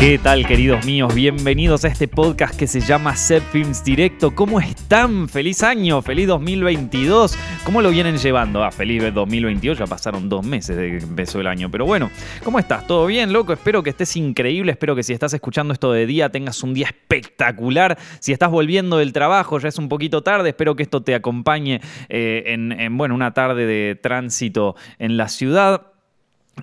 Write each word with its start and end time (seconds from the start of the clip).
¿Qué 0.00 0.16
tal 0.16 0.46
queridos 0.46 0.86
míos? 0.86 1.12
Bienvenidos 1.12 1.84
a 1.84 1.88
este 1.88 2.06
podcast 2.06 2.56
que 2.56 2.68
se 2.68 2.78
llama 2.78 3.16
Set 3.16 3.42
Films 3.50 3.82
Directo. 3.82 4.32
¿Cómo 4.32 4.60
están? 4.60 5.28
Feliz 5.28 5.64
año, 5.64 6.02
feliz 6.02 6.28
2022. 6.28 7.36
¿Cómo 7.64 7.82
lo 7.82 7.90
vienen 7.90 8.16
llevando? 8.16 8.62
Ah, 8.62 8.70
feliz 8.70 9.12
2022, 9.12 9.76
ya 9.76 9.86
pasaron 9.88 10.28
dos 10.28 10.46
meses 10.46 10.76
de 10.76 10.90
que 10.90 10.96
empezó 10.98 11.40
el 11.40 11.48
año. 11.48 11.68
Pero 11.68 11.84
bueno, 11.84 12.12
¿cómo 12.44 12.60
estás? 12.60 12.86
¿Todo 12.86 13.06
bien, 13.06 13.32
loco? 13.32 13.52
Espero 13.52 13.82
que 13.82 13.90
estés 13.90 14.14
increíble. 14.14 14.70
Espero 14.70 14.94
que 14.94 15.02
si 15.02 15.12
estás 15.12 15.34
escuchando 15.34 15.72
esto 15.72 15.90
de 15.90 16.06
día 16.06 16.30
tengas 16.30 16.62
un 16.62 16.74
día 16.74 16.86
espectacular. 16.86 17.98
Si 18.20 18.30
estás 18.30 18.52
volviendo 18.52 18.98
del 18.98 19.12
trabajo, 19.12 19.58
ya 19.58 19.66
es 19.66 19.78
un 19.78 19.88
poquito 19.88 20.22
tarde. 20.22 20.50
Espero 20.50 20.76
que 20.76 20.84
esto 20.84 21.02
te 21.02 21.16
acompañe 21.16 21.80
eh, 22.08 22.44
en, 22.46 22.70
en, 22.70 22.96
bueno, 22.96 23.16
una 23.16 23.34
tarde 23.34 23.66
de 23.66 23.96
tránsito 23.96 24.76
en 25.00 25.16
la 25.16 25.26
ciudad. 25.26 25.97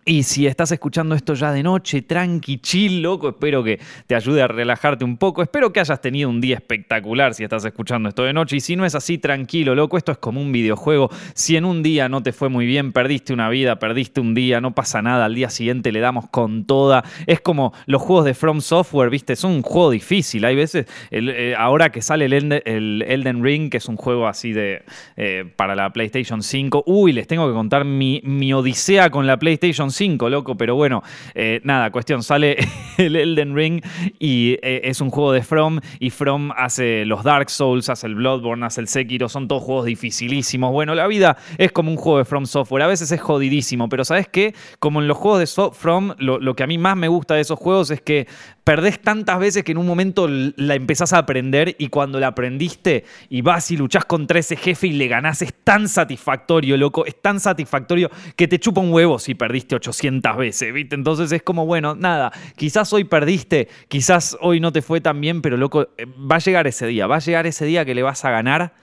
Y 0.03 0.23
si 0.23 0.47
estás 0.47 0.71
escuchando 0.71 1.15
esto 1.15 1.33
ya 1.33 1.51
de 1.51 1.63
noche, 1.63 2.01
tranqui, 2.01 2.57
chill, 2.57 3.01
loco, 3.01 3.29
espero 3.29 3.63
que 3.63 3.79
te 4.07 4.15
ayude 4.15 4.41
a 4.41 4.47
relajarte 4.47 5.05
un 5.05 5.17
poco. 5.17 5.41
Espero 5.41 5.71
que 5.71 5.79
hayas 5.79 6.01
tenido 6.01 6.29
un 6.29 6.41
día 6.41 6.55
espectacular 6.55 7.33
si 7.33 7.43
estás 7.43 7.63
escuchando 7.65 8.09
esto 8.09 8.23
de 8.23 8.33
noche. 8.33 8.57
Y 8.57 8.59
si 8.59 8.75
no 8.75 8.85
es 8.85 8.95
así, 8.95 9.17
tranquilo, 9.17 9.75
loco, 9.75 9.97
esto 9.97 10.11
es 10.11 10.17
como 10.17 10.41
un 10.41 10.51
videojuego. 10.51 11.09
Si 11.33 11.55
en 11.55 11.65
un 11.65 11.83
día 11.83 12.09
no 12.09 12.21
te 12.21 12.33
fue 12.33 12.49
muy 12.49 12.65
bien, 12.65 12.91
perdiste 12.91 13.33
una 13.33 13.49
vida, 13.49 13.79
perdiste 13.79 14.19
un 14.19 14.33
día, 14.33 14.59
no 14.61 14.73
pasa 14.73 15.01
nada. 15.01 15.25
Al 15.25 15.35
día 15.35 15.49
siguiente 15.49 15.91
le 15.91 15.99
damos 15.99 16.27
con 16.29 16.65
toda. 16.65 17.03
Es 17.27 17.41
como 17.41 17.73
los 17.85 18.01
juegos 18.01 18.25
de 18.25 18.33
From 18.33 18.61
Software, 18.61 19.09
¿viste? 19.09 19.33
Es 19.33 19.43
un 19.43 19.61
juego 19.61 19.91
difícil. 19.91 20.45
Hay 20.45 20.55
veces, 20.55 20.87
eh, 21.11 21.55
ahora 21.57 21.91
que 21.91 22.01
sale 22.01 22.25
el, 22.25 23.03
Elden 23.07 23.43
Ring, 23.43 23.69
que 23.69 23.77
es 23.77 23.87
un 23.87 23.95
juego 23.95 24.27
así 24.27 24.51
de 24.51 24.83
eh, 25.15 25.45
para 25.55 25.75
la 25.75 25.91
PlayStation 25.91 26.41
5. 26.41 26.83
Uy, 26.85 27.13
les 27.13 27.27
tengo 27.27 27.47
que 27.47 27.53
contar 27.53 27.85
mi, 27.85 28.21
mi 28.23 28.53
odisea 28.53 29.09
con 29.09 29.27
la 29.27 29.37
PlayStation 29.37 29.84
5, 29.91 30.29
loco, 30.29 30.55
pero 30.55 30.75
bueno, 30.75 31.03
eh, 31.33 31.61
nada, 31.63 31.91
cuestión, 31.91 32.23
sale 32.23 32.57
el 32.97 33.15
Elden 33.15 33.55
Ring 33.55 33.81
y 34.19 34.57
eh, 34.61 34.81
es 34.83 35.01
un 35.01 35.09
juego 35.09 35.31
de 35.31 35.41
From 35.41 35.79
y 35.99 36.09
From 36.09 36.51
hace 36.55 37.05
los 37.05 37.23
Dark 37.23 37.49
Souls, 37.49 37.89
hace 37.89 38.07
el 38.07 38.15
Bloodborne, 38.15 38.65
hace 38.65 38.81
el 38.81 38.87
Sekiro, 38.87 39.29
son 39.29 39.47
todos 39.47 39.63
juegos 39.63 39.85
dificilísimos. 39.85 40.71
Bueno, 40.71 40.95
la 40.95 41.07
vida 41.07 41.37
es 41.57 41.71
como 41.71 41.91
un 41.91 41.97
juego 41.97 42.19
de 42.19 42.25
From 42.25 42.45
Software, 42.45 42.83
a 42.83 42.87
veces 42.87 43.11
es 43.11 43.21
jodidísimo, 43.21 43.89
pero 43.89 44.05
¿sabes 44.05 44.27
qué? 44.27 44.53
Como 44.79 45.01
en 45.01 45.07
los 45.07 45.17
juegos 45.17 45.39
de 45.39 45.71
From, 45.73 46.13
lo, 46.17 46.39
lo 46.39 46.55
que 46.55 46.63
a 46.63 46.67
mí 46.67 46.77
más 46.77 46.97
me 46.97 47.07
gusta 47.07 47.35
de 47.35 47.41
esos 47.41 47.59
juegos 47.59 47.91
es 47.91 48.01
que 48.01 48.27
perdés 48.65 48.99
tantas 48.99 49.39
veces 49.39 49.63
que 49.63 49.71
en 49.71 49.77
un 49.77 49.85
momento 49.85 50.27
la 50.27 50.73
empezás 50.73 51.13
a 51.13 51.19
aprender 51.19 51.75
y 51.77 51.87
cuando 51.89 52.19
la 52.19 52.27
aprendiste 52.27 53.05
y 53.29 53.41
vas 53.41 53.69
y 53.69 53.77
luchás 53.77 54.05
contra 54.05 54.39
ese 54.39 54.57
jefe 54.57 54.87
y 54.87 54.93
le 54.93 55.07
ganás, 55.07 55.43
es 55.43 55.53
tan 55.53 55.87
satisfactorio, 55.87 56.75
loco, 56.75 57.05
es 57.05 57.21
tan 57.21 57.39
satisfactorio 57.39 58.09
que 58.35 58.47
te 58.47 58.59
chupa 58.59 58.81
un 58.81 58.91
huevo 58.91 59.19
si 59.19 59.35
perdiste 59.35 59.75
800 59.75 60.35
veces, 60.35 60.73
¿viste? 60.73 60.95
Entonces 60.95 61.31
es 61.31 61.43
como, 61.43 61.67
bueno, 61.67 61.93
nada, 61.93 62.31
quizás 62.55 62.91
hoy 62.91 63.03
perdiste, 63.03 63.69
quizás 63.87 64.35
hoy 64.41 64.59
no 64.59 64.73
te 64.73 64.81
fue 64.81 64.99
tan 64.99 65.21
bien, 65.21 65.43
pero 65.43 65.57
loco, 65.57 65.89
eh, 65.97 66.05
va 66.05 66.37
a 66.37 66.39
llegar 66.39 66.65
ese 66.65 66.87
día, 66.87 67.05
va 67.05 67.17
a 67.17 67.19
llegar 67.19 67.45
ese 67.45 67.65
día 67.65 67.85
que 67.85 67.93
le 67.93 68.01
vas 68.01 68.25
a 68.25 68.31
ganar 68.31 68.73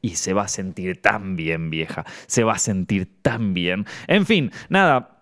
y 0.00 0.16
se 0.16 0.32
va 0.32 0.42
a 0.42 0.48
sentir 0.48 1.02
tan 1.02 1.34
bien, 1.34 1.70
vieja. 1.70 2.04
Se 2.26 2.44
va 2.44 2.52
a 2.52 2.58
sentir 2.58 3.08
tan 3.22 3.54
bien. 3.54 3.86
En 4.06 4.26
fin, 4.26 4.52
nada, 4.68 5.13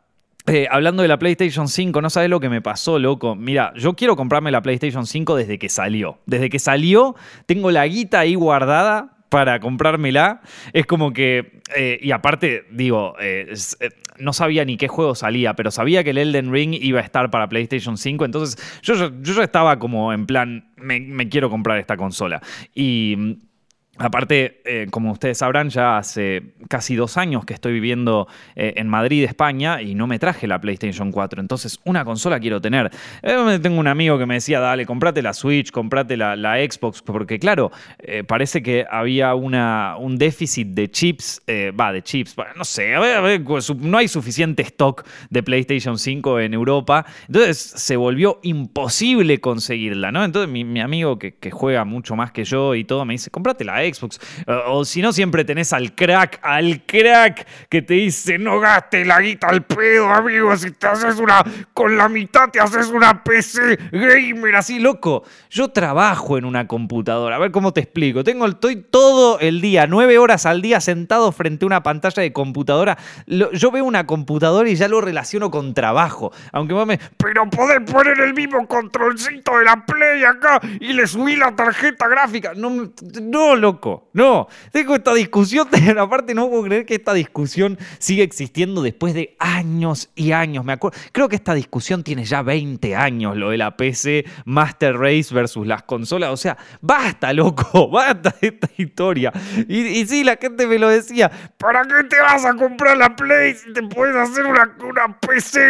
eh, 0.46 0.66
hablando 0.70 1.02
de 1.02 1.08
la 1.08 1.18
PlayStation 1.18 1.68
5, 1.68 2.00
no 2.00 2.10
sabes 2.10 2.28
lo 2.28 2.40
que 2.40 2.48
me 2.48 2.60
pasó, 2.60 2.98
loco. 2.98 3.34
Mira, 3.36 3.72
yo 3.76 3.94
quiero 3.94 4.16
comprarme 4.16 4.50
la 4.50 4.62
PlayStation 4.62 5.06
5 5.06 5.36
desde 5.36 5.58
que 5.58 5.68
salió. 5.68 6.18
Desde 6.26 6.50
que 6.50 6.58
salió, 6.58 7.14
tengo 7.46 7.70
la 7.70 7.86
guita 7.86 8.20
ahí 8.20 8.34
guardada 8.34 9.16
para 9.28 9.60
comprármela. 9.60 10.42
Es 10.72 10.84
como 10.86 11.12
que, 11.12 11.62
eh, 11.76 11.98
y 12.02 12.10
aparte, 12.10 12.64
digo, 12.70 13.14
eh, 13.20 13.54
no 14.18 14.32
sabía 14.32 14.64
ni 14.64 14.76
qué 14.76 14.88
juego 14.88 15.14
salía, 15.14 15.54
pero 15.54 15.70
sabía 15.70 16.04
que 16.04 16.10
el 16.10 16.18
Elden 16.18 16.52
Ring 16.52 16.74
iba 16.74 17.00
a 17.00 17.02
estar 17.02 17.30
para 17.30 17.48
PlayStation 17.48 17.96
5, 17.96 18.24
entonces 18.24 18.80
yo, 18.82 19.10
yo, 19.22 19.42
estaba 19.42 19.78
como 19.78 20.12
en 20.12 20.26
plan, 20.26 20.70
me, 20.76 21.00
me 21.00 21.28
quiero 21.28 21.48
comprar 21.48 21.78
esta 21.78 21.96
consola. 21.96 22.42
Y 22.74 23.38
Aparte, 23.98 24.62
eh, 24.64 24.86
como 24.91 25.12
ustedes 25.12 25.36
sabrán, 25.36 25.69
ya 25.69 25.98
hace 25.98 26.54
casi 26.69 26.97
dos 26.97 27.19
años 27.19 27.44
que 27.44 27.53
estoy 27.53 27.75
viviendo 27.75 28.26
eh, 28.56 28.72
en 28.76 28.88
Madrid, 28.88 29.22
España, 29.22 29.82
y 29.82 29.94
no 29.94 30.06
me 30.06 30.19
traje 30.19 30.47
la 30.47 30.58
PlayStation 30.62 31.12
4. 31.12 31.42
Entonces, 31.42 31.78
una 31.84 32.02
consola 32.02 32.41
quiero 32.41 32.58
tener. 32.58 32.91
Eh, 33.22 33.58
tengo 33.62 33.78
un 33.78 33.86
amigo 33.86 34.16
que 34.16 34.25
me 34.25 34.34
decía, 34.34 34.60
dale, 34.60 34.86
comprate 34.86 35.20
la 35.20 35.34
Switch, 35.34 35.70
comprate 35.70 36.16
la, 36.16 36.32
Xbox, 36.36 37.02
porque 37.02 37.38
claro, 37.38 37.70
parece 38.26 38.62
que 38.62 38.86
había 38.91 39.34
un 39.34 40.16
déficit 40.16 40.69
de 40.69 40.91
chips, 40.91 41.42
va, 41.78 41.92
de 41.92 42.02
chips, 42.02 42.36
no 42.56 42.64
sé, 42.64 42.94
a 42.94 43.00
ver, 43.00 43.42
no 43.78 43.98
hay 43.98 44.08
suficiente 44.08 44.62
stock 44.62 45.04
de 45.31 45.42
PlayStation 45.42 45.98
5 45.98 46.41
en 46.41 46.54
Europa. 46.54 47.04
Entonces, 47.26 47.58
se 47.58 47.97
volvió 47.97 48.38
imposible 48.42 49.41
conseguirla, 49.41 50.12
¿no? 50.12 50.25
Entonces, 50.25 50.50
mi, 50.50 50.81
amigo 50.81 51.19
que, 51.19 51.34
que 51.34 51.50
juega 51.50 51.84
mucho 51.84 52.16
más 52.16 52.32
que 52.32 52.44
yo 52.44 52.75
y 52.75 52.84
todo, 52.84 53.04
me 53.04 53.14
dice, 53.14 53.31
comprate 53.31 53.64
la 53.64 53.81
Xbox. 53.82 54.20
o 54.66 54.84
si 54.84 55.03
no, 55.03 55.12
siempre 55.12 55.44
tenés 55.44 55.72
al 55.72 55.94
crack, 55.94 56.41
al 56.43 56.84
crack 56.87 57.47
que 57.69 57.82
te 57.82 57.94
dice, 57.94 58.38
no 58.38 58.60
gaste 58.60 59.04
la 59.04 59.20
guita 59.20 59.48
al 59.48 59.62
pedo, 59.65 60.09
amigo. 60.09 60.56
Si 60.56 60.70
te 60.72 60.87
haces 60.87 61.16
una, 61.16 61.44
con 61.72 61.97
la 61.97 62.09
mitad 62.09 62.48
te 62.50 62.60
haces 62.60 62.88
una 62.88 63.22
PC 63.22 63.78
gamer 63.93 64.56
así, 64.56 64.78
loco. 64.78 65.25
Yo 65.50 65.69
trabajo 65.69 66.38
en 66.38 66.44
una 66.44 66.66
computadora. 66.66 67.37
A 67.37 67.38
ver 67.38 67.50
cómo 67.50 67.72
te 67.72 67.81
explico. 67.81 68.25
Tengo, 68.25 68.47
estoy 68.47 68.76
todo 68.76 69.38
el 69.41 69.60
día, 69.60 69.87
nueve 69.87 70.19
horas 70.19 70.47
al 70.47 70.62
día 70.62 70.81
sentado 70.81 71.32
frente 71.32 71.64
a 71.64 71.66
una 71.66 71.82
pantalla 71.82 72.22
de 72.22 72.32
computadora. 72.32 72.99
yo 73.26 73.70
veo 73.70 73.84
una 73.84 74.06
computadora 74.06 74.69
y 74.69 74.76
ya 74.76 74.88
lo 74.88 75.00
relaciono 75.00 75.50
con 75.50 75.75
trabajo. 75.75 76.32
Aunque 76.53 76.75
mame, 76.75 76.99
pero 77.16 77.49
podés 77.49 77.81
poner 77.91 78.19
el 78.20 78.34
mismo 78.34 78.66
controlcito 78.66 79.59
de 79.59 79.64
la 79.64 79.84
Play 79.84 80.25
acá 80.25 80.60
y 80.81 80.93
le 80.93 81.06
subí 81.06 81.37
la 81.37 81.54
tarjeta 81.54 82.09
gráfica. 82.09 82.53
No, 82.54 82.91
no, 83.20 83.56
lo 83.56 83.72
no, 84.12 84.49
tengo 84.72 84.94
esta 84.94 85.15
discusión, 85.15 85.69
aparte 85.99 86.34
no 86.34 86.49
puedo 86.49 86.65
creer 86.65 86.87
que 86.87 86.94
esta 86.94 87.15
discusión 87.15 87.78
sigue 87.99 88.22
existiendo 88.22 88.83
después 88.83 89.15
de 89.15 89.37
años 89.38 90.10
y 90.15 90.33
años. 90.33 90.65
Me 90.65 90.72
acuerdo, 90.72 90.99
creo 91.12 91.28
que 91.28 91.37
esta 91.37 91.55
discusión 91.55 92.03
tiene 92.03 92.25
ya 92.25 92.43
20 92.43 92.94
años, 92.94 93.37
lo 93.37 93.50
de 93.50 93.59
la 93.59 93.77
PC 93.77 94.25
Master 94.44 94.97
Race 94.97 95.34
versus 95.34 95.66
las 95.66 95.82
consolas. 95.84 96.31
O 96.31 96.37
sea, 96.37 96.56
basta, 96.81 97.32
loco, 97.32 97.88
basta 97.91 98.34
esta 98.41 98.69
historia. 98.77 99.32
Y, 99.69 100.05
sí, 100.06 100.25
la 100.25 100.37
gente 100.37 100.66
me 100.66 100.78
lo 100.78 100.88
decía, 100.88 101.31
¿para 101.56 101.82
qué 101.82 102.05
te 102.09 102.21
vas 102.21 102.44
a 102.44 102.55
comprar 102.55 102.97
la 102.97 103.15
Play 103.16 103.55
si 103.55 103.72
te 103.72 103.82
puedes 103.82 104.16
hacer 104.16 104.47
una, 104.47 104.77
una 104.87 105.19
PC 105.21 105.61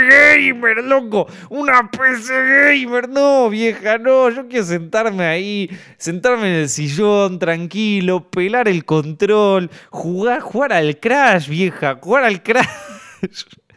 gamer, 0.40 0.84
loco? 0.84 1.26
Una 1.50 1.90
PC 1.90 2.32
gamer, 2.34 3.08
no, 3.08 3.48
vieja, 3.50 3.98
no, 3.98 4.30
yo 4.30 4.48
quiero 4.48 4.64
sentarme 4.64 5.24
ahí, 5.24 5.70
sentarme 5.96 6.48
en 6.48 6.60
el 6.62 6.68
sillón, 6.68 7.38
tranquilo 7.38 7.91
pelar 8.30 8.68
el 8.68 8.84
control, 8.84 9.70
jugar, 9.90 10.40
jugar 10.40 10.72
al 10.72 10.98
Crash, 10.98 11.48
vieja, 11.48 11.98
jugar 12.00 12.24
al 12.24 12.42
Crash. 12.42 12.66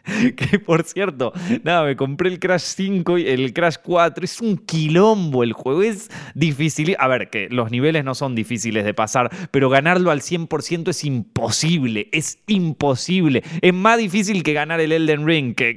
que 0.36 0.58
por 0.58 0.84
cierto, 0.84 1.32
nada, 1.64 1.84
me 1.84 1.96
compré 1.96 2.28
el 2.28 2.38
Crash 2.38 2.62
5 2.62 3.18
y 3.18 3.28
el 3.28 3.52
Crash 3.52 3.76
4. 3.82 4.24
Es 4.24 4.40
un 4.40 4.56
quilombo 4.56 5.42
el 5.42 5.52
juego, 5.52 5.82
es 5.82 6.10
difícil. 6.34 6.96
A 6.98 7.08
ver, 7.08 7.28
que 7.30 7.48
los 7.50 7.70
niveles 7.70 8.04
no 8.04 8.14
son 8.14 8.34
difíciles 8.34 8.84
de 8.84 8.94
pasar, 8.94 9.30
pero 9.50 9.68
ganarlo 9.68 10.10
al 10.10 10.20
100% 10.20 10.88
es 10.88 11.04
imposible, 11.04 12.08
es 12.12 12.38
imposible. 12.46 13.42
Es 13.60 13.74
más 13.74 13.98
difícil 13.98 14.42
que 14.42 14.52
ganar 14.52 14.80
el 14.80 14.92
Elden 14.92 15.26
Ring, 15.26 15.54
que, 15.54 15.76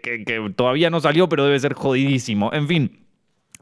todavía 0.55 0.89
no 0.89 0.99
salió, 0.99 1.27
pero 1.27 1.45
debe 1.45 1.59
ser 1.59 1.73
jodidísimo. 1.73 2.51
En 2.53 2.67
fin, 2.67 2.99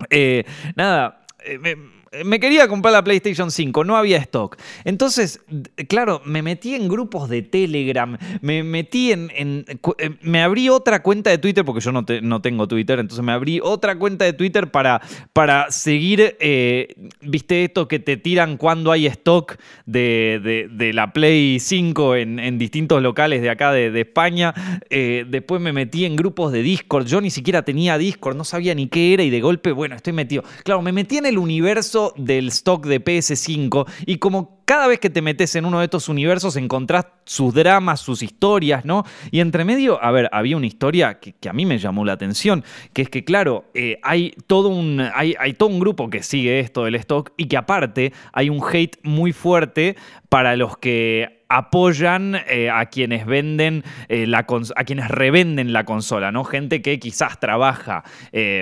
eh, 0.10 0.44
nada. 0.76 1.26
Eh, 1.46 1.60
me 1.60 1.97
quería 2.40 2.68
comprar 2.68 2.94
la 2.94 3.04
PlayStation 3.04 3.52
5, 3.52 3.84
no 3.84 3.96
había 3.96 4.18
stock. 4.18 4.58
Entonces, 4.84 5.42
claro, 5.88 6.22
me 6.26 6.42
metí 6.42 6.76
en 6.76 6.88
grupos 6.88 7.30
de 7.30 7.42
Telegram, 7.42 8.18
me 8.42 8.64
metí 8.64 9.12
en... 9.12 9.32
Eh, 9.36 10.10
me 10.22 10.42
abrí 10.42 10.70
otra 10.70 11.02
cuenta 11.02 11.30
de 11.30 11.38
Twitter, 11.38 11.66
porque 11.66 11.82
yo 11.82 11.92
no, 11.92 12.06
tengo 12.42 12.68
Twitter, 12.68 13.00
entonces 13.00 13.24
me 13.24 13.32
abrí 13.32 13.60
otra 13.62 13.98
cuenta 13.98 14.26
de 14.26 14.34
Twitter 14.34 14.72
para, 14.72 15.02
para 15.34 15.72
seguir, 15.72 16.36
eh, 16.40 16.94
viste 17.22 17.64
esto 17.66 17.88
que 17.88 18.00
te 18.00 18.18
tiran 18.18 18.58
cuando 18.58 18.92
hay 18.92 19.06
stock 19.08 19.58
de, 19.86 20.92
la 20.94 21.14
Play 21.14 21.60
5 21.60 22.16
en, 22.16 22.58
distintos 22.58 23.02
locales 23.02 23.42
de 23.42 23.50
acá 23.50 23.72
de, 23.72 23.98
España. 23.98 24.54
Eh, 24.90 25.26
después 25.28 25.62
me 25.62 25.74
metí 25.74 26.06
en 26.06 26.16
grupos 26.16 26.52
de 26.52 26.62
Discord, 26.62 27.06
yo 27.08 27.22
ni 27.22 27.32
siquiera 27.32 27.64
tenía 27.64 27.98
Discord, 27.98 28.36
no 28.36 28.44
sabía 28.44 28.76
ni 28.76 28.88
qué 28.88 29.14
era 29.14 29.24
y 29.24 29.30
de 29.30 29.42
golpe, 29.42 29.72
bueno, 29.72 29.96
estoy 29.96 30.14
metido. 30.14 30.44
Claro, 30.64 30.82
me 30.82 30.92
metí 30.92 31.18
en 31.18 31.26
el 31.26 31.38
universo 31.38 31.97
del 32.16 32.50
stock 32.50 32.86
de 32.86 33.04
PS5 33.04 33.86
y 34.06 34.18
como 34.18 34.58
cada 34.66 34.88
vez 34.88 35.00
que 35.00 35.10
te 35.10 35.22
metes 35.22 35.56
en 35.56 35.66
uno 35.66 35.80
de 35.80 35.86
estos 35.86 36.10
universos 36.10 36.58
encontrás 36.58 37.08
sus 37.26 37.54
dramas, 37.54 38.02
sus 38.02 38.22
historias, 38.22 38.84
¿no? 38.84 39.06
Y 39.32 39.40
entre 39.40 39.64
medio, 39.64 40.04
a 40.04 40.12
ver, 40.12 40.30
había 40.34 40.58
una 40.58 40.66
historia 40.66 41.20
que, 41.20 41.36
a 41.48 41.54
mí 41.54 41.66
me 41.66 41.78
llamó 41.78 42.04
la 42.04 42.14
atención, 42.14 42.66
que 42.92 43.04
es 43.04 43.10
que, 43.10 43.24
claro, 43.24 43.66
eh, 43.74 43.98
hay, 44.04 44.34
todo 44.46 44.68
un, 44.68 45.02
hay, 45.14 45.36
hay 45.40 45.54
todo 45.54 45.70
un 45.70 45.80
grupo 45.80 46.10
que 46.10 46.22
sigue 46.22 46.60
esto 46.60 46.84
del 46.84 46.96
stock 46.96 47.32
y 47.38 47.46
que 47.46 47.56
aparte 47.56 48.12
hay 48.34 48.50
un 48.50 48.62
hate 48.62 48.98
muy 49.04 49.32
fuerte 49.32 49.96
para 50.28 50.58
los 50.58 50.78
que 50.78 51.37
apoyan 51.50 52.36
a 52.72 52.86
quienes 52.88 53.26
venden 53.26 53.84
la 54.10 54.46
a 54.76 54.84
quienes 54.84 55.08
revenden 55.10 55.74
la 55.74 55.84
consola, 55.86 56.32
¿no? 56.32 56.44
Gente 56.44 56.82
que 56.82 57.00
quizás 57.00 57.40
trabaja, 57.40 58.04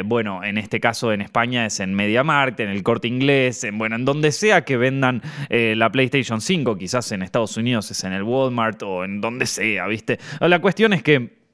bueno, 0.06 0.44
en 0.44 0.58
este 0.58 0.80
caso 0.80 1.12
en 1.12 1.22
España 1.22 1.66
es 1.66 1.80
en 1.80 1.94
MediaMarkt, 1.94 2.60
en 2.60 2.70
el 2.70 2.84
Corte 2.84 3.08
Inglés, 3.08 3.64
en, 3.64 3.78
bueno, 3.78 3.96
en 3.96 4.06
donde 4.06 4.32
sea 4.32 4.64
que 4.64 4.78
vendan 4.78 5.22
la 5.50 5.92
PlayStation 5.92 6.42
5, 6.42 6.78
quizás 6.78 7.12
en 7.12 7.22
Estados 7.22 7.58
Unidos 7.58 7.90
es 7.92 8.04
en 8.04 8.14
el 8.14 8.24
Walmart 8.24 8.82
o 8.84 9.04
en 9.04 9.22
donde 9.22 9.46
sea, 9.46 9.88
¿viste? 9.88 10.20
La 10.40 10.60
cuestión 10.60 10.94
es 10.94 11.04
que 11.04 11.45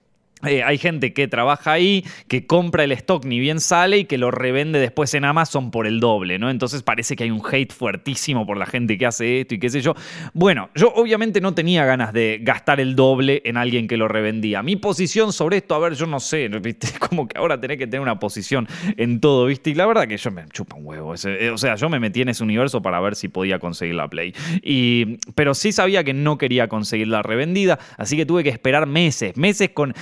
eh, 0.46 0.64
hay 0.64 0.78
gente 0.78 1.14
que 1.14 1.28
trabaja 1.28 1.74
ahí, 1.74 2.06
que 2.28 2.46
compra 2.46 2.84
el 2.84 2.92
stock 2.94 3.26
ni 3.26 3.40
bien 3.40 3.60
sale 3.60 4.00
y 4.00 4.06
que 4.06 4.18
lo 4.18 4.32
revende 4.32 4.80
después 4.80 5.14
en 5.14 5.26
Amazon 5.26 5.72
por 5.72 5.88
el 5.88 6.00
doble, 6.00 6.40
¿no? 6.40 6.50
Entonces 6.50 6.84
parece 6.84 7.16
que 7.16 7.24
hay 7.24 7.32
un 7.32 7.42
hate 7.46 7.72
fuertísimo 7.72 8.46
por 8.46 8.58
la 8.58 8.66
gente 8.66 8.98
que 8.98 9.06
hace 9.06 9.42
esto 9.42 9.56
y 9.56 9.60
qué 9.60 9.70
sé 9.70 9.82
yo. 9.82 9.94
Bueno, 10.34 10.70
yo 10.76 10.92
obviamente 10.96 11.42
no 11.42 11.54
tenía 11.54 11.86
ganas 11.86 12.14
de 12.14 12.40
gastar 12.42 12.80
el 12.80 12.96
doble 12.96 13.42
en 13.46 13.58
alguien 13.58 13.88
que 13.88 13.98
lo 13.98 14.08
revendía. 14.08 14.64
Mi 14.64 14.76
posición 14.76 15.34
sobre 15.34 15.58
esto, 15.58 15.76
a 15.76 15.80
ver, 15.80 15.94
yo 15.94 16.06
no 16.08 16.20
sé, 16.20 16.48
¿viste? 16.62 16.88
Como 17.00 17.28
que 17.28 17.38
ahora 17.38 17.60
tenés 17.60 17.78
que 17.78 17.88
tener 17.88 18.02
una 18.02 18.20
posición 18.20 18.68
en 18.98 19.20
todo, 19.20 19.46
¿viste? 19.46 19.70
Y 19.70 19.76
la 19.76 19.86
verdad 19.86 20.08
que 20.08 20.18
yo 20.18 20.32
me 20.32 20.46
chupa 20.50 20.76
un 20.76 20.86
huevo. 20.86 21.14
Eh, 21.24 21.50
o 21.50 21.58
sea, 21.58 21.76
yo 21.76 21.90
me 21.90 22.00
metí 22.00 22.22
en 22.22 22.30
ese 22.30 22.44
universo 22.44 22.82
para 22.82 23.00
ver 23.00 23.16
si 23.16 23.28
podía 23.28 23.60
conseguir 23.60 23.96
la 23.96 24.08
Play. 24.08 24.34
Y, 24.62 25.18
pero 25.36 25.54
sí 25.54 25.72
sabía 25.72 26.04
que 26.04 26.14
no 26.14 26.38
quería 26.38 26.68
conseguir 26.68 27.08
la 27.08 27.22
revendida, 27.22 27.80
así 27.98 28.18
que 28.18 28.26
tuve 28.26 28.44
que 28.44 28.50
esperar 28.50 28.88
meses, 28.88 29.38
meses 29.38 29.70
con 29.72 29.94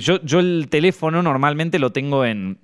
yo, 0.00 0.40
el 0.40 0.68
teléfono 0.68 1.22
normalmente 1.22 1.78
lo 1.78 1.92
tengo 1.92 2.24
en, 2.24 2.58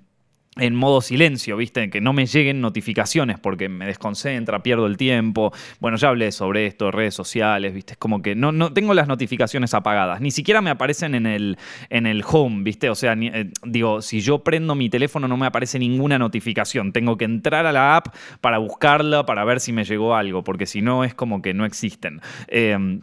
en 0.56 0.74
modo 0.74 1.00
silencio, 1.00 1.56
¿viste? 1.56 1.88
Que 1.90 2.00
no 2.00 2.12
me 2.12 2.26
lleguen 2.26 2.60
notificaciones 2.60 3.38
porque 3.38 3.68
me 3.68 3.86
desconcentra, 3.86 4.62
pierdo 4.62 4.86
el 4.86 4.96
tiempo. 4.96 5.52
Bueno, 5.80 5.96
ya 5.96 6.08
hablé 6.08 6.32
sobre 6.32 6.66
esto, 6.66 6.90
redes 6.90 7.14
sociales, 7.14 7.74
¿viste? 7.74 7.92
Es 7.92 7.98
como 7.98 8.22
que 8.22 8.34
no, 8.34 8.52
no 8.52 8.72
tengo 8.72 8.94
las 8.94 9.08
notificaciones 9.08 9.74
apagadas. 9.74 10.20
Ni 10.20 10.30
siquiera 10.30 10.60
me 10.60 10.70
aparecen 10.70 11.14
en 11.14 11.26
el, 11.26 11.58
en 11.90 12.06
el 12.06 12.24
home, 12.26 12.62
¿viste? 12.64 12.90
O 12.90 12.94
sea, 12.94 13.14
eh, 13.14 13.50
digo, 13.64 14.02
si 14.02 14.20
yo 14.20 14.42
prendo 14.42 14.74
mi 14.74 14.90
teléfono 14.90 15.28
no 15.28 15.36
me 15.36 15.46
aparece 15.46 15.78
ninguna 15.78 16.18
notificación. 16.18 16.92
Tengo 16.92 17.16
que 17.16 17.24
entrar 17.24 17.66
a 17.66 17.72
la 17.72 17.96
app 17.96 18.14
para 18.40 18.58
buscarla, 18.58 19.26
para 19.26 19.44
ver 19.44 19.60
si 19.60 19.72
me 19.72 19.84
llegó 19.84 20.14
algo, 20.14 20.42
porque 20.44 20.66
si 20.66 20.82
no 20.82 21.04
es 21.04 21.14
como 21.14 21.40
que 21.42 21.54
no 21.54 21.64
existen. 21.64 22.20
Eh, 22.48 23.00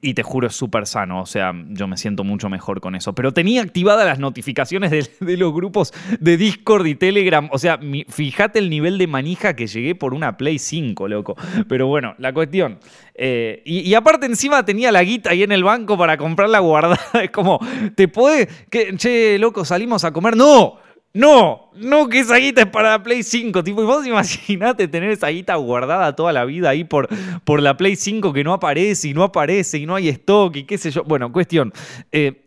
y 0.00 0.14
te 0.14 0.22
juro, 0.22 0.46
es 0.46 0.56
súper 0.56 0.86
sano, 0.86 1.20
o 1.20 1.26
sea, 1.26 1.52
yo 1.68 1.86
me 1.86 1.96
siento 1.96 2.24
mucho 2.24 2.48
mejor 2.48 2.80
con 2.80 2.94
eso. 2.94 3.14
Pero 3.14 3.32
tenía 3.32 3.62
activadas 3.62 4.06
las 4.06 4.18
notificaciones 4.18 4.90
de, 4.90 5.36
los 5.36 5.52
grupos 5.52 5.92
de 6.20 6.36
Discord 6.36 6.86
y 6.86 6.94
Telegram. 6.94 7.48
O 7.52 7.58
sea, 7.58 7.78
fíjate 8.08 8.58
el 8.58 8.70
nivel 8.70 8.98
de 8.98 9.06
manija 9.06 9.54
que 9.54 9.66
llegué 9.66 9.94
por 9.94 10.14
una 10.14 10.36
Play 10.36 10.58
5, 10.58 11.08
loco. 11.08 11.36
Pero 11.68 11.86
bueno, 11.86 12.14
la 12.18 12.32
cuestión. 12.32 12.78
Eh, 13.14 13.62
y, 13.64 13.94
aparte 13.94 14.26
encima 14.26 14.64
tenía 14.64 14.90
la 14.90 15.02
guita 15.02 15.30
ahí 15.30 15.44
en 15.44 15.52
el 15.52 15.62
banco 15.62 15.96
para 15.96 16.16
comprarla 16.16 16.58
guardada. 16.58 16.98
Es 17.22 17.30
como, 17.30 17.58
¿te 17.94 18.08
puede? 18.08 18.48
Que, 18.70 18.96
che, 18.96 19.38
loco, 19.38 19.64
salimos 19.64 20.04
a 20.04 20.12
comer. 20.12 20.36
¡No! 20.36 20.83
No, 21.16 21.70
no, 21.76 22.08
que 22.08 22.18
esa 22.18 22.36
guita 22.38 22.62
es 22.62 22.66
para 22.66 22.90
la 22.90 23.02
Play 23.04 23.22
5. 23.22 23.62
Tipo, 23.62 23.82
y 23.82 23.86
vos 23.86 24.04
imaginate 24.06 24.88
tener 24.88 25.10
esa 25.10 25.28
guita 25.28 25.54
guardada 25.54 26.16
toda 26.16 26.32
la 26.32 26.44
vida 26.44 26.70
ahí 26.70 26.82
por, 26.82 27.08
por 27.44 27.62
la 27.62 27.76
Play 27.76 27.94
5 27.94 28.32
que 28.32 28.42
no 28.42 28.52
aparece 28.52 29.08
y 29.08 29.14
no 29.14 29.22
aparece 29.22 29.78
y 29.78 29.86
no 29.86 29.94
hay 29.94 30.08
stock 30.08 30.56
y 30.56 30.64
qué 30.64 30.76
sé 30.76 30.90
yo. 30.90 31.04
Bueno, 31.04 31.30
cuestión. 31.30 31.72
Eh, 32.10 32.43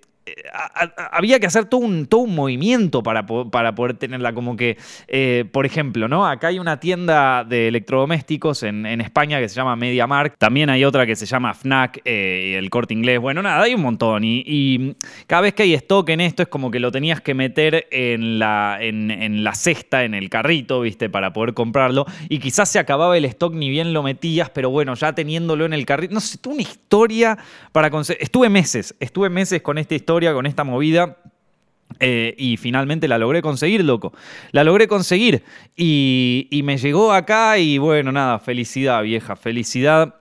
había 1.11 1.39
que 1.39 1.47
hacer 1.47 1.65
todo 1.65 1.81
un, 1.81 2.05
todo 2.05 2.21
un 2.21 2.35
movimiento 2.35 3.03
para, 3.03 3.25
para 3.25 3.75
poder 3.75 3.95
tenerla. 3.95 4.33
Como 4.33 4.55
que, 4.55 4.77
eh, 5.07 5.45
por 5.51 5.65
ejemplo, 5.65 6.07
¿no? 6.07 6.25
Acá 6.25 6.47
hay 6.47 6.59
una 6.59 6.79
tienda 6.79 7.43
de 7.43 7.67
electrodomésticos 7.67 8.63
en, 8.63 8.85
España 8.97 9.39
que 9.39 9.47
se 9.49 9.55
llama 9.55 9.75
MediaMarkt. 9.75 10.37
También 10.37 10.69
hay 10.69 10.83
otra 10.83 11.05
que 11.05 11.15
se 11.15 11.25
llama 11.25 11.53
FNAC, 11.53 12.01
eh, 12.03 12.55
el 12.57 12.69
corte 12.69 12.93
inglés. 12.93 13.19
Bueno, 13.19 13.41
nada, 13.41 13.61
hay 13.63 13.73
un 13.73 13.81
montón. 13.81 14.23
Y, 14.23 14.95
cada 15.27 15.43
vez 15.43 15.53
que 15.53 15.63
hay 15.63 15.73
stock 15.75 16.09
en 16.09 16.21
esto 16.21 16.43
es 16.43 16.49
como 16.49 16.71
que 16.71 16.79
lo 16.79 16.91
tenías 16.91 17.21
que 17.21 17.33
meter 17.33 17.87
en 17.91 18.39
la, 18.39 18.77
en, 18.81 19.43
la 19.43 19.53
cesta, 19.53 20.03
en 20.03 20.13
el 20.13 20.29
carrito, 20.29 20.81
¿viste? 20.81 21.09
Para 21.09 21.33
poder 21.33 21.53
comprarlo. 21.53 22.05
Y 22.29 22.39
quizás 22.39 22.69
se 22.69 22.79
acababa 22.79 23.17
el 23.17 23.25
stock 23.25 23.53
ni 23.53 23.69
bien 23.69 23.93
lo 23.93 24.03
metías, 24.03 24.49
pero 24.49 24.69
bueno, 24.69 24.93
ya 24.95 25.13
teniéndolo 25.13 25.65
en 25.65 25.73
el 25.73 25.85
carrito. 25.85 26.13
No 26.13 26.19
sé, 26.19 26.37
tuve 26.37 26.55
una 26.55 26.63
historia 26.63 27.37
para 27.71 27.89
conseguir. 27.89 28.23
Estuve 28.23 28.49
meses, 28.49 28.95
estuve 28.99 29.29
meses 29.29 29.61
con 29.61 29.77
esta 29.77 29.95
historia 29.95 30.16
con 30.33 30.45
esta 30.45 30.63
movida. 30.63 31.17
Eh, 31.99 32.35
y 32.37 32.57
finalmente 32.57 33.07
la 33.07 33.17
logré 33.17 33.41
conseguir, 33.41 33.83
loco. 33.83 34.13
La 34.51 34.63
logré 34.63 34.87
conseguir. 34.87 35.43
Y, 35.75 36.47
y, 36.51 36.63
me 36.63 36.77
llegó 36.77 37.13
acá 37.13 37.57
y 37.57 37.77
bueno, 37.77 38.11
nada, 38.11 38.39
felicidad, 38.39 39.01
vieja, 39.03 39.35
felicidad. 39.35 40.15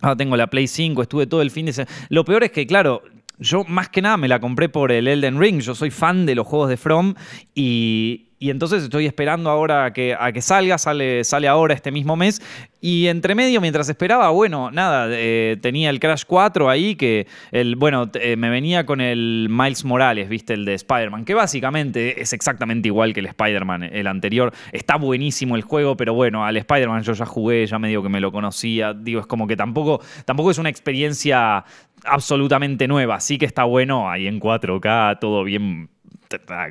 Ahora 0.00 0.16
tengo 0.16 0.36
la 0.36 0.46
Play 0.48 0.68
5, 0.68 1.02
estuve 1.02 1.26
todo 1.26 1.42
el 1.42 1.50
fin 1.50 1.66
de 1.66 1.72
semana. 1.72 1.94
Lo 2.08 2.24
peor 2.24 2.44
es 2.44 2.50
que, 2.50 2.66
claro, 2.66 3.02
yo 3.38 3.64
más 3.64 3.88
que 3.88 4.02
nada 4.02 4.16
me 4.16 4.28
la 4.28 4.40
compré 4.40 4.68
por 4.68 4.92
el 4.92 5.08
Elden 5.08 5.38
Ring. 5.38 5.60
Yo 5.60 5.74
soy 5.74 5.90
fan 5.90 6.26
de 6.26 6.34
los 6.34 6.46
juegos 6.46 6.68
de 6.68 6.76
From 6.76 7.14
y, 7.54 8.28
y 8.42 8.50
entonces 8.50 8.82
estoy 8.82 9.06
esperando 9.06 9.50
ahora 9.50 9.84
a 9.84 9.92
que, 9.92 10.16
a 10.18 10.32
que 10.32 10.42
salga, 10.42 10.76
sale, 10.76 11.22
sale 11.22 11.46
ahora 11.46 11.74
este 11.74 11.92
mismo 11.92 12.16
mes. 12.16 12.42
Y 12.80 13.06
entre 13.06 13.36
medio, 13.36 13.60
mientras 13.60 13.88
esperaba, 13.88 14.30
bueno, 14.30 14.72
nada, 14.72 15.06
eh, 15.12 15.58
tenía 15.62 15.90
el 15.90 16.00
Crash 16.00 16.24
4 16.26 16.68
ahí, 16.68 16.96
que 16.96 17.28
el, 17.52 17.76
bueno, 17.76 18.10
eh, 18.14 18.34
me 18.34 18.50
venía 18.50 18.84
con 18.84 19.00
el 19.00 19.46
Miles 19.48 19.84
Morales, 19.84 20.28
viste, 20.28 20.54
el 20.54 20.64
de 20.64 20.74
Spider-Man, 20.74 21.24
que 21.24 21.34
básicamente 21.34 22.20
es 22.20 22.32
exactamente 22.32 22.88
igual 22.88 23.14
que 23.14 23.20
el 23.20 23.26
Spider-Man, 23.26 23.84
el 23.84 24.08
anterior. 24.08 24.52
Está 24.72 24.96
buenísimo 24.96 25.54
el 25.54 25.62
juego, 25.62 25.96
pero 25.96 26.12
bueno, 26.12 26.44
al 26.44 26.56
Spider-Man 26.56 27.04
yo 27.04 27.12
ya 27.12 27.26
jugué, 27.26 27.64
ya 27.64 27.78
medio 27.78 28.02
que 28.02 28.08
me 28.08 28.20
lo 28.20 28.32
conocía. 28.32 28.92
Digo, 28.92 29.20
es 29.20 29.26
como 29.28 29.46
que 29.46 29.56
tampoco, 29.56 30.00
tampoco 30.24 30.50
es 30.50 30.58
una 30.58 30.68
experiencia 30.68 31.64
absolutamente 32.02 32.88
nueva. 32.88 33.20
Sí 33.20 33.38
que 33.38 33.46
está 33.46 33.62
bueno 33.62 34.10
ahí 34.10 34.26
en 34.26 34.40
4K, 34.40 35.20
todo 35.20 35.44
bien 35.44 35.90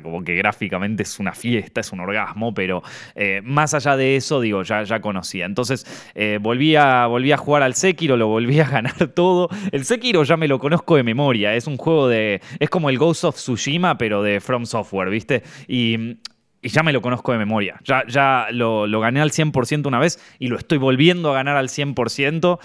como 0.02 0.22
que 0.24 0.34
gráficamente 0.34 1.02
es 1.02 1.18
una 1.18 1.32
fiesta, 1.32 1.80
es 1.80 1.92
un 1.92 2.00
orgasmo, 2.00 2.54
pero 2.54 2.82
eh, 3.14 3.40
más 3.44 3.74
allá 3.74 3.96
de 3.96 4.16
eso, 4.16 4.40
digo, 4.40 4.62
ya, 4.62 4.82
ya 4.82 5.00
conocía. 5.00 5.46
Entonces 5.46 5.86
eh, 6.14 6.38
volví, 6.40 6.76
a, 6.76 7.08
jugar 7.38 7.62
al 7.62 7.74
Sekiro, 7.74 8.16
lo 8.16 8.28
volví 8.28 8.60
a 8.60 8.68
ganar 8.70 9.08
todo. 9.08 9.48
El 9.70 9.84
Sekiro 9.84 10.22
ya 10.24 10.36
me 10.36 10.48
lo 10.48 10.58
conozco 10.58 10.96
de 10.96 11.02
memoria, 11.02 11.54
es 11.54 11.66
un 11.66 11.76
juego 11.76 12.08
de... 12.08 12.40
es 12.58 12.70
como 12.70 12.90
el 12.90 12.98
Ghost 12.98 13.24
of 13.24 13.36
Tsushima, 13.36 13.98
pero 13.98 14.22
de 14.22 14.40
From 14.40 14.66
Software, 14.66 15.10
¿viste? 15.10 15.42
Y 15.68 16.16
ya 16.62 16.82
me 16.82 16.92
lo 16.92 17.02
conozco 17.02 17.32
de 17.32 17.38
memoria. 17.38 17.80
Ya, 17.84 18.04
ya 18.06 18.46
lo, 18.50 18.88
gané 19.00 19.20
al 19.20 19.30
100% 19.30 19.86
una 19.86 19.98
vez 19.98 20.20
y 20.38 20.48
lo 20.48 20.56
estoy 20.56 20.78
volviendo 20.78 21.30
a 21.30 21.34
ganar 21.34 21.56
al 21.56 21.68
100% 21.68 22.58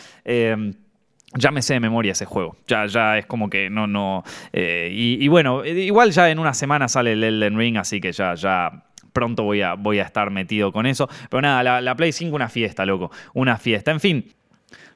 ya 1.35 1.51
me 1.51 1.62
sé 1.62 1.74
de 1.74 1.79
memoria 1.79 2.13
ese 2.13 2.25
juego. 2.25 2.56
Ya, 2.68 2.85
ya 2.85 3.18
es 3.18 3.25
como 3.25 3.50
que 3.50 3.69
no, 3.69 3.88
no. 3.88 4.24
Eh, 4.53 4.89
y, 4.91 5.27
bueno, 5.27 5.65
igual 5.65 6.12
ya 6.12 6.29
en 6.29 6.39
una 6.39 6.53
semana 6.53 6.88
sale 6.88 7.13
el 7.13 7.24
Elden 7.24 7.57
Ring, 7.57 7.77
así 7.77 8.00
que 8.00 8.12
ya, 8.12 8.33
ya 8.35 8.86
pronto 9.13 9.43
voy 9.43 9.62
a, 9.62 9.74
voy 9.74 10.00
a 10.00 10.03
estar 10.03 10.31
metido 10.31 10.72
con 10.72 10.86
eso. 10.86 11.10
Pero 11.29 11.41
nada, 11.41 11.63
la, 11.63 11.81
la 11.81 11.96
Play 11.96 12.12
5 12.12 12.36
una 12.36 12.50
fiesta, 12.50 12.86
loco. 12.86 13.12
Una 13.34 13.57
fiesta. 13.57 13.91
En 13.91 14.00
fin. 14.00 14.34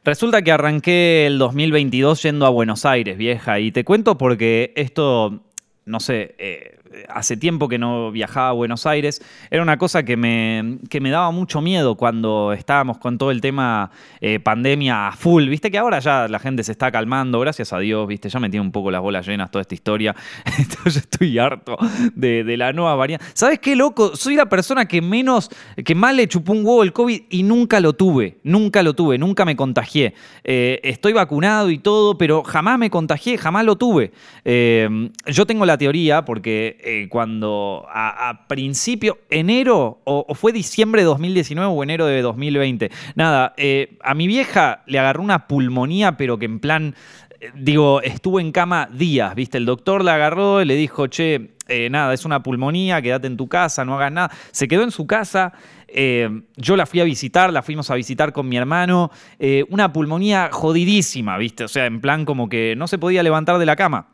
Resulta 0.03 0.41
que 0.41 0.51
arranqué 0.51 1.27
el 1.27 1.37
2022 1.37 2.23
yendo 2.23 2.47
a 2.47 2.49
Buenos 2.49 2.85
Aires, 2.85 3.17
vieja, 3.17 3.59
y 3.59 3.71
te 3.71 3.83
cuento 3.83 4.17
porque 4.17 4.73
esto, 4.75 5.43
no 5.85 5.99
sé, 5.99 6.33
eh, 6.39 6.79
hace 7.09 7.37
tiempo 7.37 7.67
que 7.67 7.77
no 7.77 8.11
viajaba 8.11 8.49
a 8.49 8.53
Buenos 8.53 8.85
Aires. 8.85 9.21
Era 9.49 9.61
una 9.61 9.77
cosa 9.77 10.03
que 10.03 10.17
me, 10.17 10.79
me 10.91 11.09
daba 11.09 11.31
mucho 11.31 11.61
miedo 11.61 11.95
cuando 11.95 12.53
estábamos 12.53 12.97
con 12.97 13.17
todo 13.17 13.31
el 13.31 13.41
tema 13.41 13.91
eh, 14.19 14.39
pandemia 14.39 15.07
a 15.07 15.11
full. 15.11 15.47
Viste 15.47 15.71
que 15.71 15.77
ahora 15.77 15.99
ya 15.99 16.27
la 16.27 16.39
gente 16.39 16.63
se 16.63 16.71
está 16.71 16.91
calmando, 16.91 17.39
gracias 17.39 17.73
a 17.73 17.79
Dios, 17.79 18.07
viste, 18.07 18.29
ya 18.29 18.39
me 18.39 18.49
tiene 18.49 18.65
un 18.65 18.71
poco 18.71 18.91
las 18.91 19.01
bolas 19.01 19.25
llenas 19.25 19.51
toda 19.51 19.61
esta 19.61 19.75
historia. 19.75 20.15
Entonces 20.57 20.97
estoy 20.97 21.37
harto 21.39 21.77
de, 22.15 22.57
la 22.57 22.73
nueva 22.73 22.95
variante. 22.95 23.25
¿Sabes 23.33 23.59
qué, 23.59 23.75
loco? 23.75 24.15
Soy 24.15 24.35
la 24.35 24.47
persona 24.47 24.85
que 24.85 25.01
menos, 25.01 25.49
que 25.83 25.95
más 25.95 26.15
le 26.15 26.27
chupó 26.27 26.53
un 26.53 26.65
huevo 26.65 26.83
el 26.83 26.93
COVID 26.93 27.21
y 27.29 27.43
nunca 27.43 27.79
lo 27.79 27.93
tuve. 27.93 28.39
Nunca 28.43 28.83
lo 28.83 28.93
tuve, 28.93 29.17
nunca 29.17 29.45
me 29.45 29.55
contagié. 29.55 30.13
Eh, 30.43 30.79
estoy 30.83 31.13
vacunado 31.13 31.69
y 31.69 31.77
todo, 31.79 32.17
pero 32.17 32.43
jamás 32.43 32.77
me 32.77 32.89
contagié, 32.89 33.37
jamás 33.37 33.65
lo 33.65 33.77
tuve. 33.77 34.11
Eh, 34.43 35.09
yo 35.27 35.45
tengo 35.45 35.65
la 35.65 35.77
teoría, 35.77 36.25
porque 36.25 36.80
eh, 36.83 37.07
cuando 37.09 37.85
a, 37.89 38.47
principio, 38.47 39.19
enero, 39.29 40.01
o, 40.03 40.33
fue 40.33 40.51
diciembre 40.51 41.01
de 41.01 41.05
2019 41.05 41.71
o 41.71 41.83
enero 41.83 42.07
de 42.07 42.23
2020, 42.23 42.89
nada, 43.13 43.53
eh, 43.57 43.97
a 44.03 44.15
mi 44.15 44.25
vieja 44.25 44.81
le 44.87 44.97
agarró 44.97 45.21
una 45.21 45.47
pulmonía, 45.47 46.17
pero 46.17 46.39
que 46.39 46.45
en 46.45 46.59
plan, 46.59 46.95
eh, 47.39 47.51
digo, 47.53 48.01
estuvo 48.01 48.39
en 48.39 48.51
cama 48.51 48.89
días, 48.91 49.35
¿viste? 49.35 49.59
El 49.59 49.65
doctor 49.65 50.03
la 50.03 50.15
agarró 50.15 50.59
y 50.59 50.65
le 50.65 50.75
dijo, 50.75 51.05
che, 51.05 51.51
nada, 51.91 52.13
es 52.15 52.25
una 52.25 52.41
pulmonía, 52.41 52.99
quédate 53.01 53.27
en 53.27 53.37
tu 53.37 53.47
casa, 53.47 53.85
no 53.85 53.95
hagas 53.95 54.11
nada. 54.11 54.31
Se 54.51 54.67
quedó 54.67 54.81
en 54.83 54.91
su 54.91 55.05
casa. 55.05 55.53
yo 56.57 56.75
la 56.75 56.85
fui 56.85 56.99
a 56.99 57.03
visitar, 57.03 57.53
la 57.53 57.61
fuimos 57.61 57.91
a 57.91 57.95
visitar 57.95 58.33
con 58.33 58.49
mi 58.49 58.57
hermano. 58.57 59.11
una 59.69 59.93
pulmonía 59.93 60.49
jodidísima, 60.51 61.37
¿viste? 61.37 61.63
O 61.63 61.69
sea, 61.69 61.85
en 61.85 62.01
plan 62.01 62.25
como 62.25 62.49
que 62.49 62.75
no 62.75 62.87
se 62.87 62.97
podía 62.97 63.23
levantar 63.23 63.57
de 63.57 63.65
la 63.65 63.77
cama. 63.77 64.07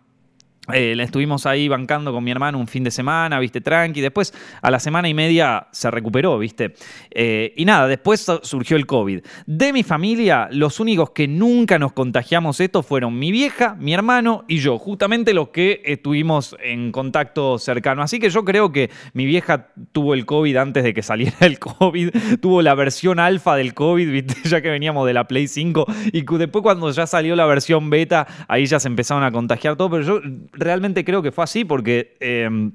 Eh, 0.74 0.96
la 0.96 1.04
estuvimos 1.04 1.46
ahí 1.46 1.68
bancando 1.68 2.12
con 2.12 2.24
mi 2.24 2.32
hermano 2.32 2.58
un 2.58 2.68
fin 2.68 2.84
de 2.84 2.92
semana, 2.92 3.40
viste, 3.40 3.62
tranqui. 3.62 4.02
Después, 4.02 4.34
a 4.62 4.72
la 4.72 4.80
semana 4.80 5.08
y 5.08 5.14
media, 5.14 5.68
se 5.72 5.90
recuperó, 5.92 6.38
viste. 6.38 6.74
Eh, 7.12 7.54
y 7.56 7.66
nada, 7.66 7.88
después 7.88 8.26
surgió 8.44 8.78
el 8.78 8.86
COVID. 8.86 9.22
De 9.46 9.74
mi 9.74 9.84
familia, 9.84 10.50
los 10.52 10.80
únicos 10.80 11.12
que 11.12 11.28
nunca 11.28 11.80
nos 11.80 11.94
contagiamos 11.94 12.60
esto 12.60 12.84
fueron 12.84 13.18
mi 13.18 13.32
vieja, 13.32 13.76
mi 13.80 13.94
hermano 13.94 14.46
y 14.48 14.58
yo, 14.58 14.78
justamente 14.78 15.34
los 15.34 15.50
que 15.50 15.82
estuvimos 15.86 16.56
en 16.62 16.92
contacto 16.92 17.58
cercano. 17.58 18.02
Así 18.02 18.20
que 18.20 18.30
yo 18.30 18.44
creo 18.44 18.72
que 18.72 18.90
mi 19.14 19.26
vieja 19.26 19.68
tuvo 19.92 20.14
el 20.14 20.26
COVID 20.26 20.56
antes 20.58 20.84
de 20.84 20.94
que 20.94 21.02
saliera 21.02 21.38
el 21.42 21.60
COVID, 21.60 22.10
tuvo 22.42 22.62
la 22.62 22.76
versión 22.76 23.20
alfa 23.20 23.56
del 23.56 23.74
COVID, 23.74 24.12
viste, 24.12 24.36
ya 24.50 24.62
que 24.62 24.70
veníamos 24.70 25.06
de 25.08 25.14
la 25.14 25.28
Play 25.28 25.48
5. 25.48 25.86
Y 26.14 26.24
después, 26.38 26.62
cuando 26.62 26.92
ya 26.92 27.08
salió 27.08 27.36
la 27.36 27.46
versión 27.46 27.90
beta, 27.90 28.28
ahí 28.48 28.66
ya 28.66 28.80
se 28.80 28.88
empezaron 28.88 29.24
a 29.24 29.32
contagiar 29.32 29.76
todo. 29.76 29.90
Pero 29.90 30.04
yo 30.04 30.22
realmente 30.58 31.06
creo 31.06 31.22
que 31.22 31.32
fue 31.32 31.44
así 31.44 31.64
porque... 31.64 32.18
Em, 32.20 32.72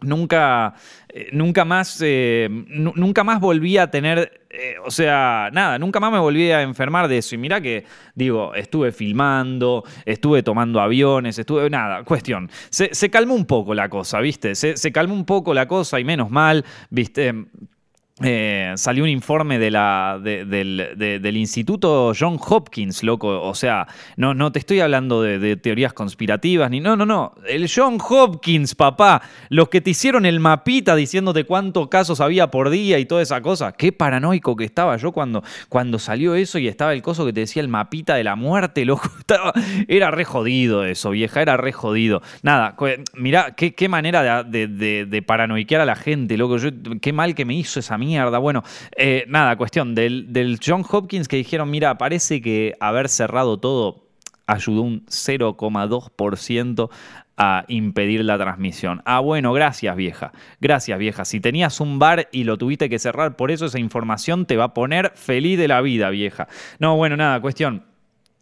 nunca, 0.00 0.74
eh, 1.08 1.28
nunca 1.32 1.64
más, 1.64 2.00
eh, 2.04 2.48
nunca 2.50 3.24
más 3.24 3.40
volví 3.40 3.78
a 3.78 3.90
tener, 3.90 4.46
eh, 4.50 4.76
o 4.84 4.90
sea, 4.90 5.50
nada, 5.52 5.78
nunca 5.78 6.00
más 6.00 6.12
me 6.12 6.18
volví 6.18 6.50
a 6.50 6.62
enfermar 6.62 7.08
de 7.08 7.18
eso. 7.18 7.34
Y 7.34 7.38
mira 7.38 7.60
que, 7.60 7.84
digo, 8.14 8.54
estuve 8.54 8.92
filmando, 8.92 9.84
estuve 10.04 10.42
tomando 10.42 10.80
aviones, 10.80 11.38
estuve, 11.38 11.68
nada, 11.70 12.04
cuestión. 12.04 12.50
Se, 12.70 13.10
calmó 13.10 13.34
un 13.34 13.46
poco 13.46 13.74
la 13.74 13.88
cosa, 13.88 14.20
¿viste? 14.20 14.54
Se, 14.54 14.76
se 14.76 14.92
calmó 14.92 15.14
un 15.14 15.24
poco 15.24 15.54
la 15.54 15.66
cosa 15.66 15.98
y 15.98 16.04
menos 16.04 16.30
mal, 16.30 16.64
¿viste? 16.90 17.34
Eh, 18.22 18.72
salió 18.76 19.04
un 19.04 19.10
informe 19.10 19.60
del, 19.60 21.36
Instituto 21.36 22.12
John 22.18 22.38
Hopkins, 22.44 23.02
loco. 23.02 23.42
O 23.42 23.54
sea, 23.54 23.86
no, 24.16 24.34
no 24.34 24.50
te 24.50 24.58
estoy 24.58 24.80
hablando 24.80 25.22
de, 25.22 25.56
teorías 25.56 25.92
conspirativas 25.92 26.70
ni. 26.70 26.80
No, 26.80 26.96
no, 26.96 27.06
no. 27.06 27.34
El 27.46 27.70
John 27.72 27.98
Hopkins, 28.00 28.74
papá. 28.74 29.22
Los 29.50 29.68
que 29.68 29.80
te 29.80 29.90
hicieron 29.90 30.26
el 30.26 30.40
mapita 30.40 30.96
diciéndote 30.96 31.44
cuántos 31.44 31.88
casos 31.88 32.20
había 32.20 32.50
por 32.50 32.70
día 32.70 32.98
y 32.98 33.06
toda 33.06 33.22
esa 33.22 33.40
cosa. 33.40 33.72
Qué 33.72 33.92
paranoico 33.92 34.56
que 34.56 34.64
estaba 34.64 34.96
yo 34.96 35.12
cuando, 35.12 35.44
cuando 35.68 35.98
salió 35.98 36.34
eso 36.34 36.58
y 36.58 36.66
estaba 36.66 36.92
el 36.92 37.02
coso 37.02 37.24
que 37.24 37.32
te 37.32 37.40
decía 37.40 37.62
el 37.62 37.68
mapita 37.68 38.16
de 38.16 38.24
la 38.24 38.34
muerte, 38.34 38.84
loco. 38.84 39.08
era 39.88 40.10
re 40.10 40.24
jodido 40.24 40.84
eso, 40.84 41.10
vieja. 41.10 41.40
Era 41.40 41.56
re 41.56 41.72
jodido. 41.72 42.22
Nada, 42.42 42.74
mirá, 43.14 43.54
qué, 43.54 43.88
manera 43.88 44.42
de, 44.42 44.66
de, 44.66 45.22
paranoiquear 45.22 45.80
a 45.82 45.84
la 45.84 45.96
gente, 45.96 46.36
loco. 46.36 46.56
qué 47.00 47.12
mal 47.12 47.34
que 47.34 47.44
me 47.44 47.54
hizo 47.54 47.78
esa 47.78 47.96
mierda 47.96 48.07
mierda. 48.08 48.38
Bueno, 48.38 48.62
eh, 48.96 49.24
nada, 49.28 49.56
cuestión 49.56 49.94
del, 49.94 50.32
del 50.32 50.58
John 50.64 50.84
Hopkins 50.88 51.28
que 51.28 51.36
dijeron, 51.36 51.70
mira, 51.70 51.98
parece 51.98 52.40
que 52.40 52.74
haber 52.80 53.08
cerrado 53.08 53.58
todo 53.58 54.08
ayudó 54.46 54.80
un 54.82 55.04
0,2% 55.06 56.90
a 57.36 57.64
impedir 57.68 58.24
la 58.24 58.36
transmisión. 58.38 59.02
Ah, 59.04 59.20
bueno, 59.20 59.52
gracias 59.52 59.94
vieja. 59.94 60.32
Gracias 60.60 60.98
vieja. 60.98 61.24
Si 61.24 61.38
tenías 61.38 61.80
un 61.80 61.98
bar 62.00 62.28
y 62.32 62.44
lo 62.44 62.56
tuviste 62.56 62.88
que 62.88 62.98
cerrar, 62.98 63.36
por 63.36 63.50
eso 63.52 63.66
esa 63.66 63.78
información 63.78 64.46
te 64.46 64.56
va 64.56 64.64
a 64.64 64.74
poner 64.74 65.12
feliz 65.14 65.58
de 65.58 65.68
la 65.68 65.80
vida, 65.80 66.10
vieja. 66.10 66.48
No, 66.80 66.96
bueno, 66.96 67.16
nada, 67.16 67.40
cuestión. 67.40 67.84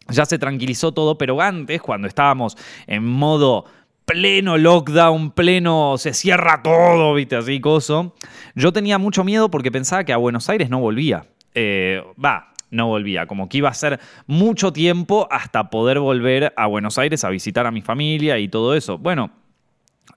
Ya 0.09 0.25
se 0.25 0.39
tranquilizó 0.39 0.93
todo, 0.93 1.17
pero 1.17 1.39
antes, 1.41 1.81
cuando 1.81 2.07
estábamos 2.07 2.57
en 2.87 3.05
modo 3.05 3.65
pleno 4.07 4.57
lockdown, 4.57 5.31
pleno, 5.31 5.97
se 5.97 6.13
cierra 6.13 6.63
todo, 6.63 7.13
viste, 7.13 7.35
así, 7.35 7.59
coso. 7.59 8.15
Yo 8.55 8.71
tenía 8.71 8.97
mucho 8.97 9.25
miedo 9.25 9.51
porque 9.51 9.69
pensaba 9.69 10.05
que 10.05 10.13
a 10.13 10.17
Buenos 10.17 10.49
Aires 10.49 10.69
no 10.69 10.79
volvía. 10.79 11.27
Eh, 11.53 12.01
va, 12.23 12.53
no 12.71 12.87
volvía, 12.87 13.27
como 13.27 13.49
que 13.49 13.57
iba 13.57 13.67
a 13.67 13.73
ser 13.73 13.99
mucho 14.25 14.71
tiempo 14.71 15.27
hasta 15.29 15.69
poder 15.69 15.99
volver 15.99 16.53
a 16.55 16.67
Buenos 16.67 16.97
Aires 16.97 17.25
a 17.25 17.29
visitar 17.29 17.67
a 17.67 17.71
mi 17.71 17.81
familia 17.81 18.39
y 18.39 18.47
todo 18.47 18.75
eso. 18.75 18.97
Bueno, 18.97 19.29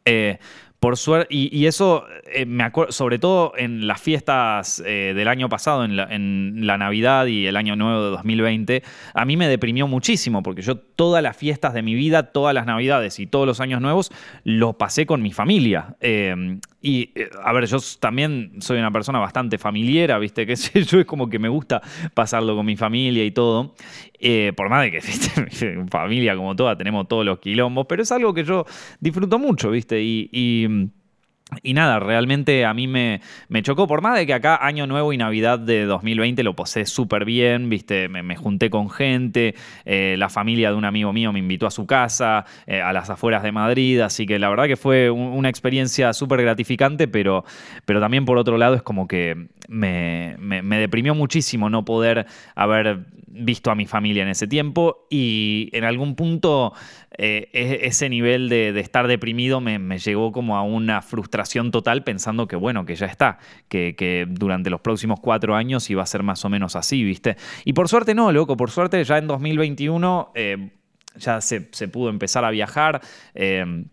eh, 0.04 0.38
por 0.80 0.96
suerte, 0.96 1.26
y, 1.34 1.66
eso 1.66 2.06
eh, 2.32 2.46
me 2.46 2.64
acuerdo, 2.64 2.90
sobre 2.90 3.18
todo 3.18 3.52
en 3.54 3.86
las 3.86 4.00
fiestas 4.00 4.82
eh, 4.86 5.12
del 5.14 5.28
año 5.28 5.50
pasado, 5.50 5.84
en 5.84 6.66
la, 6.66 6.78
Navidad 6.78 7.26
y 7.26 7.46
el 7.46 7.56
año 7.56 7.76
nuevo 7.76 8.02
de 8.02 8.10
2020, 8.10 8.82
a 9.12 9.24
mí 9.26 9.36
me 9.36 9.46
deprimió 9.46 9.86
muchísimo, 9.86 10.42
porque 10.42 10.62
yo 10.62 10.76
todas 10.78 11.22
las 11.22 11.36
fiestas 11.36 11.74
de 11.74 11.82
mi 11.82 11.94
vida, 11.94 12.32
todas 12.32 12.54
las 12.54 12.64
Navidades 12.64 13.18
y 13.20 13.26
todos 13.26 13.46
los 13.46 13.60
años 13.60 13.82
nuevos, 13.82 14.10
lo 14.42 14.78
pasé 14.78 15.04
con 15.04 15.20
mi 15.20 15.32
familia. 15.32 15.96
Eh, 16.00 16.58
y, 16.82 17.12
a 17.42 17.52
ver, 17.52 17.66
yo 17.66 17.78
también 17.98 18.54
soy 18.60 18.78
una 18.78 18.90
persona 18.90 19.18
bastante 19.18 19.58
familiera, 19.58 20.18
¿viste? 20.18 20.46
Que 20.50 20.56
yo, 20.56 21.00
es 21.00 21.06
como 21.06 21.28
que 21.28 21.38
me 21.38 21.48
gusta 21.48 21.80
pasarlo 22.14 22.56
con 22.56 22.66
mi 22.66 22.76
familia 22.76 23.24
y 23.24 23.30
todo. 23.30 23.74
por 24.56 24.68
más 24.68 24.82
de 24.82 24.90
que, 24.90 25.00
¿viste? 25.44 25.84
familia 25.90 26.36
como 26.36 26.56
toda, 26.56 26.76
tenemos 26.76 27.06
todos 27.08 27.24
los 27.24 27.38
quilombos, 27.38 27.86
pero 27.88 28.02
es 28.02 28.12
algo 28.12 28.34
que 28.34 28.44
yo 28.44 28.64
disfruto 28.98 29.38
mucho, 29.38 29.70
¿viste? 29.70 30.02
y 30.02 30.28
y 30.32 30.66
nada, 31.64 32.00
realmente 32.00 32.64
a 32.64 32.74
mí 32.74 32.86
me, 32.86 33.20
me, 33.48 33.62
chocó, 33.62 33.86
por 33.86 34.02
más 34.02 34.16
de 34.18 34.26
que 34.26 34.34
acá 34.34 34.58
Año 34.60 34.86
Nuevo 34.86 35.12
y 35.12 35.16
Navidad 35.16 35.58
de 35.58 35.84
2020 35.84 36.42
lo 36.42 36.54
posé 36.54 36.86
súper 36.86 37.24
bien, 37.24 37.68
viste, 37.68 38.08
me, 38.08 38.36
junté 38.36 38.70
con 38.70 38.90
gente, 38.90 39.54
eh, 39.84 40.16
la 40.18 40.28
familia 40.28 40.70
de 40.70 40.76
un 40.76 40.84
amigo 40.84 41.12
mío 41.12 41.32
me 41.32 41.38
invitó 41.38 41.66
a 41.66 41.70
su 41.70 41.86
casa, 41.86 42.44
eh, 42.66 42.80
a 42.80 42.92
las 42.92 43.10
afueras 43.10 43.42
de 43.42 43.52
Madrid, 43.52 44.00
así 44.00 44.26
que 44.26 44.38
la 44.38 44.48
verdad 44.48 44.66
que 44.66 44.76
fue 44.76 45.10
una 45.10 45.48
experiencia 45.48 46.12
súper 46.12 46.42
gratificante, 46.42 47.08
pero, 47.08 47.44
pero 47.84 48.00
también 48.00 48.24
por 48.24 48.38
otro 48.38 48.58
lado 48.58 48.74
es 48.74 48.82
como 48.82 49.08
que 49.08 49.48
me, 49.68 50.36
me 50.38 50.78
deprimió 50.78 51.14
muchísimo 51.14 51.70
no 51.70 51.84
poder 51.84 52.26
haber 52.54 53.06
visto 53.40 53.70
a 53.70 53.74
mi 53.74 53.86
familia 53.86 54.22
en 54.22 54.28
ese 54.28 54.46
tiempo 54.46 55.06
y 55.10 55.70
en 55.72 55.84
algún 55.84 56.14
punto 56.14 56.72
eh, 57.16 57.48
e-, 57.52 57.86
ese 57.86 58.08
nivel 58.08 58.48
de, 58.48 58.78
estar 58.80 59.06
deprimido 59.06 59.60
me, 59.60 59.98
llegó 59.98 60.32
como 60.32 60.56
a 60.56 60.62
una 60.62 61.02
frustración 61.02 61.70
total 61.70 62.04
pensando 62.04 62.46
que 62.46 62.56
bueno, 62.56 62.86
que 62.86 62.96
ya 62.96 63.06
está, 63.06 63.38
que, 63.68 64.26
durante 64.28 64.70
los 64.70 64.80
próximos 64.80 65.20
cuatro 65.20 65.54
años 65.54 65.88
iba 65.90 66.02
a 66.02 66.06
ser 66.06 66.22
más 66.22 66.44
o 66.44 66.48
menos 66.48 66.76
así, 66.76 67.02
¿viste? 67.02 67.36
Y 67.64 67.72
por 67.72 67.88
suerte 67.88 68.14
no, 68.14 68.32
loco, 68.32 68.56
por 68.56 68.70
suerte 68.70 69.02
ya 69.04 69.18
en 69.18 69.26
2021 69.26 70.32
eh, 70.34 70.70
ya 71.16 71.40
se, 71.40 71.60
pudo 71.60 72.10
empezar 72.10 72.44
a 72.44 72.50
viajar. 72.50 73.00
Eh, 73.34 73.84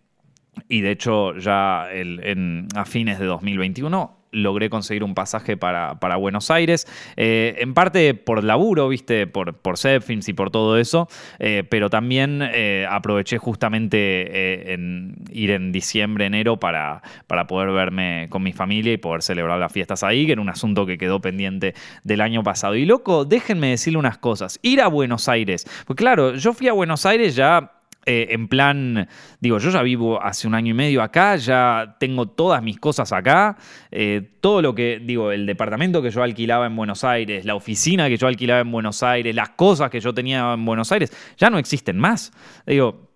y 0.69 0.81
de 0.81 0.89
hecho 0.89 1.37
ya 1.37 1.83
a 1.83 2.85
fines 2.85 3.19
de 3.19 3.25
2021 3.25 4.16
logré 4.37 4.69
conseguir 4.69 5.03
un 5.03 5.15
pasaje 5.15 5.57
para, 5.57 5.95
Buenos 6.17 6.49
Aires, 6.49 6.87
eh, 7.15 7.55
en 7.59 7.73
parte 7.73 8.13
por 8.13 8.43
laburo, 8.43 8.87
viste, 8.89 9.27
por, 9.27 9.55
por 9.55 9.75
y 9.77 10.33
por 10.33 10.49
todo 10.51 10.77
eso, 10.77 11.07
eh, 11.39 11.63
pero 11.69 11.89
también 11.89 12.41
eh, 12.41 12.85
aproveché 12.89 13.37
justamente 13.37 14.73
en 14.73 15.15
ir 15.31 15.51
en 15.51 15.71
diciembre, 15.71 16.25
enero 16.25 16.57
para, 16.57 17.01
para 17.27 17.47
poder 17.47 17.71
verme 17.71 18.27
con 18.29 18.43
mi 18.43 18.53
familia 18.53 18.93
y 18.93 18.97
poder 18.97 19.21
celebrar 19.21 19.59
las 19.59 19.71
fiestas 19.71 20.03
ahí, 20.03 20.25
que 20.25 20.33
era 20.33 20.41
un 20.41 20.49
asunto 20.49 20.85
que 20.85 20.97
quedó 20.97 21.21
pendiente 21.21 21.75
del 22.03 22.21
año 22.21 22.43
pasado. 22.43 22.75
Y 22.75 22.85
loco, 22.85 23.25
déjenme 23.25 23.69
decirle 23.69 23.99
unas 23.99 24.17
cosas, 24.17 24.59
ir 24.61 24.81
a 24.81 24.87
Buenos 24.87 25.29
Aires, 25.29 25.65
pues 25.85 25.97
claro, 25.97 26.35
yo 26.35 26.53
fui 26.53 26.67
a 26.67 26.73
Buenos 26.73 27.05
Aires 27.05 27.35
ya 27.35 27.76
eh, 28.09 28.33
en 28.33 28.47
plan, 28.47 29.09
digo, 29.41 29.57
yo 29.57 29.69
ya 29.69 29.81
vivo 29.81 30.23
hace 30.23 30.47
un 30.47 30.55
año 30.55 30.71
y 30.71 30.73
medio 30.73 31.01
acá, 31.01 31.35
ya 31.35 31.97
tengo 31.99 32.25
todas 32.25 32.63
mis 32.63 32.79
cosas 32.79 33.11
acá, 33.11 33.57
eh, 33.91 34.21
todo 34.39 34.61
lo 34.61 34.73
que, 34.73 35.01
digo, 35.03 35.33
el 35.33 35.45
departamento 35.45 36.01
que 36.01 36.09
yo 36.09 36.23
alquilaba 36.23 36.67
en 36.67 36.75
Buenos 36.77 37.03
Aires, 37.03 37.43
la 37.43 37.53
oficina 37.53 38.07
que 38.07 38.15
yo 38.15 38.27
alquilaba 38.27 38.61
en 38.61 38.71
Buenos 38.71 39.03
Aires, 39.03 39.35
las 39.35 39.49
cosas 39.49 39.89
que 39.89 39.99
yo 39.99 40.13
tenía 40.13 40.53
en 40.53 40.63
Buenos 40.63 40.89
Aires, 40.93 41.11
ya 41.37 41.49
no 41.49 41.57
existen 41.57 41.97
más. 41.97 42.31
Digo, 42.65 43.06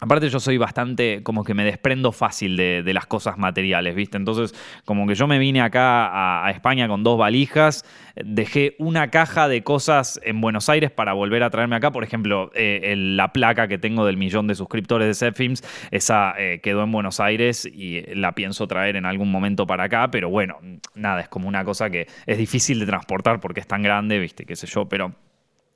Aparte 0.00 0.28
yo 0.28 0.40
soy 0.40 0.58
bastante, 0.58 1.22
como 1.22 1.44
que 1.44 1.54
me 1.54 1.64
desprendo 1.64 2.10
fácil 2.10 2.56
de, 2.56 2.92
las 2.92 3.06
cosas 3.06 3.38
materiales, 3.38 3.94
¿viste? 3.94 4.16
Entonces, 4.16 4.52
como 4.84 5.06
que 5.06 5.14
yo 5.14 5.28
me 5.28 5.38
vine 5.38 5.60
acá 5.60 6.44
a, 6.44 6.50
España 6.50 6.88
con 6.88 7.04
dos 7.04 7.16
valijas, 7.16 7.84
dejé 8.16 8.74
una 8.80 9.10
caja 9.10 9.46
de 9.48 9.62
cosas 9.62 10.20
en 10.24 10.40
Buenos 10.40 10.68
Aires 10.68 10.90
para 10.90 11.12
volver 11.12 11.44
a 11.44 11.50
traerme 11.50 11.76
acá. 11.76 11.92
Por 11.92 12.02
ejemplo, 12.02 12.50
eh, 12.54 12.94
la 12.96 13.32
placa 13.32 13.68
que 13.68 13.78
tengo 13.78 14.04
del 14.04 14.16
millón 14.16 14.48
de 14.48 14.56
suscriptores 14.56 15.06
de 15.06 15.14
Zepfilms, 15.14 15.62
esa 15.92 16.34
eh, 16.38 16.60
quedó 16.60 16.82
en 16.82 16.90
Buenos 16.90 17.20
Aires 17.20 17.64
y 17.64 18.02
la 18.14 18.32
pienso 18.32 18.66
traer 18.66 18.96
en 18.96 19.06
algún 19.06 19.30
momento 19.30 19.64
para 19.64 19.84
acá, 19.84 20.10
pero 20.10 20.28
bueno, 20.28 20.58
nada, 20.96 21.20
es 21.20 21.28
como 21.28 21.46
una 21.46 21.64
cosa 21.64 21.88
que 21.88 22.08
es 22.26 22.36
difícil 22.36 22.80
de 22.80 22.86
transportar 22.86 23.38
porque 23.38 23.60
es 23.60 23.68
tan 23.68 23.82
grande, 23.82 24.18
¿viste? 24.18 24.44
Qué 24.44 24.56
sé 24.56 24.66
yo, 24.66 24.88
pero... 24.88 25.14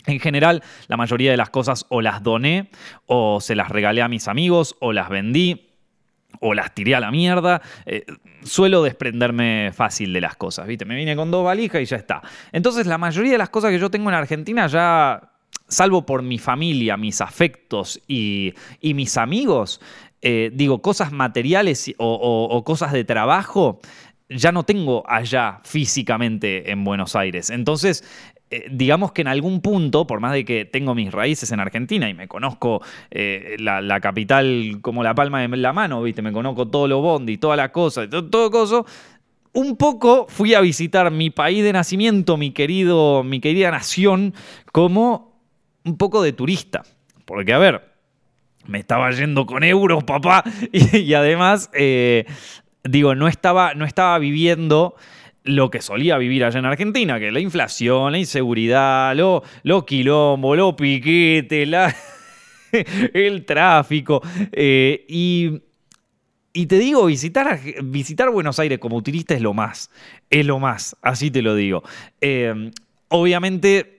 En 0.07 0.21
general, 0.21 0.63
la 0.87 0.97
mayoría 0.97 1.31
de 1.31 1.37
las 1.37 1.51
cosas 1.51 1.87
o 1.89 2.01
las 2.01 2.23
doné, 2.23 2.71
o 3.07 3.41
se 3.41 3.55
las 3.55 3.69
regalé 3.69 4.03
a 4.03 4.09
mis 4.09 4.29
amigos, 4.29 4.77
o 4.81 4.93
las 4.93 5.09
vendí, 5.09 5.69
o 6.41 6.55
las 6.55 6.75
tiré 6.75 6.95
a 6.95 7.01
la 7.01 7.11
mierda. 7.11 7.61
Eh, 7.85 8.05
suelo 8.43 8.83
desprenderme 8.83 9.71
fácil 9.75 10.13
de 10.13 10.21
las 10.21 10.37
cosas, 10.37 10.67
¿viste? 10.67 10.85
Me 10.85 10.97
vine 10.97 11.17
con 11.17 11.31
dos 11.31 11.45
valijas 11.45 11.83
y 11.83 11.85
ya 11.85 11.97
está. 11.97 12.23
Entonces, 12.53 12.87
la 12.87 12.99
mayoría 12.99 13.33
de 13.33 13.39
las 13.39 13.51
cosas 13.51 13.71
que 13.71 13.79
yo 13.79 13.91
tengo 13.91 14.09
en 14.09 14.15
Argentina 14.15 14.67
ya, 14.67 15.33
salvo 15.67 16.07
por 16.07 16.23
mi 16.23 16.39
familia, 16.39 16.97
mis 16.97 17.21
afectos 17.21 18.01
y, 18.07 18.55
mis 18.83 19.17
amigos, 19.17 19.81
eh, 20.23 20.51
digo, 20.55 20.81
cosas 20.81 21.13
materiales 21.13 21.93
o 21.99 22.63
cosas 22.65 22.93
de 22.93 23.05
trabajo, 23.05 23.81
ya 24.31 24.53
no 24.53 24.63
tengo 24.63 25.05
allá 25.09 25.61
físicamente 25.65 26.71
en 26.71 26.85
Buenos 26.85 27.17
Aires. 27.17 27.51
Entonces, 27.51 28.05
eh, 28.51 28.67
digamos 28.71 29.13
que 29.13 29.21
en 29.21 29.29
algún 29.29 29.61
punto, 29.61 30.07
por 30.07 30.21
más 30.21 30.33
de 30.33 30.45
que 30.45 30.65
tengo 30.65 30.95
mis 30.95 31.13
raíces 31.13 31.53
en 31.53 31.61
Argentina 31.61 32.09
y 32.09 32.15
me 32.15 32.29
conozco 32.29 32.83
eh, 33.11 33.57
la, 33.59 34.01
capital 34.01 34.79
como 34.81 35.03
la 35.03 35.15
palma 35.15 35.41
de 35.41 35.57
la 35.57 35.73
mano, 35.73 36.03
¿viste? 36.03 36.23
Me 36.23 36.33
conozco 36.33 36.69
todo 36.69 36.89
lo 36.89 37.01
bondi, 37.01 37.37
toda 37.37 37.57
la 37.57 37.71
cosa, 37.71 38.09
todo, 38.09 38.25
todo 38.31 38.51
coso, 38.51 38.87
un 39.53 39.77
poco 39.77 40.27
fui 40.29 40.55
a 40.55 40.61
visitar 40.61 41.11
mi 41.11 41.31
país 41.31 41.63
de 41.63 41.73
nacimiento, 41.73 42.37
mi, 42.37 42.53
querido, 42.53 43.23
mi 43.23 43.41
querida 43.41 43.71
nación, 43.71 44.35
como 44.73 45.43
un 45.85 45.97
poco 45.97 46.23
de 46.23 46.33
turista. 46.33 46.83
Porque, 47.25 47.53
a 47.53 47.59
ver, 47.59 47.83
me 48.67 48.79
estaba 48.79 49.11
yendo 49.11 49.47
con 49.47 49.65
euros, 49.65 50.05
papá, 50.05 50.45
y, 50.73 51.13
además, 51.15 51.71
eh, 51.75 52.25
digo, 52.85 53.15
no 53.15 53.29
estaba, 53.29 53.75
no 53.75 53.85
estaba 53.85 54.19
viviendo 54.19 54.95
lo 55.49 55.71
que 55.71 55.81
solía 55.81 56.19
vivir 56.19 56.45
allá 56.45 56.59
en 56.59 56.67
Argentina, 56.67 57.19
que 57.19 57.33
la 57.33 57.41
inflación, 57.41 58.13
la 58.13 58.19
inseguridad, 58.19 59.17
lo, 59.17 59.43
lo 59.63 59.87
quilombo, 59.87 60.55
lo 60.55 60.77
piquete, 60.77 61.65
la, 61.65 61.95
el 63.15 63.47
tráfico. 63.47 64.21
Eh, 64.53 65.07
y, 65.09 65.63
y, 66.53 66.67
te 66.67 66.79
digo, 66.79 67.07
visitar, 67.07 67.59
visitar 67.83 68.31
Buenos 68.31 68.59
Aires 68.59 68.79
como 68.79 69.03
turista 69.03 69.35
es 69.35 69.41
lo 69.41 69.55
más, 69.55 69.91
es 70.29 70.45
lo 70.45 70.59
más, 70.59 70.97
así 71.01 71.31
te 71.31 71.41
lo 71.41 71.55
digo. 71.55 71.83
Eh, 72.21 72.71
obviamente 73.09 73.95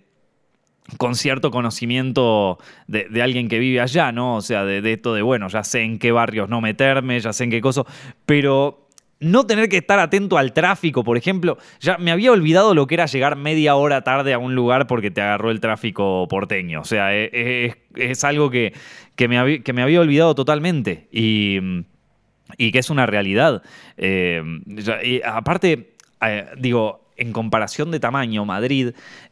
con 0.97 1.15
cierto 1.15 1.51
conocimiento 1.51 2.57
de, 2.87 3.21
alguien 3.21 3.47
que 3.47 3.59
vive 3.59 3.79
allá, 3.79 4.11
¿no? 4.11 4.35
O 4.35 4.41
sea, 4.41 4.65
de, 4.65 4.81
de, 4.81 4.93
esto 4.93 5.13
de, 5.13 5.21
bueno, 5.21 5.47
ya 5.47 5.63
sé 5.63 5.81
en 5.81 5.99
qué 5.99 6.11
barrios 6.11 6.49
no 6.49 6.61
meterme, 6.61 7.19
ya 7.19 7.31
sé 7.31 7.43
en 7.43 7.51
qué 7.51 7.61
cosas, 7.61 7.85
pero 8.25 8.88
no 9.19 9.45
tener 9.45 9.67
que 9.69 9.77
estar 9.77 9.99
atento 9.99 10.37
al 10.37 10.53
tráfico, 10.53 11.03
por 11.03 11.17
ejemplo. 11.17 11.57
Ya 11.79 11.97
me 11.97 12.11
había 12.11 12.31
olvidado 12.31 12.73
lo 12.73 12.87
que 12.87 12.95
era 12.95 13.05
llegar 13.05 13.35
media 13.35 13.75
hora 13.75 14.03
tarde 14.03 14.33
a 14.33 14.37
un 14.37 14.55
lugar 14.55 14.87
porque 14.87 15.11
te 15.11 15.21
agarró 15.21 15.51
el 15.51 15.59
tráfico 15.59 16.27
porteño. 16.29 16.81
O 16.81 16.85
sea, 16.85 17.15
e, 17.15 17.29
e, 17.33 17.75
es, 17.95 18.23
algo 18.23 18.49
que, 18.49 18.73
que, 19.15 19.27
me 19.27 19.37
había, 19.37 19.99
olvidado 20.01 20.35
totalmente 20.35 21.07
y, 21.11 21.59
que 22.57 22.79
es 22.79 22.89
una 22.89 23.05
realidad. 23.05 23.61
Eh, 23.97 24.41
aparte, 25.25 25.95
eh, 26.21 26.45
digo, 26.57 27.09
en 27.17 27.33
comparación 27.33 27.91
de 27.91 27.99
tamaño, 27.99 28.45
Madrid 28.45 28.91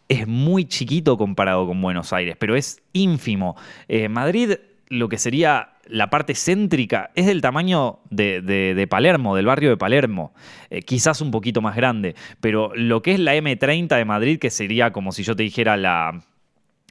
es 0.10 0.28
muy 0.28 0.66
chiquito 0.66 1.18
comparado 1.18 1.66
con 1.66 1.82
Buenos 1.82 2.12
Aires, 2.14 2.36
pero 2.38 2.56
es 2.56 2.82
ínfimo. 2.94 3.56
Eh, 3.88 4.10
Madrid, 4.10 4.56
lo 4.90 5.10
que 5.10 5.18
sería 5.18 5.77
la 5.90 6.10
parte 6.10 6.36
céntrica 6.36 7.12
es 7.16 7.26
del 7.26 7.42
tamaño 7.42 8.00
de, 8.10 8.88
Palermo, 8.90 9.36
del 9.36 9.46
barrio 9.46 9.70
de 9.70 9.78
Palermo, 9.78 10.34
eh, 10.70 10.82
quizás 10.82 11.22
un 11.22 11.32
poquito 11.32 11.62
más 11.62 11.76
grande, 11.76 12.16
pero 12.42 12.72
lo 12.76 13.02
que 13.02 13.14
es 13.14 13.20
la 13.20 13.36
M30 13.36 13.96
de 13.96 14.06
Madrid, 14.06 14.40
que 14.40 14.50
sería 14.50 14.92
como 14.92 15.12
si 15.12 15.24
yo 15.24 15.36
te 15.36 15.44
dijera 15.44 15.78
la, 15.78 16.22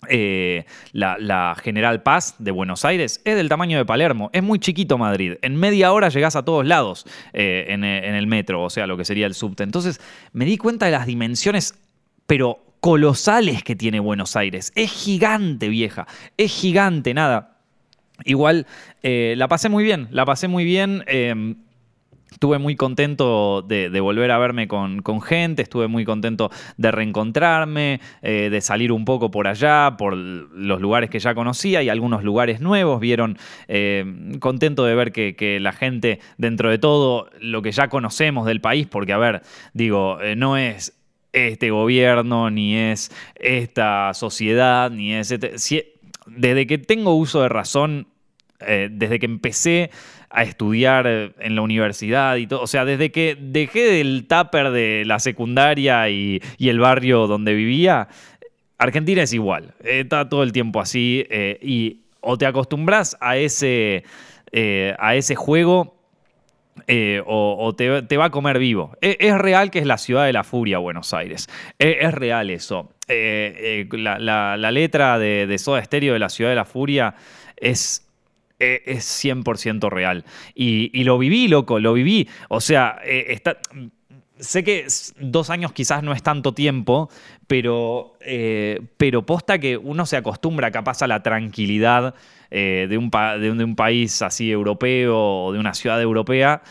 eh, 0.09 0.65
la, 0.93 1.57
General 1.62 2.03
Paz 2.03 2.37
de 2.38 2.50
Buenos 2.50 2.85
Aires 2.85 3.21
es 3.25 3.37
del 3.37 3.49
tamaño 3.49 3.79
de 3.79 3.85
Palermo. 3.85 4.31
Es 4.33 4.43
muy 4.43 4.59
chiquito 4.59 4.99
Madrid. 4.99 5.35
En 5.43 5.57
media 5.57 5.93
hora 5.93 6.09
llegás 6.09 6.37
a 6.37 6.45
todos 6.45 6.67
lados 6.67 7.07
eh, 7.33 7.67
en, 7.69 7.85
el 7.85 8.26
metro, 8.26 8.62
o 8.62 8.71
sea, 8.71 8.87
lo 8.87 8.97
que 8.97 9.05
sería 9.05 9.26
el 9.26 9.35
subte. 9.35 9.62
Entonces 9.62 10.00
me 10.33 10.45
di 10.45 10.59
cuenta 10.59 10.87
de 10.87 10.93
las 10.93 11.07
dimensiones, 11.07 11.75
pero 12.26 12.62
colosales 12.81 13.62
que 13.62 13.75
tiene 13.75 14.00
Buenos 14.00 14.37
Aires. 14.37 14.73
Es 14.75 14.93
gigante, 14.93 15.69
vieja. 15.69 16.07
Es 16.37 16.53
gigante, 16.53 17.15
nada. 17.15 17.56
Igual, 18.25 18.66
eh, 19.02 19.35
la 19.37 19.49
pasé 19.49 19.68
muy 19.68 19.85
bien, 19.85 20.08
la 20.11 20.25
pasé 20.25 20.49
muy 20.49 20.64
bien. 20.64 21.04
Em, 21.06 21.56
estuve 22.37 22.58
muy 22.58 22.76
contento 22.76 23.62
de, 23.62 23.88
volver 24.00 24.30
a 24.30 24.38
verme 24.38 24.68
con, 24.68 25.02
gente, 25.23 25.62
estuve 25.62 25.88
muy 25.88 26.04
contento 26.04 26.50
de 26.76 26.90
reencontrarme, 26.90 28.00
eh, 28.20 28.49
de 28.50 28.61
salir 28.61 28.92
un 28.92 29.06
poco 29.06 29.30
por 29.30 29.49
allá, 29.49 29.96
por 29.96 30.14
los 30.14 30.80
lugares 30.80 31.08
que 31.08 31.18
ya 31.18 31.35
conocía 31.35 31.82
y 31.82 31.88
algunos 31.88 32.23
lugares 32.23 32.61
nuevos. 32.61 33.00
Vieron, 33.00 33.38
em, 33.68 34.38
contento 34.38 34.85
de 34.85 34.94
ver 34.94 35.12
que, 35.12 35.58
la 35.61 35.73
gente, 35.73 36.20
dentro 36.37 36.68
de 36.68 36.78
todo, 36.78 37.30
lo 37.40 37.62
que 37.62 37.73
ya 37.73 37.88
conocemos 37.88 38.46
del 38.46 38.61
país, 38.61 38.87
porque, 38.87 39.14
a 39.14 39.18
ver, 39.18 39.42
digo, 39.73 40.20
eh, 40.20 40.37
no 40.37 40.58
es 40.58 40.92
este 41.32 41.70
gobierno, 41.70 42.50
ni 42.50 42.76
es 42.76 43.11
esta 43.37 44.12
sociedad, 44.12 44.90
ni 44.90 45.14
es... 45.14 45.30
Este, 45.30 45.58
desde 46.26 46.66
que 46.66 46.78
tengo 46.78 47.14
uso 47.14 47.42
de 47.42 47.49
razón, 47.49 48.09
eh, 48.61 48.88
desde 48.90 49.18
que 49.18 49.26
empecé 49.26 49.90
a 50.30 50.42
estudiar 50.42 51.06
eh, 51.06 51.33
en 51.40 51.54
la 51.54 51.62
universidad 51.62 52.37
y 52.37 52.47
todo, 52.47 52.62
o 52.62 52.66
sea, 52.66 52.85
desde 52.85 53.12
que 53.12 53.37
dejé 53.38 53.85
del 53.85 54.26
tupper 54.26 54.71
de 54.71 55.04
la 55.06 55.18
secundaria 55.18 56.09
y, 56.09 56.40
el 56.59 56.81
barrio 56.81 57.27
donde 57.27 57.55
vivía, 57.55 58.09
Argentina 58.79 59.22
es 59.22 59.33
igual, 59.33 59.74
está 59.85 60.29
todo 60.29 60.42
el 60.42 60.53
tiempo 60.53 60.81
así 60.81 61.27
eh, 61.31 61.59
y 61.62 62.03
o 62.20 62.37
te 62.38 62.46
acostumbras 62.46 63.16
a 63.20 63.37
ese, 63.37 64.03
a 64.98 65.14
ese 65.14 65.37
juego 65.37 65.96
o, 67.27 67.74
te, 67.77 68.16
va 68.16 68.24
a 68.24 68.31
comer 68.31 68.59
vivo. 68.59 68.96
E, 69.01 69.16
es, 69.20 69.38
real 69.38 69.70
que 69.70 69.79
es 69.79 69.87
la 69.87 69.96
ciudad 69.96 70.27
de 70.27 70.33
la 70.33 70.42
furia, 70.42 70.79
Buenos 70.79 71.14
Aires. 71.14 71.48
E, 71.79 71.98
es 72.01 72.12
real 72.12 72.51
eso. 72.51 72.90
Eh, 73.09 73.87
eh, 73.92 73.99
la, 73.99 74.71
letra 74.73 75.16
de, 75.19 75.47
de, 75.47 75.59
Soda 75.59 75.83
Stereo 75.85 76.14
de 76.14 76.19
La 76.19 76.29
Ciudad 76.29 76.51
de 76.51 76.57
la 76.57 76.64
Furia 76.64 77.14
es, 77.57 78.05
e, 78.59 78.83
es, 78.85 79.25
100% 79.25 79.88
real. 79.90 80.25
Y, 80.57 81.05
lo 81.05 81.16
viví, 81.16 81.47
loco, 81.47 81.79
lo 81.79 81.92
viví. 81.92 82.29
O 82.49 82.61
sea, 82.61 82.99
eh, 83.05 83.40
sé 84.40 84.64
que 84.64 84.87
dos 85.21 85.51
años 85.51 85.73
quizás 85.73 86.03
no 86.03 86.12
es 86.12 86.23
tanto 86.25 86.53
tiempo, 86.53 87.09
pero, 87.47 88.14
pero 88.97 89.25
posta 89.25 89.59
que 89.61 89.77
uno 89.77 90.05
se 90.05 90.16
acostumbra 90.16 90.73
capaz 90.73 91.03
a 91.03 91.07
la 91.07 91.23
tranquilidad 91.23 92.14
de, 92.51 92.99
un 92.99 93.09
de, 93.11 93.64
un, 93.64 93.77
país 93.77 94.21
así 94.21 94.51
europeo 94.51 95.16
o 95.16 95.53
de 95.53 95.61
una 95.61 95.75
ciudad 95.75 96.03
europea. 96.03 96.62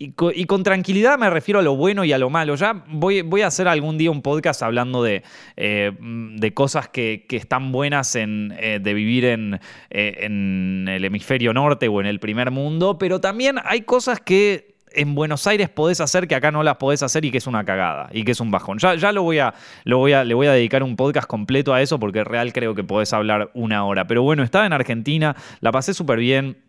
Y 0.00 0.12
con, 0.12 0.62
tranquilidad 0.62 1.18
me 1.18 1.28
refiero 1.28 1.58
a 1.58 1.62
lo 1.62 1.74
bueno 1.74 2.04
y 2.04 2.12
a 2.12 2.18
lo 2.18 2.30
malo. 2.30 2.54
Ya 2.54 2.84
voy, 2.88 3.42
a 3.42 3.46
hacer 3.48 3.66
algún 3.66 3.98
día 3.98 4.12
un 4.12 4.22
podcast 4.22 4.62
hablando 4.62 5.02
de, 5.02 5.24
eh, 5.56 5.90
de 6.00 6.54
cosas 6.54 6.88
que, 6.88 7.26
están 7.30 7.72
buenas 7.72 8.14
en, 8.14 8.54
eh, 8.58 8.78
de 8.80 8.94
vivir 8.94 9.24
en, 9.24 9.60
eh, 9.90 10.18
el 10.20 11.04
hemisferio 11.04 11.52
norte 11.52 11.88
o 11.88 12.00
en 12.00 12.06
el 12.06 12.20
primer 12.20 12.52
mundo, 12.52 12.96
pero 12.96 13.20
también 13.20 13.56
hay 13.64 13.82
cosas 13.82 14.20
que 14.20 14.76
en 14.92 15.16
Buenos 15.16 15.46
Aires 15.48 15.68
podés 15.68 16.00
hacer 16.00 16.28
que 16.28 16.36
acá 16.36 16.52
no 16.52 16.62
las 16.62 16.76
podés 16.76 17.02
hacer 17.02 17.24
y 17.24 17.32
que 17.32 17.38
es 17.38 17.46
una 17.48 17.64
cagada 17.64 18.08
y 18.12 18.22
que 18.22 18.32
es 18.32 18.40
un 18.40 18.52
bajón. 18.52 18.78
Ya, 18.78 18.94
ya 18.94 19.10
lo 19.10 19.24
voy 19.24 19.40
a, 19.40 19.54
lo 19.82 19.98
voy 19.98 20.12
a, 20.12 20.22
le 20.22 20.34
voy 20.34 20.46
a 20.46 20.52
dedicar 20.52 20.84
un 20.84 20.94
podcast 20.94 21.26
completo 21.26 21.74
a 21.74 21.82
eso 21.82 21.98
porque 21.98 22.22
real 22.22 22.52
creo 22.52 22.76
que 22.76 22.84
podés 22.84 23.12
hablar 23.12 23.50
una 23.54 23.84
hora. 23.84 24.06
Pero 24.06 24.22
bueno, 24.22 24.44
estaba 24.44 24.64
en 24.64 24.72
Argentina, 24.72 25.34
la 25.60 25.72
pasé 25.72 25.92
súper 25.92 26.20
bien 26.20 26.67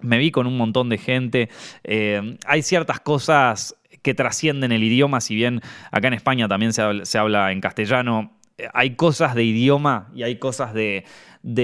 me 0.00 0.18
vi 0.18 0.30
con 0.30 0.46
un 0.46 0.56
montón 0.56 0.88
de 0.88 0.98
gente. 0.98 1.48
Eh, 1.84 2.36
hay 2.46 2.62
ciertas 2.62 3.00
cosas 3.00 3.76
que 4.02 4.14
trascienden 4.14 4.72
el 4.72 4.84
idioma, 4.84 5.20
si 5.20 5.34
bien 5.34 5.60
acá 5.90 6.08
en 6.08 6.14
España 6.14 6.46
también 6.46 6.72
se 6.72 7.18
habla, 7.18 7.50
en 7.50 7.60
castellano. 7.60 8.32
Eh, 8.56 8.68
hay 8.72 8.94
cosas 8.94 9.34
de 9.34 9.42
idioma 9.42 10.10
y 10.14 10.22
hay 10.22 10.38
cosas 10.38 10.74
de, 10.74 11.04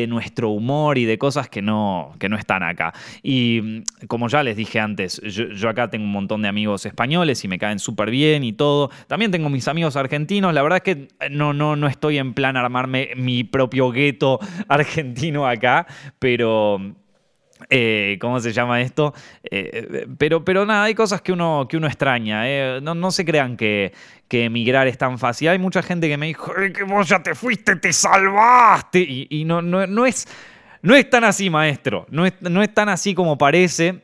nuestro 0.09 0.51
humor 0.51 0.99
y 0.99 1.05
de 1.05 1.19
cosas 1.19 1.49
que 1.49 1.63
no, 1.63 2.13
están 2.39 2.63
acá. 2.63 2.95
Y 3.23 3.61
mm, 3.63 4.07
como 4.07 4.29
ya 4.29 4.43
les 4.43 4.57
dije 4.57 4.81
antes, 4.81 5.21
yo, 5.21 5.69
acá 5.69 5.91
tengo 5.91 6.05
un 6.05 6.13
montón 6.13 6.43
de 6.43 6.49
amigos 6.49 6.87
españoles 6.87 7.45
y 7.45 7.49
me 7.49 7.59
caen 7.59 7.79
súper 7.79 8.11
bien 8.11 8.45
y 8.45 8.53
todo. 8.53 8.91
También 9.07 9.31
tengo 9.31 9.49
mis 9.49 9.69
amigos 9.69 9.97
argentinos. 9.97 10.53
La 10.55 10.63
verdad 10.63 10.83
es 10.85 10.95
que 10.95 11.09
no, 11.31 11.53
no, 11.53 11.77
no 11.77 11.87
estoy 11.87 12.19
en 12.19 12.35
plan 12.35 12.57
armarme 12.57 13.11
mi 13.17 13.45
propio 13.45 13.91
gueto 13.91 14.41
argentino 14.69 15.47
acá, 15.47 15.87
pero 16.19 16.95
eh, 17.71 18.19
¿Cómo 18.21 18.41
se 18.41 18.53
llama 18.53 18.81
esto? 18.81 19.15
Eh, 19.43 20.07
pero, 20.19 20.45
pero 20.45 20.65
nada, 20.67 20.85
hay 20.85 20.95
cosas 20.95 21.23
que 21.23 21.33
uno, 21.33 21.67
que 21.69 21.77
uno 21.77 21.87
extraña. 21.87 22.43
Eh. 22.49 22.81
No, 22.83 23.11
se 23.11 23.25
crean 23.25 23.57
que, 23.57 23.93
que, 24.29 24.45
emigrar 24.45 24.87
es 24.89 24.99
tan 24.99 25.19
fácil. 25.19 25.49
Hay 25.49 25.59
mucha 25.59 25.83
gente 25.83 26.09
que 26.09 26.17
me 26.17 26.27
dijo, 26.27 26.53
que 26.75 26.83
vos 26.85 27.09
ya 27.09 27.23
te 27.23 27.35
fuiste, 27.35 27.77
te 27.77 27.93
salvaste. 27.93 29.01
Y, 29.31 29.45
no, 29.45 29.63
no, 29.63 30.07
es, 30.07 30.27
no 30.83 30.95
es 30.95 31.09
tan 31.09 31.25
así, 31.25 31.51
maestro. 31.51 32.07
No 32.11 32.27
es, 32.27 32.35
no 32.41 32.63
es 32.63 32.73
tan 32.73 32.89
así 32.89 33.15
como 33.15 33.39
parece. 33.39 34.03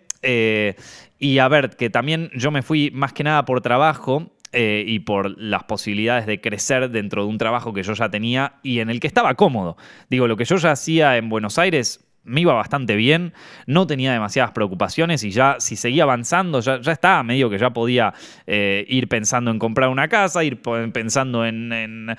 y 1.18 1.38
a 1.38 1.49
ver, 1.49 1.77
que 1.77 1.90
también 1.90 2.31
yo 2.35 2.51
me 2.51 2.62
fui 2.62 2.90
más 2.92 3.12
que 3.12 3.25
nada 3.25 3.44
por 3.44 3.61
trabajo. 3.61 4.33
y 4.53 4.99
por 5.01 5.38
las 5.38 5.64
posibilidades 5.64 6.27
de 6.27 6.40
crecer 6.40 6.90
dentro 6.90 7.23
de 7.23 7.29
un 7.29 7.38
trabajo 7.38 7.75
que 7.75 7.83
yo 7.83 7.92
ya 7.92 8.09
tenía 8.09 8.55
y 8.62 8.81
en 8.81 8.90
el 8.90 8.99
que 8.99 9.07
estaba 9.07 9.35
cómodo. 9.35 9.77
Digo, 10.09 10.27
lo 10.27 10.37
que 10.37 10.44
yo 10.44 10.57
ya 10.57 10.73
hacía 10.73 11.16
en 11.18 11.29
Buenos 11.29 11.59
Aires 11.59 12.08
me 12.25 12.43
iba 12.43 12.53
bastante 12.53 12.97
bien, 12.97 13.33
no 13.67 13.87
tenía 13.87 14.13
demasiadas 14.13 14.53
preocupaciones 14.53 15.25
y 15.25 15.31
ya 15.31 15.57
si 15.59 15.77
seguía 15.77 16.03
avanzando, 16.03 16.61
ya, 16.61 16.77
estaba 16.77 17.23
medio 17.23 17.49
que 17.49 17.59
ya 17.59 17.71
podía 17.71 18.13
eh, 18.47 18.85
ir 18.89 19.09
pensando 19.09 19.51
en 19.51 19.59
comprar 19.59 19.89
una 19.89 20.09
casa, 20.09 20.45
ir 20.45 20.61
pensando 20.61 21.47
en, 21.47 22.15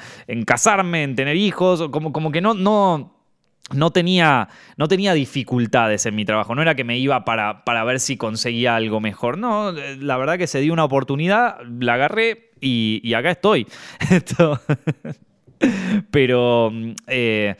casarme, 0.46 1.04
en 1.04 1.16
tener 1.16 1.36
hijos, 1.36 1.90
como, 1.92 2.12
como 2.12 2.32
que 2.32 2.42
no, 2.42 2.56
no, 2.56 3.20
no 3.72 3.92
tenía, 3.92 4.50
no 4.78 4.88
tenía 4.88 5.14
dificultades 5.14 6.06
en 6.06 6.16
mi 6.16 6.26
trabajo, 6.26 6.56
no 6.56 6.62
era 6.62 6.76
que 6.76 6.84
me 6.84 6.98
iba 6.98 7.24
para, 7.24 7.64
para 7.64 7.84
ver 7.84 8.00
si 8.00 8.18
conseguía 8.18 8.76
algo 8.76 9.00
mejor, 9.00 9.38
no, 9.38 9.72
la 9.72 10.18
verdad 10.18 10.38
que 10.38 10.48
se 10.48 10.60
dio 10.60 10.74
una 10.74 10.86
oportunidad, 10.86 11.58
la 11.80 11.94
agarré 11.94 12.52
y, 12.60 13.14
acá 13.14 13.32
estoy. 13.32 13.68
Pero... 16.12 16.72
Eh, 17.08 17.56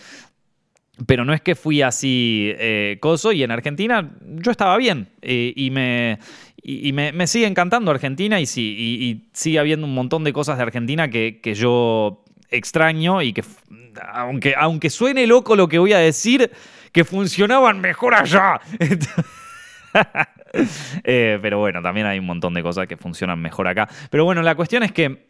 pero 1.06 1.26
no 1.26 1.34
es 1.34 1.42
que 1.42 1.56
fui 1.56 1.82
así 1.82 2.52
eh, 2.58 2.98
coso 3.00 3.32
y 3.32 3.44
en 3.44 3.52
Argentina 3.52 4.12
yo 4.22 4.52
estaba 4.52 4.78
bien 4.78 5.10
eh, 5.22 5.54
y, 5.56 5.72
me, 5.72 6.20
y, 6.62 6.92
me, 6.94 7.28
sigue 7.28 7.48
encantando 7.48 7.92
Argentina 7.92 8.40
y, 8.40 8.46
sí, 8.46 8.76
y, 8.78 9.30
sigue 9.34 9.60
habiendo 9.60 9.88
un 9.88 9.94
montón 9.94 10.24
de 10.24 10.34
cosas 10.34 10.58
de 10.58 10.64
Argentina 10.64 11.10
que, 11.10 11.40
que 11.42 11.54
yo 11.54 12.24
extraño 12.50 13.22
y 13.22 13.34
que 13.34 13.44
aunque, 14.12 14.56
aunque 14.58 14.90
suene 14.90 15.28
loco 15.28 15.56
lo 15.56 15.68
que 15.68 15.78
voy 15.78 15.94
a 15.94 16.00
decir, 16.00 16.52
que 16.92 17.04
funcionaban 17.04 17.80
mejor 17.80 18.16
allá. 18.16 18.60
Eh, 21.04 21.38
pero 21.44 21.60
bueno, 21.60 21.80
también 21.84 22.08
hay 22.08 22.18
un 22.18 22.26
montón 22.26 22.56
de 22.56 22.64
cosas 22.64 22.88
que 22.88 22.98
funcionan 22.98 23.40
mejor 23.40 23.68
acá. 23.68 23.88
Pero 24.10 24.26
bueno, 24.26 24.42
la 24.42 24.56
cuestión 24.56 24.82
es 24.82 24.92
que 24.92 25.29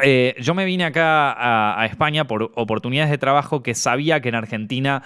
eh, 0.00 0.34
yo 0.38 0.54
me 0.54 0.64
vine 0.64 0.84
acá 0.84 1.80
a, 1.80 1.86
España 1.86 2.26
por 2.26 2.52
oportunidades 2.54 3.10
de 3.10 3.18
trabajo 3.18 3.62
que 3.62 3.74
sabía 3.74 4.20
que 4.20 4.30
en 4.30 4.36
Argentina 4.36 5.02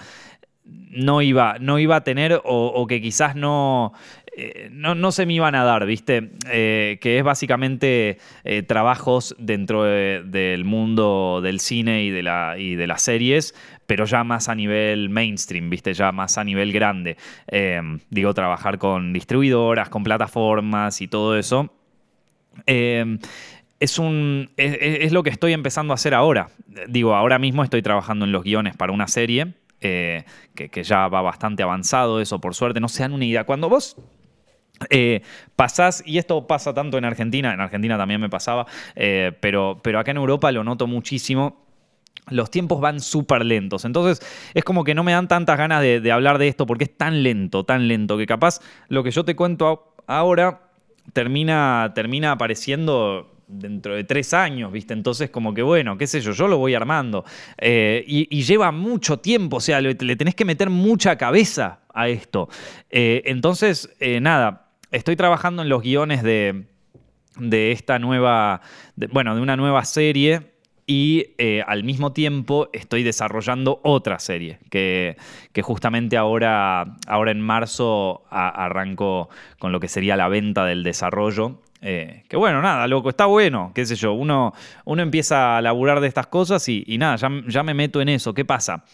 no 0.64 1.22
iba, 1.22 1.56
no 1.60 1.78
iba 1.78 1.96
a 1.96 2.04
tener 2.04 2.40
o, 2.44 2.86
que 2.86 3.00
quizás 3.00 3.36
no, 3.36 3.92
eh, 4.36 4.68
no, 4.72 5.12
se 5.12 5.26
me 5.26 5.34
iban 5.34 5.54
a 5.54 5.64
dar, 5.64 5.86
¿viste? 5.86 6.30
Eh, 6.50 6.98
que 7.00 7.18
es 7.18 7.24
básicamente 7.24 8.18
trabajos 8.66 9.34
dentro 9.38 9.84
del 9.84 10.64
mundo 10.64 11.40
del 11.42 11.60
cine 11.60 12.04
y 12.04 12.10
de, 12.10 12.22
la, 12.22 12.56
y 12.58 12.76
de 12.76 12.86
las 12.86 13.02
series, 13.02 13.54
pero 13.86 14.04
ya 14.06 14.24
más 14.24 14.48
a 14.48 14.54
nivel 14.54 15.08
mainstream, 15.08 15.68
¿viste? 15.68 15.94
Ya 15.94 16.12
más 16.12 16.38
a 16.38 16.44
nivel 16.44 16.72
grande. 16.72 17.16
digo, 18.10 18.34
trabajar 18.34 18.78
con 18.78 19.12
distribuidoras, 19.12 19.88
con 19.88 20.04
plataformas 20.04 21.00
y 21.00 21.08
todo 21.08 21.36
eso 21.36 21.72
es, 23.80 23.98
un, 23.98 24.50
es, 24.56 25.12
lo 25.12 25.22
que 25.22 25.30
estoy 25.30 25.52
empezando 25.52 25.92
a 25.92 25.96
hacer 25.96 26.14
ahora. 26.14 26.48
Digo, 26.88 27.14
ahora 27.14 27.38
mismo 27.38 27.62
estoy 27.62 27.82
trabajando 27.82 28.24
en 28.24 28.32
los 28.32 28.42
guiones 28.42 28.76
para 28.76 28.92
una 28.92 29.08
serie 29.08 29.54
eh, 29.80 30.24
que, 30.54 30.82
ya 30.82 31.08
va 31.08 31.20
bastante 31.20 31.62
avanzado, 31.62 32.20
eso 32.20 32.40
por 32.40 32.54
suerte, 32.54 32.80
no 32.80 32.88
se 32.88 33.02
dan 33.02 33.12
una 33.12 33.24
idea. 33.24 33.44
Cuando 33.44 33.68
vos 33.68 33.96
eh, 34.90 35.22
pasás, 35.54 36.02
y 36.06 36.18
esto 36.18 36.46
pasa 36.46 36.72
tanto 36.72 36.96
en 36.96 37.04
Argentina, 37.04 37.52
en 37.52 37.60
Argentina 37.60 37.98
también 37.98 38.20
me 38.20 38.30
pasaba, 38.30 38.66
eh, 38.94 39.32
pero, 39.40 39.80
pero 39.82 39.98
acá 39.98 40.10
en 40.10 40.16
Europa 40.16 40.50
lo 40.52 40.64
noto 40.64 40.86
muchísimo. 40.86 41.64
Los 42.28 42.50
tiempos 42.50 42.80
van 42.80 43.00
súper 43.00 43.44
lentos. 43.44 43.84
Entonces 43.84 44.26
es 44.54 44.64
como 44.64 44.82
que 44.82 44.94
no 44.94 45.04
me 45.04 45.12
dan 45.12 45.28
tantas 45.28 45.58
ganas 45.58 45.80
de, 45.82 46.00
de 46.00 46.12
hablar 46.12 46.38
de 46.38 46.48
esto 46.48 46.66
porque 46.66 46.84
es 46.84 46.96
tan 46.96 47.22
lento, 47.22 47.64
tan 47.64 47.86
lento, 47.86 48.16
que 48.16 48.26
capaz 48.26 48.60
lo 48.88 49.04
que 49.04 49.12
yo 49.12 49.24
te 49.24 49.36
cuento 49.36 49.94
ahora 50.08 50.62
termina, 51.12 51.92
termina 51.94 52.32
apareciendo 52.32 53.35
dentro 53.46 53.94
de 53.94 54.04
tres 54.04 54.34
años, 54.34 54.72
¿viste? 54.72 54.94
Entonces, 54.94 55.30
como 55.30 55.54
que 55.54 55.62
bueno, 55.62 55.96
qué 55.96 56.06
sé 56.06 56.20
yo, 56.20 56.32
yo 56.32 56.48
lo 56.48 56.58
voy 56.58 56.74
armando. 56.74 57.24
Eh, 57.58 58.04
y, 58.06 58.42
lleva 58.42 58.72
mucho 58.72 59.18
tiempo, 59.18 59.56
o 59.56 59.60
sea, 59.60 59.80
le, 59.80 59.94
tenés 59.94 60.34
que 60.34 60.44
meter 60.44 60.70
mucha 60.70 61.16
cabeza 61.16 61.80
a 61.92 62.08
esto. 62.08 62.48
Eh, 62.90 63.22
entonces, 63.26 63.94
eh, 64.00 64.20
nada, 64.20 64.70
estoy 64.90 65.16
trabajando 65.16 65.62
en 65.62 65.68
los 65.68 65.82
guiones 65.82 66.22
de, 66.22 66.64
de 67.38 67.72
esta 67.72 67.98
nueva, 67.98 68.60
bueno, 69.12 69.34
de 69.34 69.40
una 69.40 69.56
nueva 69.56 69.84
serie. 69.84 70.54
Y 70.88 71.34
al 71.66 71.82
mismo 71.82 72.12
tiempo 72.12 72.68
estoy 72.72 73.02
desarrollando 73.02 73.80
otra 73.82 74.20
serie 74.20 74.60
que, 74.70 75.16
justamente 75.60 76.16
ahora, 76.16 76.96
ahora 77.08 77.32
en 77.32 77.40
marzo 77.40 78.22
arranco 78.30 79.28
con 79.58 79.72
lo 79.72 79.80
que 79.80 79.88
sería 79.88 80.16
la 80.16 80.28
venta 80.28 80.64
del 80.64 80.84
desarrollo 80.84 81.60
eh, 81.82 82.24
que 82.28 82.36
bueno, 82.36 82.62
nada, 82.62 82.86
loco, 82.86 83.10
está 83.10 83.26
bueno, 83.26 83.72
qué 83.74 83.84
sé 83.84 83.96
yo, 83.96 84.12
uno, 84.12 84.52
uno 84.84 85.02
empieza 85.02 85.58
a 85.58 85.62
laburar 85.62 86.00
de 86.00 86.08
estas 86.08 86.26
cosas 86.26 86.68
y, 86.68 86.84
nada, 86.98 87.16
ya, 87.16 87.62
me 87.62 87.74
meto 87.74 88.00
en 88.00 88.08
eso. 88.08 88.34
¿Qué 88.34 88.44
pasa? 88.44 88.84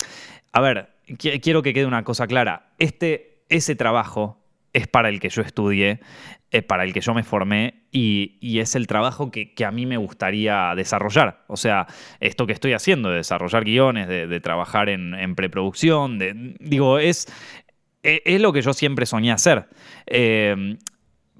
A 0.52 0.60
ver, 0.60 0.90
quiero 1.16 1.62
que 1.62 1.72
quede 1.72 1.86
una 1.86 2.04
cosa 2.04 2.26
clara. 2.26 2.72
Este, 2.78 3.44
ese 3.48 3.76
trabajo 3.76 4.38
es 4.72 4.88
para 4.88 5.08
el 5.08 5.20
que 5.20 5.28
yo 5.28 5.42
estudié, 5.42 6.00
es 6.50 6.62
para 6.62 6.84
el 6.84 6.92
que 6.92 7.00
yo 7.00 7.14
me 7.14 7.22
formé 7.22 7.84
y, 7.90 8.58
es 8.58 8.74
el 8.74 8.86
trabajo 8.86 9.30
que, 9.30 9.52
a 9.64 9.70
mí 9.70 9.86
me 9.86 9.96
gustaría 9.96 10.74
desarrollar. 10.74 11.44
O 11.46 11.56
sea, 11.56 11.86
esto 12.20 12.46
que 12.46 12.52
estoy 12.52 12.72
haciendo, 12.72 13.10
de 13.10 13.16
desarrollar 13.16 13.64
guiones, 13.64 14.08
de, 14.08 14.40
trabajar 14.40 14.88
en, 14.88 15.34
preproducción, 15.34 16.18
digo, 16.58 16.98
es, 16.98 17.26
e, 18.02 18.22
es, 18.24 18.40
lo 18.40 18.52
que 18.52 18.62
yo 18.62 18.72
siempre 18.72 19.06
soñé 19.06 19.30
hacer. 19.30 19.68
Eh, 20.06 20.76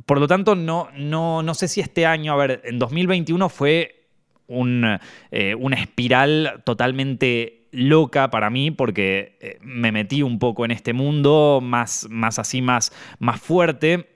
por 0.07 0.19
lo 0.19 0.27
tanto, 0.27 0.55
no, 0.55 0.89
no, 0.97 1.43
no 1.43 1.55
sé 1.55 1.69
si 1.69 1.81
este 1.81 2.07
año, 2.07 2.33
a 2.33 2.37
ver, 2.37 2.63
en 2.65 2.79
2021 2.79 3.49
fue 3.49 4.07
eh, 4.49 5.55
una 5.55 5.77
espiral 5.77 6.63
totalmente 6.65 7.69
loca 7.73 8.31
para 8.31 8.51
mí 8.51 8.71
porque 8.71 9.39
eh, 9.41 9.59
me 9.63 9.93
metí 9.93 10.23
un 10.23 10.39
poco 10.39 10.65
en 10.65 10.71
este 10.71 10.93
mundo 10.93 11.61
más, 11.63 12.07
más 12.11 12.39
así, 12.39 12.61
más, 12.61 12.93
más 13.19 13.41
fuerte 13.41 14.12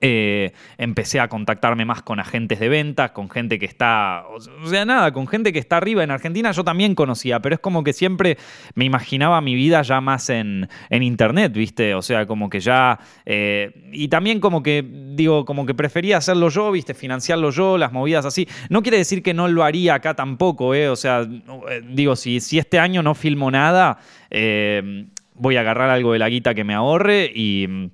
eh, 0.00 0.52
empecé 0.76 1.20
a 1.20 1.28
contactarme 1.28 1.86
más 1.86 2.02
con 2.02 2.20
agentes 2.20 2.60
de 2.60 2.68
ventas, 2.68 3.12
con 3.12 3.30
gente 3.30 3.58
que 3.58 3.64
está, 3.64 4.24
o 4.28 4.66
sea, 4.66 4.84
nada, 4.84 5.12
con 5.12 5.26
gente 5.26 5.52
que 5.52 5.58
está 5.58 5.78
arriba. 5.78 6.04
En 6.04 6.10
Argentina 6.10 6.50
yo 6.52 6.64
también 6.64 6.94
conocía, 6.94 7.40
pero 7.40 7.54
es 7.54 7.60
como 7.60 7.82
que 7.82 7.92
siempre 7.92 8.36
me 8.74 8.84
imaginaba 8.84 9.40
mi 9.40 9.54
vida 9.54 9.80
ya 9.82 10.00
más 10.00 10.28
en, 10.30 10.68
internet, 10.90 11.52
¿viste? 11.52 11.94
O 11.94 12.02
sea, 12.02 12.26
como 12.26 12.50
que 12.50 12.60
ya... 12.60 12.98
Eh, 13.24 13.88
y 13.92 14.08
también 14.08 14.40
como 14.40 14.62
que, 14.62 14.84
digo, 15.14 15.44
como 15.44 15.64
que 15.64 15.74
prefería 15.74 16.18
hacerlo 16.18 16.50
yo, 16.50 16.70
¿viste? 16.72 16.94
Financiarlo 16.94 17.50
yo, 17.50 17.78
las 17.78 17.92
movidas 17.92 18.26
así. 18.26 18.46
No 18.68 18.82
quiere 18.82 18.98
decir 18.98 19.22
que 19.22 19.34
no 19.34 19.48
lo 19.48 19.64
haría 19.64 19.94
acá 19.94 20.14
tampoco, 20.14 20.74
¿eh? 20.74 20.88
O 20.88 20.96
sea, 20.96 21.22
eh, 21.22 21.82
digo, 21.88 22.16
si, 22.16 22.40
si 22.40 22.58
este 22.58 22.78
año 22.78 23.02
no 23.02 23.14
filmo 23.14 23.50
nada, 23.50 23.98
voy 24.30 25.56
a 25.56 25.60
agarrar 25.60 25.90
algo 25.90 26.12
de 26.12 26.18
la 26.18 26.28
guita 26.28 26.54
que 26.54 26.64
me 26.64 26.74
ahorre 26.74 27.30
y 27.34 27.90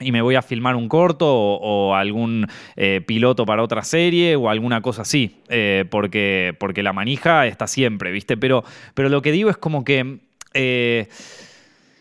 y 0.00 0.12
me 0.12 0.22
voy 0.22 0.34
a 0.34 0.42
filmar 0.42 0.76
un 0.76 0.88
corto 0.88 1.26
o, 1.28 1.94
algún 1.94 2.46
eh, 2.76 3.00
piloto 3.06 3.44
para 3.44 3.62
otra 3.62 3.82
serie 3.82 4.36
o 4.36 4.48
alguna 4.48 4.80
cosa 4.80 5.02
así, 5.02 5.40
eh, 5.48 5.84
porque, 5.90 6.54
porque 6.58 6.82
la 6.82 6.92
manija 6.92 7.46
está 7.46 7.66
siempre, 7.66 8.12
¿viste? 8.12 8.36
Pero, 8.36 8.64
pero 8.94 9.08
lo 9.08 9.22
que 9.22 9.32
digo 9.32 9.50
es 9.50 9.56
como 9.56 9.84
que, 9.84 10.18
eh, 10.54 11.08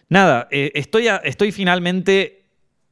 nada, 0.09 0.47
estoy, 0.51 1.07
estoy 1.23 1.51
finalmente 1.51 2.43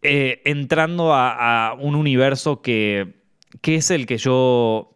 entrando 0.02 1.14
a, 1.14 1.76
un 1.80 1.96
universo 1.96 2.62
que, 2.62 3.16
que 3.62 3.76
es 3.76 3.90
el 3.92 4.06
que 4.06 4.18
yo 4.18 4.92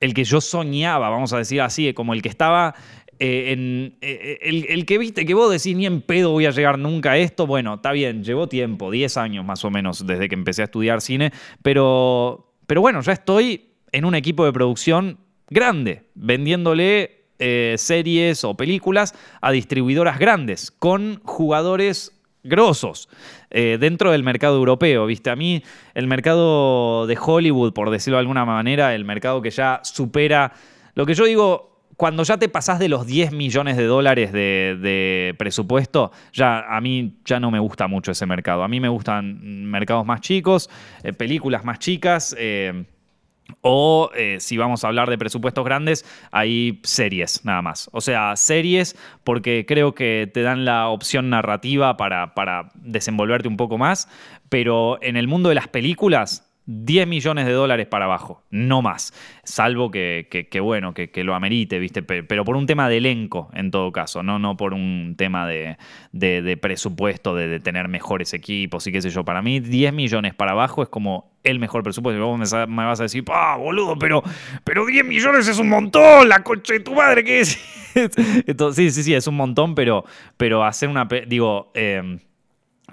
el 0.00 0.12
que 0.12 0.24
yo 0.24 0.40
soñaba, 0.40 1.08
vamos 1.08 1.32
a 1.32 1.38
decir 1.38 1.62
así, 1.62 1.94
como 1.94 2.12
el 2.12 2.20
que 2.20 2.28
estaba 2.28 2.74
eh, 3.18 3.52
en, 3.52 3.96
eh, 4.00 4.38
eh, 4.42 4.66
el, 4.68 4.86
que 4.86 4.98
viste 4.98 5.24
que 5.24 5.34
vos 5.34 5.50
decís 5.50 5.76
ni 5.76 5.86
en 5.86 6.00
pedo 6.00 6.30
voy 6.30 6.46
a 6.46 6.50
llegar 6.50 6.78
nunca 6.78 7.12
a 7.12 7.18
esto, 7.18 7.46
bueno, 7.46 7.74
está 7.74 7.92
bien, 7.92 8.24
llevó 8.24 8.48
tiempo, 8.48 8.90
10 8.90 9.16
años 9.16 9.44
más 9.44 9.64
o 9.64 9.70
menos 9.70 10.06
desde 10.06 10.28
que 10.28 10.34
empecé 10.34 10.62
a 10.62 10.64
estudiar 10.66 11.00
cine, 11.00 11.32
pero, 11.62 12.52
pero 12.66 12.80
bueno, 12.80 13.00
ya 13.02 13.12
estoy 13.12 13.70
en 13.92 14.04
un 14.04 14.14
equipo 14.14 14.44
de 14.44 14.52
producción 14.52 15.18
grande, 15.48 16.04
vendiéndole 16.14 17.22
series 17.76 18.42
o 18.42 18.56
películas 18.56 19.14
a 19.42 19.50
distribuidoras 19.50 20.18
grandes, 20.18 20.70
con 20.70 21.20
jugadores 21.24 22.12
grosos 22.42 23.08
dentro 23.50 24.12
del 24.12 24.22
mercado 24.22 24.56
europeo, 24.56 25.04
¿viste? 25.04 25.28
A 25.30 25.36
mí 25.36 25.62
el 25.94 26.06
mercado 26.06 27.06
de 27.06 27.18
Hollywood, 27.20 27.74
por 27.74 27.90
decirlo 27.90 28.16
de 28.16 28.20
alguna 28.20 28.46
manera, 28.46 28.94
el 28.94 29.04
mercado 29.04 29.42
que 29.42 29.50
ya 29.50 29.80
supera 29.82 30.52
lo 30.94 31.04
que 31.04 31.14
yo 31.14 31.24
digo 31.24 31.73
cuando 31.96 32.22
ya 32.22 32.38
te 32.38 32.48
pasás 32.48 32.78
de 32.78 32.88
los 32.88 33.06
10 33.06 33.32
millones 33.32 33.76
de 33.76 33.84
dólares 33.84 34.32
de, 34.32 35.34
presupuesto, 35.38 36.12
ya 36.32 36.64
a 36.68 36.80
mí 36.80 37.14
ya 37.24 37.40
no 37.40 37.50
me 37.50 37.58
gusta 37.58 37.86
mucho 37.86 38.12
ese 38.12 38.26
mercado. 38.26 38.62
A 38.62 38.68
mí 38.68 38.80
me 38.80 38.88
gustan 38.88 39.64
mercados 39.70 40.04
más 40.06 40.20
chicos, 40.20 40.70
eh, 41.02 41.12
películas 41.12 41.64
más 41.64 41.78
chicas. 41.78 42.34
Eh, 42.38 42.84
o 43.60 44.10
eh, 44.16 44.38
si 44.40 44.56
vamos 44.56 44.84
a 44.84 44.88
hablar 44.88 45.10
de 45.10 45.18
presupuestos 45.18 45.64
grandes, 45.64 46.04
hay 46.30 46.80
series 46.82 47.44
nada 47.44 47.62
más. 47.62 47.90
O 47.92 48.00
sea, 48.00 48.36
series 48.36 48.96
porque 49.22 49.66
creo 49.66 49.94
que 49.94 50.30
te 50.32 50.42
dan 50.42 50.64
la 50.64 50.88
opción 50.88 51.30
narrativa 51.30 51.96
para, 51.96 52.34
para 52.34 52.70
desenvolverte 52.74 53.48
un 53.48 53.56
poco 53.56 53.78
más. 53.78 54.08
Pero 54.48 54.98
en 55.02 55.16
el 55.16 55.28
mundo 55.28 55.48
de 55.48 55.54
las 55.56 55.68
películas, 55.68 56.43
10 56.66 57.06
millones 57.06 57.44
de 57.44 57.52
dólares 57.52 57.86
para 57.86 58.06
abajo, 58.06 58.42
no 58.50 58.80
más. 58.80 59.12
Salvo 59.42 59.90
que, 59.90 60.46
bueno, 60.62 60.94
que, 60.94 61.24
lo 61.24 61.34
amerite, 61.34 61.78
¿viste? 61.78 62.02
Pero 62.02 62.44
por 62.44 62.56
un 62.56 62.66
tema 62.66 62.88
de 62.88 62.98
elenco, 62.98 63.50
en 63.52 63.70
todo 63.70 63.92
caso, 63.92 64.22
no, 64.22 64.38
no 64.38 64.56
por 64.56 64.72
un 64.72 65.14
tema 65.18 65.46
de, 65.46 65.76
presupuesto, 66.60 67.34
de, 67.34 67.60
tener 67.60 67.88
mejores 67.88 68.32
equipos 68.32 68.86
y 68.86 68.92
qué 68.92 69.02
sé 69.02 69.10
yo. 69.10 69.24
Para 69.24 69.42
mí, 69.42 69.60
10 69.60 69.92
millones 69.92 70.34
para 70.34 70.52
abajo 70.52 70.82
es 70.82 70.88
como 70.88 71.32
el 71.42 71.58
mejor 71.58 71.82
presupuesto. 71.82 72.18
Y 72.18 72.24
vos 72.24 72.38
me, 72.38 72.84
vas 72.84 73.00
a 73.00 73.02
decir, 73.02 73.24
¡ah, 73.30 73.56
boludo! 73.58 73.98
Pero, 73.98 74.22
pero 74.64 74.86
10 74.86 75.04
millones 75.04 75.46
es 75.46 75.58
un 75.58 75.68
montón, 75.68 76.28
la 76.28 76.42
coche 76.42 76.74
de 76.74 76.80
tu 76.80 76.94
madre, 76.94 77.24
¿qué 77.24 77.40
es? 77.40 77.58
sí, 78.74 78.90
sí, 78.90 79.02
sí, 79.02 79.14
es 79.14 79.26
un 79.26 79.36
montón, 79.36 79.74
pero, 79.74 80.04
pero 80.36 80.64
hacer 80.64 80.88
una. 80.88 81.06
Digo. 81.26 81.70
Eh, 81.74 82.18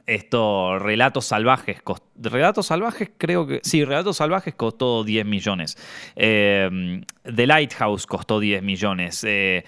Esto, 0.06 0.80
Relatos 0.80 1.26
Salvajes. 1.26 1.82
Relatos 2.16 2.68
Salvajes, 2.68 3.12
creo 3.18 3.48
que. 3.48 3.60
Sí, 3.64 3.84
Relatos 3.86 4.18
Salvajes 4.18 4.56
costó 4.56 5.04
10 5.04 5.26
millones. 5.26 5.78
Eh, 6.16 7.02
The 7.24 7.48
Lighthouse 7.48 8.06
costó 8.06 8.40
10 8.40 8.64
millones. 8.64 9.24
Eh, 9.24 9.64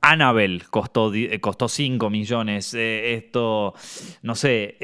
Annabelle 0.00 0.62
costó, 0.70 1.12
costó 1.40 1.68
5 1.68 2.10
millones. 2.10 2.74
Eh, 2.74 3.14
esto, 3.14 3.74
no 4.22 4.34
sé. 4.34 4.76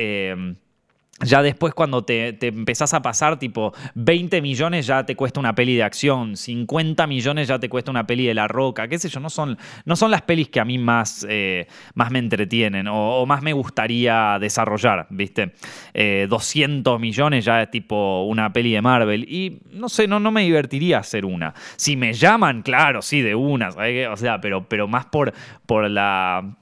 Ya 1.21 1.43
después 1.43 1.75
cuando 1.75 2.05
te, 2.05 2.37
empezás 2.41 2.95
a 2.95 3.03
pasar 3.03 3.39
tipo 3.39 3.73
20 3.95 4.43
millones 4.43 4.87
ya 4.87 5.05
te 5.05 5.15
cuesta 5.15 5.39
una 5.39 5.55
peli 5.55 5.77
de 5.77 5.83
acción, 5.85 6.37
50 6.37 7.07
millones 7.07 7.49
ya 7.49 7.59
te 7.61 7.69
cuesta 7.69 7.91
una 7.91 8.07
peli 8.07 8.27
de 8.27 8.35
La 8.35 8.49
Roca, 8.49 8.89
qué 8.89 8.99
sé 8.99 9.09
yo, 9.09 9.21
no 9.21 9.31
son, 9.31 9.57
no 9.85 9.95
son 9.95 10.11
las 10.11 10.23
pelis 10.23 10.49
que 10.49 10.59
a 10.59 10.65
mí 10.65 10.79
más, 10.79 11.25
eh, 11.29 11.69
más 11.95 12.11
me 12.11 12.19
entretienen 12.19 12.89
o, 12.89 13.25
más 13.27 13.43
me 13.43 13.53
gustaría 13.53 14.39
desarrollar, 14.41 15.07
¿viste? 15.11 15.53
200 16.29 16.97
eh, 16.97 16.99
millones 16.99 17.45
ya 17.45 17.63
es 17.63 17.71
tipo 17.71 18.25
una 18.25 18.53
peli 18.53 18.73
de 18.73 18.83
Marvel 18.83 19.25
y 19.25 19.61
no 19.71 19.89
sé, 19.89 20.09
no, 20.09 20.19
no 20.19 20.33
me 20.33 20.43
divertiría 20.43 20.99
hacer 20.99 21.25
una. 21.25 21.55
Si 21.77 21.97
me 21.97 22.15
llaman, 22.15 22.63
claro, 22.63 23.01
sí, 23.01 23.21
de 23.21 23.35
una, 23.35 23.69
O 24.11 24.17
sea, 24.17 24.41
pero, 24.41 24.67
pero 24.69 24.89
más 24.89 25.07
por, 25.07 25.33
por 25.67 25.89
la 25.89 26.57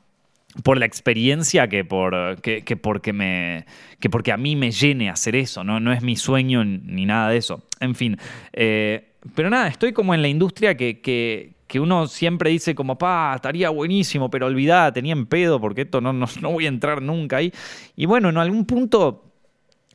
por 0.62 0.78
la 0.78 0.86
experiencia 0.86 1.68
que, 1.68 1.84
por, 1.84 2.40
que, 2.40 2.76
porque 2.76 3.12
me, 3.12 3.66
que 3.98 4.10
porque 4.10 4.32
a 4.32 4.36
mí 4.36 4.56
me 4.56 4.70
llene 4.70 5.08
hacer 5.08 5.36
eso, 5.36 5.64
¿no? 5.64 5.80
no 5.80 5.92
es 5.92 6.02
mi 6.02 6.16
sueño 6.16 6.64
ni 6.64 7.06
nada 7.06 7.30
de 7.30 7.36
eso. 7.36 7.62
En 7.78 7.94
fin, 7.94 8.16
eh, 8.52 9.10
pero 9.34 9.50
nada, 9.50 9.68
estoy 9.68 9.92
como 9.92 10.14
en 10.14 10.22
la 10.22 10.28
industria 10.28 10.76
que, 10.76 11.00
que, 11.00 11.54
uno 11.80 12.08
siempre 12.08 12.50
dice 12.50 12.74
como, 12.74 12.98
pa, 12.98 13.32
estaría 13.36 13.70
buenísimo, 13.70 14.28
pero 14.28 14.46
olvidada, 14.46 14.92
tenía 14.92 15.12
en 15.12 15.26
pedo 15.26 15.60
porque 15.60 15.82
esto 15.82 16.00
no, 16.00 16.12
no, 16.12 16.26
no 16.40 16.50
voy 16.50 16.66
a 16.66 16.68
entrar 16.68 17.00
nunca 17.00 17.36
ahí. 17.36 17.52
Y 17.94 18.06
bueno, 18.06 18.28
en 18.28 18.38
algún 18.38 18.64
punto 18.66 19.29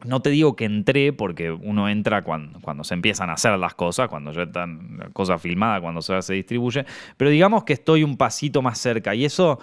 no 0.05 0.21
te 0.21 0.29
digo 0.29 0.55
que 0.55 0.65
entré 0.65 1.13
porque 1.13 1.51
uno 1.51 1.89
entra 1.89 2.21
cuando, 2.23 2.83
se 2.83 2.93
empiezan 2.93 3.29
a 3.29 3.33
hacer 3.33 3.57
las 3.57 3.75
cosas, 3.75 4.07
cuando 4.09 4.31
ya 4.31 4.43
están 4.43 4.97
la 4.97 5.09
cosa 5.09 5.37
filmada, 5.37 5.81
cuando 5.81 6.01
se, 6.01 6.21
se 6.21 6.33
distribuye, 6.33 6.85
pero 7.17 7.29
digamos 7.29 7.63
que 7.63 7.73
estoy 7.73 8.03
un 8.03 8.17
pasito 8.17 8.61
más 8.61 8.77
cerca 8.77 9.15
y 9.15 9.25
eso 9.25 9.59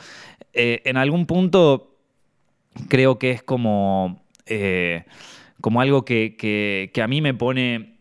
eh, 0.52 0.82
en 0.84 0.96
algún 0.96 1.26
punto 1.26 1.96
creo 2.88 3.18
que 3.18 3.30
es 3.30 3.42
como, 3.42 4.24
eh, 4.46 5.04
como 5.60 5.80
algo 5.80 6.04
que, 6.04 6.90
a 7.02 7.06
mí 7.06 7.20
me 7.20 7.34
pone, 7.34 7.98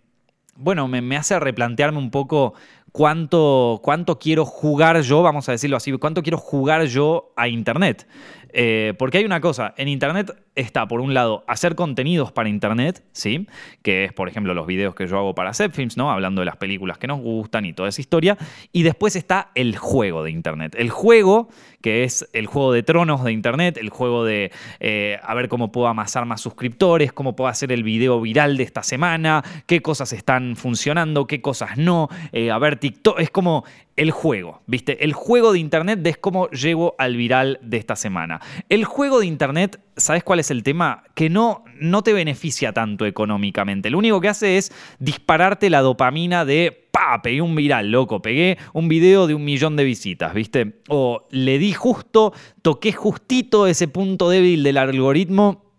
bueno, 0.55 0.87
me, 0.87 1.01
me 1.01 1.17
hace 1.17 1.39
replantearme 1.39 1.99
un 1.99 2.11
poco 2.11 2.53
cuánto, 2.91 3.79
cuánto 3.83 4.19
quiero 4.19 4.45
jugar 4.45 5.01
yo, 5.01 5.21
vamos 5.21 5.47
a 5.49 5.53
decirlo 5.53 5.77
así, 5.77 5.91
cuánto 5.93 6.23
quiero 6.23 6.37
jugar 6.37 6.85
yo 6.85 7.33
a 7.35 7.47
Internet. 7.47 8.07
Eh, 8.53 8.93
porque 8.97 9.19
hay 9.19 9.25
una 9.25 9.39
cosa, 9.39 9.73
en 9.77 9.87
Internet 9.87 10.35
está, 10.55 10.87
por 10.87 10.99
un 10.99 11.13
lado, 11.13 11.43
hacer 11.47 11.75
contenidos 11.75 12.31
para 12.31 12.49
Internet, 12.49 13.03
¿sí? 13.13 13.47
Que 13.81 14.05
es, 14.05 14.13
por 14.13 14.27
ejemplo, 14.27 14.53
los 14.53 14.67
videos 14.67 14.95
que 14.95 15.07
yo 15.07 15.17
hago 15.17 15.33
para 15.33 15.53
Zepfilms, 15.53 15.97
¿no? 15.97 16.11
Hablando 16.11 16.41
de 16.41 16.45
las 16.45 16.57
películas 16.57 16.97
que 16.97 17.07
nos 17.07 17.19
gustan 17.19 17.65
y 17.65 17.73
toda 17.73 17.89
esa 17.89 18.01
historia. 18.01 18.37
Y 18.71 18.83
después 18.83 19.15
está 19.15 19.51
el 19.55 19.77
juego 19.77 20.23
de 20.23 20.31
Internet. 20.31 20.75
El 20.77 20.89
juego, 20.89 21.49
que 21.81 22.03
es 22.03 22.29
el 22.33 22.47
juego 22.47 22.73
de 22.73 22.83
tronos 22.83 23.23
de 23.23 23.31
Internet, 23.31 23.77
el 23.77 23.89
juego 23.89 24.25
de 24.25 24.51
eh, 24.79 25.19
a 25.23 25.33
ver 25.33 25.47
cómo 25.47 25.71
puedo 25.71 25.87
amasar 25.87 26.25
más 26.25 26.41
suscriptores, 26.41 27.13
cómo 27.13 27.35
puedo 27.35 27.47
hacer 27.47 27.71
el 27.71 27.83
video 27.83 28.19
viral 28.19 28.57
de 28.57 28.63
esta 28.63 28.83
semana, 28.83 29.43
qué 29.65 29.81
cosas 29.81 30.13
están 30.13 30.55
funcionando, 30.55 31.27
qué 31.27 31.41
cosas 31.41 31.77
no. 31.77 32.09
Eh, 32.33 32.51
a 32.51 32.59
ver, 32.59 32.77
TikTok, 32.77 33.19
es 33.19 33.29
como 33.29 33.63
el 33.95 34.11
juego, 34.11 34.61
¿viste? 34.67 35.03
El 35.03 35.13
juego 35.13 35.53
de 35.53 35.59
Internet 35.59 35.99
de 35.99 36.11
es 36.11 36.17
cómo 36.17 36.49
llego 36.49 36.95
al 36.97 37.15
viral 37.15 37.59
de 37.61 37.77
esta 37.77 37.95
semana. 37.95 38.41
El 38.69 38.85
juego 38.85 39.19
de 39.19 39.25
Internet, 39.25 39.79
¿sabes 39.97 40.23
cuál 40.23 40.39
es 40.39 40.51
el 40.51 40.63
tema? 40.63 41.03
Que 41.15 41.29
no, 41.29 41.63
no 41.79 42.01
te 42.01 42.13
beneficia 42.13 42.73
tanto 42.73 43.05
económicamente. 43.05 43.89
Lo 43.89 43.97
único 43.97 44.21
que 44.21 44.29
hace 44.29 44.57
es 44.57 44.71
dispararte 44.99 45.69
la 45.69 45.81
dopamina 45.81 46.45
de, 46.45 46.87
pa, 46.91 47.21
pegué 47.21 47.41
un 47.41 47.55
viral, 47.55 47.91
loco, 47.91 48.21
pegué 48.21 48.57
un 48.73 48.87
video 48.87 49.27
de 49.27 49.35
un 49.35 49.43
millón 49.43 49.75
de 49.75 49.83
visitas, 49.83 50.33
¿viste? 50.33 50.81
O 50.89 51.27
le 51.31 51.57
di 51.57 51.73
justo, 51.73 52.33
toqué 52.61 52.91
justito 52.91 53.67
ese 53.67 53.87
punto 53.87 54.29
débil 54.29 54.63
del 54.63 54.77
algoritmo 54.77 55.70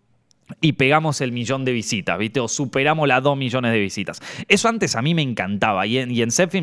y 0.61 0.73
pegamos 0.73 1.21
el 1.21 1.31
millón 1.31 1.65
de 1.65 1.71
visitas, 1.71 2.17
¿viste? 2.17 2.39
O 2.39 2.47
superamos 2.47 3.07
las 3.07 3.23
dos 3.23 3.37
millones 3.37 3.71
de 3.71 3.79
visitas. 3.79 4.21
Eso 4.47 4.67
antes 4.67 4.95
a 4.95 5.01
mí 5.01 5.13
me 5.13 5.21
encantaba 5.21 5.85
y 5.85 5.97
en, 5.97 6.11
y 6.11 6.21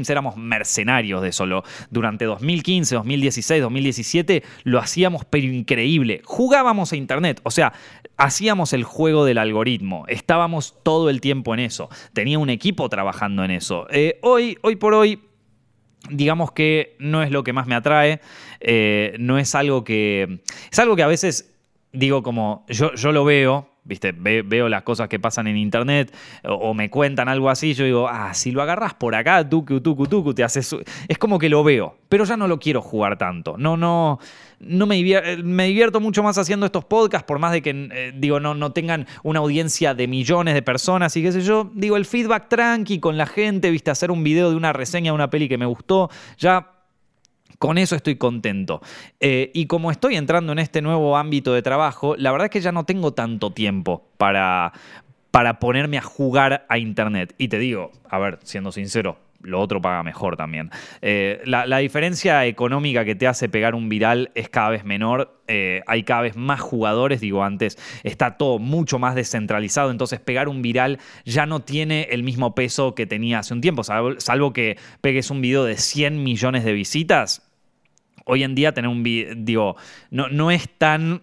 éramos 0.08 0.36
mercenarios 0.36 1.22
de 1.22 1.32
solo. 1.32 1.64
Durante 1.90 2.24
2015, 2.24 2.94
2016, 2.94 3.62
2017 3.62 4.42
lo 4.64 4.78
hacíamos 4.78 5.24
pero 5.24 5.46
increíble. 5.46 6.22
Jugábamos 6.24 6.92
a 6.92 6.96
internet, 6.96 7.40
o 7.42 7.50
sea, 7.50 7.72
hacíamos 8.16 8.72
el 8.72 8.84
juego 8.84 9.24
del 9.24 9.38
algoritmo. 9.38 10.04
Estábamos 10.08 10.82
todo 10.82 11.10
el 11.10 11.20
tiempo 11.20 11.54
en 11.54 11.60
eso. 11.60 11.88
Tenía 12.12 12.38
un 12.38 12.50
equipo 12.50 12.88
trabajando 12.88 13.44
en 13.44 13.50
eso. 13.50 13.86
Eh, 13.90 14.18
hoy, 14.22 14.58
hoy 14.62 14.76
por 14.76 14.94
hoy 14.94 15.20
digamos 16.08 16.52
que 16.52 16.96
no 16.98 17.22
es 17.22 17.30
lo 17.30 17.44
que 17.44 17.52
más 17.52 17.66
me 17.66 17.74
atrae, 17.74 18.20
eh, 18.60 19.16
no 19.18 19.38
es 19.38 19.54
algo 19.54 19.84
que... 19.84 20.40
Es 20.72 20.78
algo 20.78 20.96
que 20.96 21.02
a 21.02 21.06
veces 21.06 21.49
digo 21.92 22.22
como, 22.22 22.64
yo, 22.68 22.94
yo 22.94 23.12
lo 23.12 23.24
veo, 23.24 23.68
¿viste? 23.85 24.12
veo 24.12 24.68
las 24.68 24.83
cosas 24.83 25.09
que 25.09 25.18
pasan 25.18 25.46
en 25.46 25.57
internet 25.57 26.14
o, 26.44 26.74
me 26.74 26.90
cuentan 26.90 27.29
algo 27.29 27.50
así, 27.50 27.74
yo 27.74 27.85
digo, 27.85 28.09
ah, 28.09 28.33
si 28.35 28.50
lo 28.50 28.62
agarras 28.62 28.94
por 28.94 29.14
acá, 29.14 29.48
tucu, 29.48 29.81
tucu, 29.81 30.07
tucu, 30.07 30.35
te 30.35 30.44
haces... 30.44 30.76
Es 31.09 31.18
como 31.18 31.38
que 31.38 31.48
lo 31.48 31.64
veo, 31.64 31.96
pero 32.09 32.24
ya 32.24 32.37
no 32.37 32.46
lo 32.46 32.59
quiero 32.59 32.83
jugar 32.83 33.18
tanto. 33.18 33.57
No, 33.59 33.76
no, 33.76 34.18
no 34.61 34.87
me, 34.87 34.96
divierto, 34.96 35.42
me 35.42 35.66
divierto 35.66 36.00
mucho 36.00 36.22
más 36.22 36.38
haciendo 36.38 36.66
estos 36.66 36.85
podcasts, 36.85 37.26
por 37.26 37.38
más 37.38 37.53
de 37.53 37.62
que, 37.62 37.70
eh, 37.70 38.12
digo, 38.14 38.38
no, 38.38 38.55
no 38.55 38.72
tengan 38.72 39.07
una 39.22 39.40
audiencia 39.40 39.94
de 39.94 40.07
millones 40.07 40.55
de 40.55 40.62
personas 40.62 41.16
y 41.16 41.22
qué 41.22 41.33
sé 41.33 41.40
yo. 41.40 41.70
Digo, 41.74 41.96
el 41.96 42.05
feedback 42.05 42.48
tranqui 42.48 43.00
con 43.00 43.16
la 43.16 43.26
gente, 43.26 43.70
¿viste? 43.70 43.90
Hacer 43.90 44.11
un 44.11 44.22
video 44.22 44.50
de 44.50 44.57
una 44.57 44.72
reseña 44.72 45.11
de 45.11 45.14
una 45.14 45.31
peli 45.31 45.48
que 45.48 45.59
me 45.59 45.66
gustó, 45.66 46.11
ya 46.38 46.79
con 47.58 47.78
eso 47.78 47.96
estoy 47.96 48.16
contento. 48.16 48.80
Eh, 49.20 49.50
y 49.54 49.66
como 49.66 49.90
estoy 49.90 50.16
entrando 50.16 50.52
en 50.52 50.58
este 50.58 50.82
nuevo 50.82 51.16
ámbito 51.16 51.52
de 51.52 51.62
trabajo, 51.62 52.16
la 52.16 52.32
verdad 52.32 52.46
es 52.46 52.50
que 52.50 52.60
ya 52.60 52.72
no 52.72 52.84
tengo 52.84 53.12
tanto 53.12 53.52
tiempo 53.52 54.06
para, 54.16 54.72
para 55.30 55.58
ponerme 55.58 55.98
a 55.98 56.02
jugar 56.02 56.66
a 56.68 56.78
Internet. 56.78 57.34
Y 57.38 57.48
te 57.48 57.58
digo, 57.58 57.90
a 58.08 58.18
ver, 58.18 58.38
siendo 58.42 58.72
sincero, 58.72 59.18
lo 59.42 59.61
otro 59.61 59.81
paga 59.81 60.03
mejor 60.03 60.37
también. 60.37 60.70
Eh, 61.03 61.40
la, 61.44 61.79
diferencia 61.79 62.44
económica 62.46 63.05
que 63.05 63.14
te 63.14 63.26
hace 63.26 63.48
pegar 63.48 63.74
un 63.74 63.88
viral 63.88 64.31
es 64.35 64.48
cada 64.48 64.70
vez 64.70 64.85
menor. 64.85 65.40
Eh, 65.48 65.83
hay 65.87 66.03
cada 66.03 66.22
vez 66.22 66.37
más 66.37 66.61
jugadores, 66.61 67.20
digo 67.20 67.42
antes, 67.42 67.79
está 68.05 68.37
todo 68.37 68.59
mucho 68.59 68.98
más 68.98 69.14
descentralizado, 69.14 69.90
entonces 69.90 70.20
pegar 70.20 70.48
un 70.48 70.62
viral 70.62 70.98
ya 71.24 71.46
no 71.46 71.61
tiene 71.61 72.09
el 72.11 72.22
mismo 72.22 72.55
peso 72.55 72.94
que 72.94 73.07
tenía 73.07 73.40
hace 73.40 73.55
un 73.55 73.61
tiempo, 73.61 73.83
salvo, 73.83 74.53
que 74.53 74.79
pegues 75.00 75.31
un 75.31 75.40
video 75.40 75.64
de 75.64 75.76
100 75.76 76.22
millones 76.22 76.64
de 76.64 76.72
visitas 76.72 77.46
hoy 78.26 78.44
en 78.44 78.55
día 78.55 78.72
tener 78.72 78.88
un 78.88 79.03
video, 79.03 79.35
digo, 79.37 79.76
no, 80.11 80.29
no 80.29 80.53
es 80.53 80.68
tan 80.79 81.22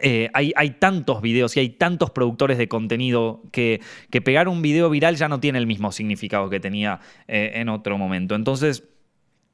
eh, 0.00 0.30
hay, 0.32 0.70
tantos 0.78 1.20
videos 1.20 1.56
y 1.56 1.60
hay 1.60 1.68
tantos 1.70 2.10
productores 2.10 2.58
de 2.58 2.68
contenido 2.68 3.42
que, 3.52 3.80
pegar 4.24 4.48
un 4.48 4.62
video 4.62 4.88
viral 4.88 5.16
ya 5.16 5.28
no 5.28 5.40
tiene 5.40 5.58
el 5.58 5.66
mismo 5.66 5.92
significado 5.92 6.48
que 6.48 6.60
tenía 6.60 7.00
eh, 7.28 7.52
en 7.56 7.68
otro 7.68 7.98
momento. 7.98 8.34
Entonces, 8.34 8.84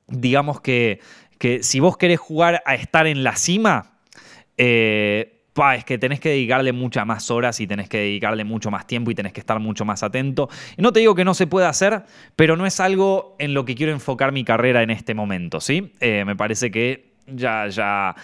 digamos 0.07 0.61
que, 0.61 1.01
si 1.61 1.81
vos 1.81 1.96
querés 1.96 2.20
jugar 2.20 2.62
a 2.66 2.74
estar 2.74 3.07
en 3.07 3.24
la 3.24 3.37
cima, 3.37 3.98
eh, 4.57 5.35
es 5.74 5.85
que 5.85 5.98
tenés 5.98 6.20
que 6.20 6.29
dedicarle 6.29 6.72
muchas 6.72 7.05
más 7.05 7.33
horas 7.33 7.59
y 7.59 7.66
tenés 7.66 7.88
que 7.88 7.98
dedicarle 7.98 8.44
mucho 8.44 8.70
más 8.70 8.87
tiempo 8.87 9.11
y 9.11 9.16
tenés 9.16 9.33
que 9.33 9.40
estar 9.40 9.59
mucho 9.59 9.85
más 9.85 10.05
atento. 10.05 10.48
No 10.77 10.92
te 10.92 11.01
digo 11.01 11.16
que 11.16 11.24
no 11.24 11.35
se 11.35 11.48
pueda 11.48 11.68
hacer, 11.68 12.05
pero 12.37 12.57
no 12.57 12.64
es 12.64 12.79
algo 12.79 13.35
en 13.40 13.55
lo 13.55 13.64
que 13.64 13.74
quiero 13.74 13.90
enfocar 13.90 14.31
mi 14.31 14.44
carrera 14.44 14.85
en 14.85 14.90
este 14.90 15.14
momento, 15.14 15.61
¿sí? 15.61 15.94
Me 16.01 16.37
parece 16.37 16.70
que 16.70 17.14
ya, 17.27 17.66
ya 17.66 18.14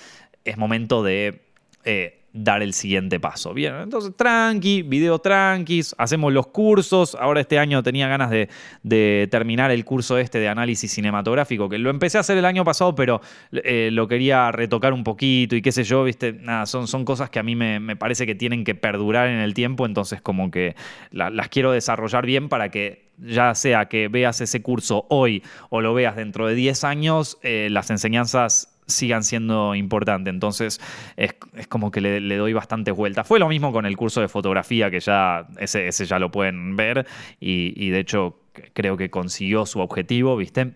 es 0.44 0.56
momento 0.56 1.02
de... 1.02 1.43
Eh, 1.84 2.20
dar 2.34 2.64
el 2.64 2.74
siguiente 2.74 3.20
paso. 3.20 3.54
Bien, 3.54 3.74
entonces 3.76 4.12
tranqui, 4.16 4.82
video 4.82 5.20
tranquis, 5.20 5.94
hacemos 5.96 6.32
los 6.32 6.48
cursos. 6.48 7.14
Ahora 7.14 7.40
este 7.40 7.60
año 7.60 7.80
tenía 7.84 8.08
ganas 8.08 8.28
de, 8.30 9.28
terminar 9.30 9.70
el 9.70 9.84
curso 9.84 10.18
este 10.18 10.40
de 10.40 10.48
análisis 10.48 10.90
cinematográfico, 10.90 11.68
que 11.68 11.78
lo 11.78 11.90
empecé 11.90 12.18
a 12.18 12.22
hacer 12.22 12.36
el 12.36 12.44
año 12.44 12.64
pasado, 12.64 12.94
pero 12.96 13.20
eh, 13.52 13.90
lo 13.92 14.08
quería 14.08 14.50
retocar 14.50 14.92
un 14.92 15.04
poquito 15.04 15.54
y 15.54 15.62
qué 15.62 15.70
sé 15.70 15.84
yo, 15.84 16.02
viste, 16.02 16.32
nada, 16.32 16.66
son, 16.66 16.88
son 16.88 17.04
cosas 17.04 17.30
que 17.30 17.38
a 17.38 17.44
mí 17.44 17.54
me, 17.54 17.94
parece 17.94 18.26
que 18.26 18.34
tienen 18.34 18.64
que 18.64 18.74
perdurar 18.74 19.28
en 19.28 19.38
el 19.38 19.54
tiempo, 19.54 19.86
entonces 19.86 20.20
como 20.20 20.50
que 20.50 20.74
las 21.12 21.48
quiero 21.50 21.70
desarrollar 21.70 22.26
bien 22.26 22.48
para 22.48 22.68
que 22.68 23.04
ya 23.18 23.54
sea 23.54 23.86
que 23.86 24.08
veas 24.08 24.40
ese 24.40 24.60
curso 24.60 25.06
hoy 25.08 25.44
o 25.70 25.80
lo 25.80 25.94
veas 25.94 26.16
dentro 26.16 26.48
de 26.48 26.56
10 26.56 26.82
años, 26.82 27.38
eh, 27.42 27.68
las 27.70 27.90
enseñanzas 27.90 28.73
sigan 28.86 29.24
siendo 29.24 29.74
importantes. 29.74 30.32
Entonces 30.32 30.80
es, 31.16 31.34
como 31.68 31.90
que 31.90 32.00
le, 32.00 32.36
doy 32.36 32.52
bastante 32.52 32.90
vuelta. 32.90 33.24
Fue 33.24 33.38
lo 33.38 33.48
mismo 33.48 33.72
con 33.72 33.86
el 33.86 33.96
curso 33.96 34.20
de 34.20 34.28
fotografía, 34.28 34.90
que 34.90 35.00
ya 35.00 35.46
ese, 35.58 35.88
ese 35.88 36.06
ya 36.06 36.18
lo 36.18 36.30
pueden 36.30 36.76
ver 36.76 37.06
y, 37.40 37.72
y 37.76 37.90
de 37.90 38.00
hecho 38.00 38.40
creo 38.72 38.96
que 38.96 39.10
consiguió 39.10 39.66
su 39.66 39.80
objetivo, 39.80 40.36
¿viste? 40.36 40.74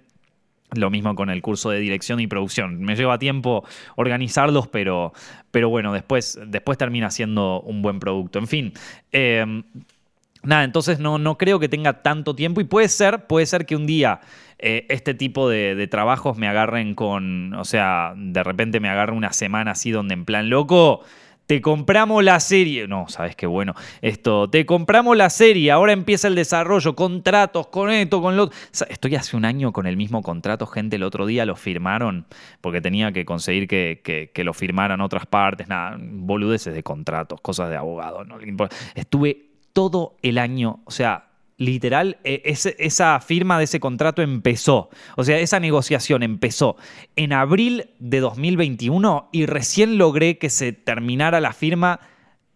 Lo 0.72 0.90
mismo 0.90 1.14
con 1.14 1.30
el 1.30 1.40
curso 1.40 1.70
de 1.70 1.80
dirección 1.80 2.20
y 2.20 2.26
producción. 2.26 2.80
Me 2.80 2.94
lleva 2.94 3.18
tiempo 3.18 3.64
organizarlos, 3.96 4.68
pero, 4.68 5.12
pero 5.50 5.70
bueno, 5.70 5.94
después, 5.94 6.38
después 6.46 6.76
termina 6.76 7.10
siendo 7.10 7.62
un 7.62 7.80
buen 7.80 8.00
producto. 8.00 8.38
En 8.38 8.46
fin. 8.46 8.72
Em, 9.10 9.62
nada, 10.42 10.64
entonces 10.64 10.98
no, 10.98 11.18
no 11.18 11.38
creo 11.38 11.58
que 11.58 11.68
tenga 11.68 12.02
tanto 12.02 12.34
tiempo 12.34 12.60
y 12.60 12.64
puede 12.64 12.88
ser, 12.88 13.26
puede 13.26 13.46
ser 13.46 13.66
que 13.66 13.76
un 13.76 13.86
día 13.86 14.20
eh, 14.60 14.86
este 14.88 15.14
tipo 15.14 15.48
de, 15.48 15.86
trabajos 15.86 16.36
me 16.36 16.48
agarren 16.48 16.94
con, 16.94 17.54
o 17.54 17.64
sea, 17.64 18.12
de 18.16 18.42
repente 18.42 18.80
me 18.80 18.88
agarre 18.88 19.12
una 19.12 19.32
semana 19.32 19.72
así 19.72 19.92
donde 19.92 20.14
en 20.14 20.24
plan 20.24 20.50
loco, 20.50 21.02
te 21.46 21.62
compramos 21.62 22.22
la 22.24 22.40
serie. 22.40 22.88
No, 22.88 23.08
sabes 23.08 23.36
qué 23.36 23.46
bueno. 23.46 23.74
Esto, 24.02 24.50
te 24.50 24.66
compramos 24.66 25.16
la 25.16 25.30
serie, 25.30 25.70
ahora 25.70 25.92
empieza 25.92 26.28
el 26.28 26.34
desarrollo, 26.34 26.94
contratos 26.96 27.68
con 27.68 27.90
esto, 27.90 28.20
con 28.20 28.36
lo 28.36 28.50
Estoy 28.88 29.14
hace 29.14 29.36
un 29.36 29.44
año 29.44 29.72
con 29.72 29.86
el 29.86 29.96
mismo 29.96 30.22
contrato, 30.22 30.66
gente, 30.66 30.96
el 30.96 31.04
otro 31.04 31.24
día 31.24 31.46
lo 31.46 31.54
firmaron 31.54 32.26
porque 32.60 32.80
tenía 32.80 33.12
que 33.12 33.24
conseguir 33.24 33.68
que, 33.68 34.30
lo 34.44 34.52
firmaran 34.52 35.00
otras 35.00 35.26
partes, 35.26 35.68
nada, 35.68 35.96
boludeces 36.00 36.74
de 36.74 36.82
contratos, 36.82 37.40
cosas 37.40 37.70
de 37.70 37.76
abogado. 37.76 38.24
¿no? 38.24 38.38
Estuve 38.94 39.47
todo 39.72 40.16
el 40.22 40.38
año, 40.38 40.80
o 40.84 40.90
sea, 40.90 41.28
literal, 41.58 42.18
e, 42.24 42.42
esa 42.44 43.20
firma 43.20 43.58
de 43.58 43.64
ese 43.64 43.80
contrato 43.80 44.22
empezó, 44.22 44.90
o 45.16 45.24
sea, 45.24 45.38
esa 45.38 45.60
negociación 45.60 46.22
empezó 46.22 46.76
en 47.16 47.32
abril 47.32 47.90
de 47.98 48.20
2021 48.20 49.28
y 49.32 49.46
recién 49.46 49.98
logré 49.98 50.38
que 50.38 50.50
se 50.50 50.72
terminara 50.72 51.40
la 51.40 51.52
firma 51.52 52.00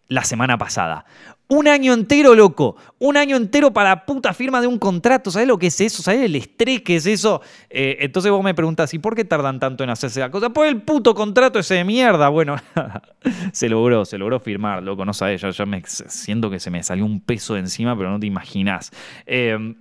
la 0.09 0.25
semana 0.25 0.57
pasada. 0.57 1.05
Un 1.53 1.69
año 1.69 1.93
entero, 1.93 2.35
loco. 2.35 2.77
Un 2.99 3.19
año 3.19 3.37
entero 3.37 3.75
para 3.75 4.07
puta 4.07 4.33
firma 4.33 4.63
de 4.63 4.67
un 4.67 4.79
contrato. 4.79 5.31
¿Sabes 5.31 5.47
lo 5.47 5.59
que 5.59 5.67
es 5.67 5.79
eso? 5.83 6.03
¿Sabes 6.03 6.23
el 6.23 6.35
estrés 6.35 6.81
que 6.81 6.97
es 6.97 7.05
eso? 7.05 7.43
Eh, 7.69 7.99
entonces 8.01 8.33
vos 8.33 8.43
me 8.43 8.55
preguntas, 8.55 8.95
¿y 8.95 8.99
por 8.99 9.15
qué 9.15 9.27
tardan 9.27 9.61
tanto 9.61 9.85
en 9.85 9.91
hacerse 9.91 10.21
la 10.21 10.31
cosa? 10.31 10.49
Por 10.49 10.67
el 10.67 10.81
puto 10.81 11.15
contrato 11.15 11.59
ese 11.59 11.75
de 11.75 11.85
mierda. 11.85 12.31
Bueno, 12.31 12.57
se 13.53 13.69
logró, 13.69 14.07
se 14.07 14.17
logró 14.17 14.41
firmar, 14.41 14.83
loco. 14.83 15.05
No 15.05 15.13
sabes, 15.13 15.43
ya, 15.43 15.67
me 15.67 15.83
siento 15.85 16.49
que 16.49 16.59
se 16.59 16.71
me 16.71 16.83
salió 16.83 17.05
un 17.05 17.21
peso 17.21 17.53
de 17.53 17.61
encima, 17.61 17.99
pero 17.99 18.11
no 18.11 18.19
te 18.19 18.27
imaginas. 18.27 18.91
Eh, 19.27 19.75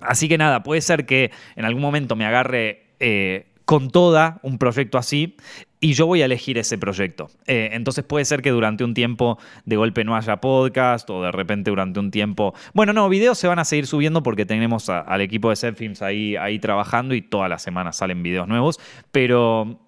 así 0.00 0.30
que 0.30 0.38
nada, 0.38 0.62
puede 0.62 0.80
ser 0.80 1.04
que 1.04 1.30
en 1.56 1.66
algún 1.66 1.82
momento 1.82 2.16
me 2.16 2.24
agarre. 2.24 2.86
Eh, 3.00 3.48
con 3.64 3.90
toda 3.90 4.40
un 4.42 4.58
proyecto 4.58 4.98
así 4.98 5.36
y 5.82 5.94
yo 5.94 6.06
voy 6.06 6.22
a 6.22 6.26
elegir 6.26 6.58
ese 6.58 6.78
proyecto. 6.78 7.28
Eh, 7.46 7.70
entonces 7.72 8.04
puede 8.04 8.24
ser 8.24 8.40
que 8.40 8.50
durante 8.50 8.84
un 8.84 8.94
tiempo 8.94 9.38
de 9.64 9.76
golpe 9.76 10.04
no 10.04 10.14
haya 10.14 10.36
podcast 10.36 11.10
o 11.10 11.24
de 11.24 11.32
repente 11.32 11.70
durante 11.70 11.98
un 11.98 12.12
tiempo... 12.12 12.54
Bueno, 12.72 12.92
no, 12.92 13.08
videos 13.08 13.36
se 13.36 13.48
van 13.48 13.58
a 13.58 13.64
seguir 13.64 13.88
subiendo 13.88 14.22
porque 14.22 14.46
tenemos 14.46 14.88
al 14.88 15.20
equipo 15.20 15.50
de 15.50 15.56
Setfilms 15.56 16.00
ahí, 16.00 16.36
ahí 16.36 16.60
trabajando 16.60 17.16
y 17.16 17.20
todas 17.20 17.50
las 17.50 17.62
semanas 17.62 17.96
salen 17.96 18.22
videos 18.22 18.48
nuevos, 18.48 18.78
pero... 19.10 19.80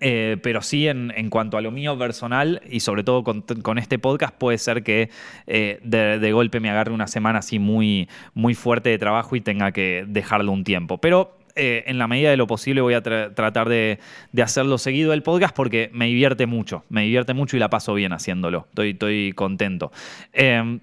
Eh, 0.00 0.38
pero 0.42 0.62
sí, 0.62 0.88
en, 0.88 1.12
en, 1.14 1.28
cuanto 1.28 1.58
a 1.58 1.60
lo 1.60 1.70
mío 1.70 1.98
personal 1.98 2.62
y 2.70 2.80
sobre 2.80 3.04
todo 3.04 3.22
con, 3.22 3.78
este 3.78 3.98
podcast, 3.98 4.34
puede 4.34 4.56
ser 4.56 4.82
que 4.82 5.10
eh, 5.46 5.78
de, 5.82 6.18
de, 6.18 6.32
golpe 6.32 6.58
me 6.58 6.70
agarre 6.70 6.90
una 6.90 7.06
semana 7.06 7.40
así 7.40 7.58
muy, 7.58 8.08
muy 8.32 8.54
fuerte 8.54 8.88
de 8.88 8.96
trabajo 8.96 9.36
y 9.36 9.42
tenga 9.42 9.72
que 9.72 10.06
dejarlo 10.08 10.52
un 10.52 10.64
tiempo. 10.64 10.96
Pero 10.98 11.36
eh, 11.56 11.84
en 11.86 11.98
la 11.98 12.08
medida 12.08 12.30
de 12.30 12.36
lo 12.36 12.46
posible 12.46 12.80
voy 12.80 12.94
a 12.94 13.02
tratar 13.02 13.68
de, 13.68 14.00
hacerlo 14.42 14.76
seguido 14.78 15.12
el 15.12 15.22
podcast 15.22 15.54
porque 15.54 15.88
me 15.92 16.06
divierte 16.06 16.46
mucho, 16.46 16.84
me 16.88 17.02
divierte 17.02 17.32
mucho 17.32 17.56
y 17.56 17.60
la 17.60 17.70
paso 17.70 17.94
bien 17.94 18.12
haciéndolo, 18.12 18.66
estoy, 18.76 19.32
contento. 19.32 19.92
Em, 20.32 20.80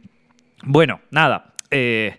bueno, 0.63 1.01
nada. 1.09 1.53
Eh, 1.69 2.17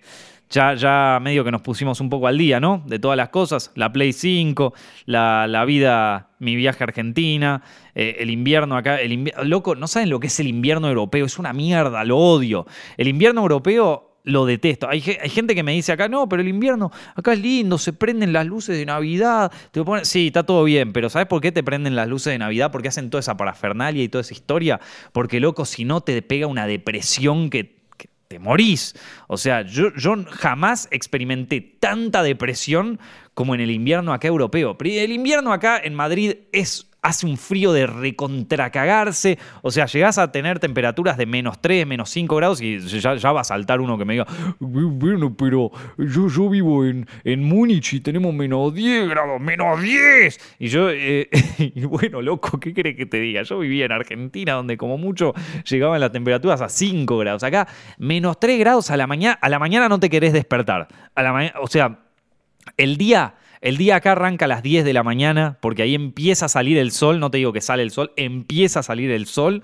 ya, 0.53 0.75
ya, 0.75 1.19
medio 1.23 1.45
que 1.45 1.51
nos 1.51 1.63
pusimos 1.63 2.01
un 2.03 2.11
poco 2.11 2.27
al 2.27 2.37
día, 2.37 2.61
¿no? 2.61 2.83
De 2.87 2.99
todas 2.99 3.17
las 3.17 3.31
cosas. 3.31 3.73
La 3.75 3.91
Play 3.91 4.13
5, 4.13 4.75
la, 5.07 5.65
vida, 5.67 6.29
mi 6.39 6.57
viaje 6.57 6.85
a 6.85 6.89
Argentina, 6.89 7.63
eh, 7.95 8.17
el 8.19 8.29
invierno 8.29 8.77
acá. 8.77 9.01
El 9.01 9.33
Loco, 9.45 9.75
no 9.77 9.87
saben 9.87 10.11
lo 10.11 10.21
que 10.21 10.27
es 10.27 10.39
el 10.41 10.47
invierno 10.47 10.89
europeo. 10.89 11.25
Es 11.25 11.39
una 11.39 11.55
mierda, 11.55 12.05
lo 12.05 12.19
odio. 12.19 12.67
El 12.99 13.09
invierno 13.09 13.41
europeo 13.41 14.12
lo 14.25 14.47
detesto. 14.47 14.89
Hay, 14.89 15.01
gente 15.01 15.55
que 15.55 15.63
me 15.63 15.73
dice 15.73 15.93
acá, 15.93 16.09
no, 16.09 16.29
pero 16.29 16.43
el 16.43 16.49
invierno 16.49 16.93
acá 17.15 17.33
es 17.33 17.41
lindo, 17.41 17.79
se 17.79 17.93
prenden 17.93 18.33
las 18.33 18.47
luces 18.47 18.77
de 18.77 18.87
Navidad. 18.87 19.53
Te 19.71 19.83
sí, 20.05 20.29
está 20.29 20.45
todo 20.45 20.65
bien, 20.65 20.93
pero 20.93 21.11
¿sabes 21.11 21.29
por 21.29 21.41
qué 21.41 21.53
te 21.53 21.63
prenden 21.63 21.97
las 21.97 22.09
luces 22.09 22.33
de 22.33 22.39
Navidad? 22.39 22.71
Porque 22.71 22.89
hacen 22.89 23.11
toda 23.11 23.21
esa 23.21 23.37
parafernalia 23.37 24.03
y 24.03 24.09
toda 24.09 24.23
esa 24.23 24.35
historia. 24.35 24.81
Porque, 25.13 25.41
loco, 25.41 25.65
si 25.65 25.85
no 25.85 26.01
te 26.01 26.21
pega 26.23 26.47
una 26.47 26.67
depresión 26.67 27.51
que, 27.51 27.83
te 28.29 28.39
morís. 28.39 28.95
O 29.27 29.37
sea, 29.37 29.61
yo 29.61 29.91
jamás 30.31 30.89
experimenté 30.91 31.61
tanta 31.61 32.23
depresión 32.23 32.99
como 33.35 33.55
en 33.55 33.61
el 33.61 33.71
invierno 33.71 34.15
acá 34.15 34.27
europeo. 34.27 34.75
El 34.83 35.13
invierno 35.13 35.53
acá 35.53 35.79
en 35.79 35.95
Madrid 35.95 36.37
es 36.51 36.87
hace 37.03 37.27
un 37.27 37.37
frío 37.37 37.73
de 37.73 37.87
recontracagarse. 37.87 39.39
O 39.61 39.71
sea, 39.71 39.87
llegás 39.87 40.19
a 40.19 40.31
tener 40.31 40.61
temperaturas 40.61 41.17
de 41.17 41.27
menos 41.27 41.61
3, 41.61 41.87
menos 41.87 42.09
5 42.11 42.37
grados 42.37 42.63
y 42.63 42.79
ya, 42.79 43.33
va 43.33 43.41
a 43.41 43.45
saltar 43.45 43.81
uno 43.81 43.99
que 43.99 44.05
me 44.05 44.15
diga, 44.15 44.27
bueno, 44.61 45.37
pero 45.37 45.71
yo, 45.99 46.29
yo 46.29 46.49
vivo 46.49 46.85
en, 46.85 47.07
en 47.25 47.43
Múnich 47.43 47.95
y 47.95 48.01
tenemos 48.01 48.33
menos 48.33 48.73
10 48.73 49.09
grados, 49.09 49.41
menos 49.41 49.83
10. 49.83 50.57
Y 50.61 50.69
yo, 50.69 50.91
eh, 50.91 51.29
y 51.59 51.85
bueno, 51.85 52.23
loco, 52.23 52.59
¿qué 52.61 52.73
crees 52.73 52.97
que 52.97 53.07
te 53.07 53.19
diga? 53.19 53.43
Yo 53.43 53.59
vivía 53.59 53.87
en 53.87 53.93
Argentina 53.93 54.53
donde 54.53 54.77
como 54.77 54.97
mucho 54.97 55.35
llegaban 55.69 56.01
las 56.01 56.13
temperaturas 56.13 56.61
a 56.61 56.69
5 56.69 57.19
grados. 57.19 57.43
Acá, 57.43 57.67
menos 57.99 58.39
3 58.39 58.59
grados 58.61 58.91
a 58.91 58.97
la 58.97 59.09
mañana, 59.09 59.39
a 59.41 59.49
la 59.49 59.59
mañana 59.59 59.89
no 59.89 59.99
te 59.99 60.09
querés 60.09 60.33
despertar. 60.33 60.87
A 61.15 61.23
la 61.23 61.53
o 61.61 61.67
sea, 61.67 61.99
el 62.77 62.97
día 62.97 63.35
el 63.63 63.77
día 63.77 63.97
acá 63.97 64.13
arranca 64.13 64.47
a 64.47 64.49
las 64.49 64.63
10 64.63 64.85
de 64.85 64.93
la 64.93 65.05
mañana, 65.05 65.57
porque 65.61 65.83
ahí 65.83 65.95
empieza 65.95 66.47
a 66.47 66.49
salir 66.49 66.77
el 66.79 66.91
sol, 66.91 67.21
no 67.21 67.31
te 67.31 67.39
digo 67.39 67.53
que 67.53 67.61
sale 67.61 67.85
el 67.85 67.93
sol, 67.93 68.13
empieza 68.17 68.81
a 68.81 68.83
salir 68.83 69.11
el 69.13 69.27
sol. 69.27 69.63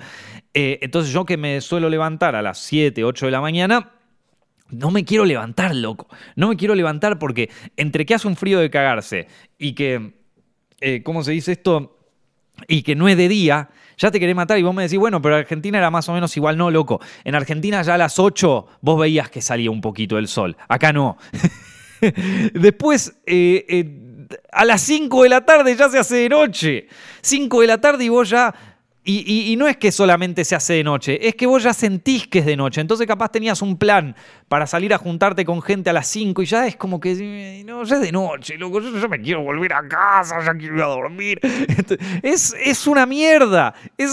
Eh, 0.54 0.78
entonces 0.82 1.12
yo 1.12 1.24
que 1.24 1.36
me 1.36 1.60
suelo 1.60 1.90
levantar 1.90 2.36
a 2.36 2.42
las 2.42 2.58
7, 2.58 3.02
8 3.02 3.26
de 3.26 3.32
la 3.32 3.40
mañana, 3.40 3.90
no 4.70 4.92
me 4.92 5.04
quiero 5.04 5.24
levantar, 5.24 5.74
loco. 5.74 6.06
No 6.36 6.48
me 6.48 6.56
quiero 6.56 6.76
levantar 6.76 7.18
porque 7.18 7.50
entre 7.76 8.06
que 8.06 8.14
hace 8.14 8.28
un 8.28 8.36
frío 8.36 8.60
de 8.60 8.70
cagarse 8.70 9.26
y 9.58 9.72
que, 9.74 10.14
eh, 10.80 11.02
¿cómo 11.02 11.24
se 11.24 11.32
dice 11.32 11.52
esto? 11.52 11.98
Y 12.68 12.82
que 12.82 12.94
no 12.94 13.08
es 13.08 13.16
de 13.16 13.28
día, 13.28 13.70
ya 13.96 14.12
te 14.12 14.20
querés 14.20 14.36
matar 14.36 14.58
y 14.58 14.62
vos 14.62 14.74
me 14.74 14.84
decís, 14.84 14.98
bueno, 14.98 15.20
pero 15.20 15.34
Argentina 15.34 15.76
era 15.78 15.90
más 15.90 16.08
o 16.08 16.12
menos 16.12 16.36
igual, 16.36 16.56
no, 16.56 16.70
loco. 16.70 17.00
En 17.24 17.34
Argentina 17.34 17.82
ya 17.82 17.94
a 17.94 17.98
las 17.98 18.20
8 18.20 18.66
vos 18.80 19.00
veías 19.00 19.28
que 19.28 19.42
salía 19.42 19.72
un 19.72 19.80
poquito 19.80 20.18
el 20.18 20.28
sol. 20.28 20.56
Acá 20.68 20.92
no. 20.92 21.18
Después, 22.54 23.14
eh, 23.26 23.64
eh, 23.68 24.36
a 24.52 24.64
las 24.64 24.80
5 24.82 25.22
de 25.22 25.28
la 25.28 25.44
tarde 25.44 25.74
ya 25.76 25.88
se 25.88 25.98
hace 25.98 26.16
de 26.16 26.28
noche. 26.28 26.88
5 27.22 27.60
de 27.60 27.66
la 27.66 27.80
tarde 27.80 28.04
y 28.04 28.08
vos 28.08 28.28
ya... 28.28 28.54
Y, 29.10 29.56
no 29.56 29.66
es 29.66 29.78
que 29.78 29.90
solamente 29.90 30.44
se 30.44 30.54
hace 30.54 30.74
de 30.74 30.84
noche, 30.84 31.26
es 31.26 31.34
que 31.34 31.46
vos 31.46 31.62
ya 31.62 31.72
sentís 31.72 32.28
que 32.28 32.40
es 32.40 32.44
de 32.44 32.58
noche. 32.58 32.82
Entonces 32.82 33.06
capaz 33.06 33.30
tenías 33.30 33.62
un 33.62 33.78
plan 33.78 34.14
para 34.48 34.66
salir 34.66 34.92
a 34.92 34.98
juntarte 34.98 35.46
con 35.46 35.62
gente 35.62 35.88
a 35.88 35.94
las 35.94 36.08
5 36.08 36.42
y 36.42 36.44
ya 36.44 36.66
es 36.66 36.76
como 36.76 37.00
que, 37.00 37.62
no, 37.64 37.84
ya 37.84 37.96
es 37.96 38.02
de 38.02 38.12
noche, 38.12 38.58
loco, 38.58 38.82
yo 38.82 38.98
ya 38.98 39.08
me 39.08 39.18
quiero 39.18 39.40
volver 39.40 39.72
a 39.72 39.88
casa, 39.88 40.44
ya 40.44 40.52
quiero 40.52 40.76
ir 40.76 40.82
a 40.82 40.88
dormir. 40.88 41.40
Es, 42.22 42.54
es 42.62 42.86
una 42.86 43.06
mierda, 43.06 43.72
es, 43.96 44.12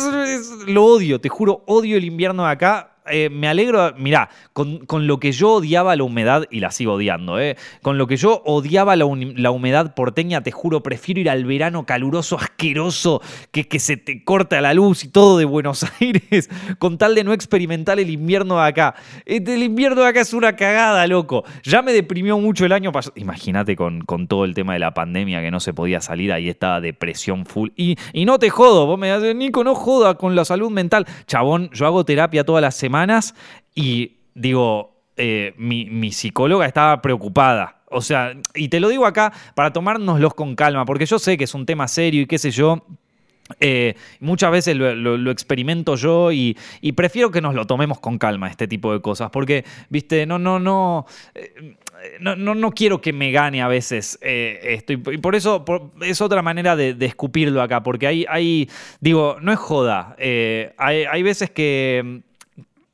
lo 0.65 0.86
odio, 0.86 1.19
te 1.19 1.28
juro, 1.28 1.63
odio 1.65 1.98
el 1.98 2.06
invierno 2.06 2.45
de 2.45 2.52
acá 2.52 2.95
eh, 3.08 3.30
me 3.30 3.48
alegro, 3.48 3.94
mirá, 3.98 4.30
con, 4.54 5.08
lo 5.08 5.20
que 5.20 5.32
yo 5.32 5.54
odiaba 5.54 5.96
la 5.96 6.04
humedad, 6.04 6.46
y 6.50 6.60
la 6.60 6.72
sigo 6.72 6.94
odiando, 6.94 7.39
eh, 7.39 7.58
con 7.82 7.98
lo 7.98 8.08
que 8.08 8.18
yo 8.18 8.41
odiaba 8.46 8.96
la, 8.96 9.06
humedad 9.06 9.94
porteña, 9.96 10.41
te 10.41 10.52
juro, 10.52 10.82
prefiero 10.82 11.22
ir 11.22 11.30
al 11.30 11.46
verano 11.46 11.86
caluroso, 11.86 12.38
asqueroso, 12.38 13.22
que, 13.52 13.68
que 13.68 13.80
se 13.80 13.98
te 13.98 14.24
corta 14.24 14.62
la 14.62 14.74
luz 14.74 15.04
y 15.04 15.10
todo 15.10 15.38
de 15.38 15.46
Buenos 15.46 15.86
Aires, 16.02 16.50
con 16.80 16.98
tal 16.98 17.15
de 17.15 17.24
no 17.24 17.34
experimentar 17.34 18.00
el 18.00 18.10
invierno 18.10 18.56
de 18.58 18.68
acá. 18.68 18.96
Este, 19.26 19.56
el 19.56 19.63
invierno 19.63 20.02
de 20.02 20.08
acá 20.08 20.22
es 20.22 20.34
una 20.34 20.56
cagada, 20.56 21.06
loco. 21.08 21.44
Ya 21.63 21.82
me 21.82 21.94
deprimió 21.94 22.38
mucho 22.38 22.65
el 22.65 22.72
año 22.72 22.91
pasado. 22.91 23.13
Imagínate 23.18 23.76
con, 23.76 24.02
con 24.02 24.28
todo 24.28 24.46
el 24.46 24.54
tema 24.54 24.74
de 24.74 24.80
la 24.80 24.94
pandemia 24.94 25.41
que 25.41 25.52
no 25.52 25.60
se 25.60 25.74
podía 25.74 26.02
salir, 26.02 26.32
ahí 26.32 26.50
estaba 26.50 26.82
depresión 26.82 27.46
full. 27.46 27.70
Y, 27.76 27.98
y 28.13 28.26
no 28.26 28.39
te 28.39 28.50
jodo, 28.50 28.86
vos 28.86 28.98
me 28.98 29.10
das, 29.10 29.24
Nico, 29.36 29.63
no 29.63 29.76
joda 29.76 30.15
con 30.15 30.36
la 30.36 30.46
salud 30.46 30.72
mental. 30.72 31.06
Chabón, 31.28 31.70
yo 31.72 31.86
hago 31.86 32.06
terapia 32.06 32.44
todas 32.44 32.62
las 32.62 32.76
y 33.74 34.18
digo, 34.34 34.96
eh, 35.18 35.54
mi, 35.58 36.12
psicóloga 36.12 36.66
estaba 36.66 37.02
preocupada. 37.02 37.82
O 37.90 38.02
sea, 38.02 38.34
y 38.54 38.68
te 38.68 38.82
lo 38.82 38.90
digo 38.90 39.06
acá 39.06 39.32
para 39.56 39.72
tomárnoslos 39.72 40.34
con 40.34 40.56
calma, 40.56 40.86
porque 40.86 41.06
yo 41.06 41.20
sé 41.20 41.38
que 41.38 41.46
es 41.46 41.54
un 41.54 41.66
tema 41.66 41.88
serio 41.88 42.22
y 42.22 42.26
qué 42.26 42.38
sé 42.38 42.52
yo. 42.52 42.86
Eh, 43.60 43.96
muchas 44.20 44.52
veces 44.52 44.76
lo, 44.76 45.32
experimento 45.32 45.96
yo 45.96 46.32
y, 46.32 46.58
prefiero 46.96 47.30
que 47.30 47.42
nos 47.42 47.54
lo 47.54 47.66
tomemos 47.66 48.00
con 48.00 48.18
calma, 48.18 48.50
este 48.50 48.68
tipo 48.68 48.92
de 48.92 49.02
cosas, 49.02 49.30
porque, 49.30 49.64
viste, 49.90 50.26
no, 50.26 50.40
no, 50.40 50.60
no. 50.60 51.06
Eh, 51.34 51.76
no, 52.20 52.36
no, 52.36 52.72
quiero 52.72 53.02
que 53.02 53.14
me 53.14 53.32
gane 53.32 53.62
a 53.62 53.68
veces 53.68 54.20
esto. 54.22 54.94
Y 54.94 54.98
por 54.98 55.36
eso 55.36 55.64
es 56.02 56.22
otra 56.22 56.42
manera 56.42 56.76
de, 56.76 56.96
escupirlo 57.00 57.62
acá, 57.62 57.82
porque 57.84 58.08
hay, 58.08 58.26
hay, 58.28 58.70
digo, 59.00 59.38
no 59.41 59.54
es 59.54 59.60
joda. 59.60 60.16
hay, 60.20 61.06
hay 61.06 61.24
veces 61.24 61.50
que 61.52 62.24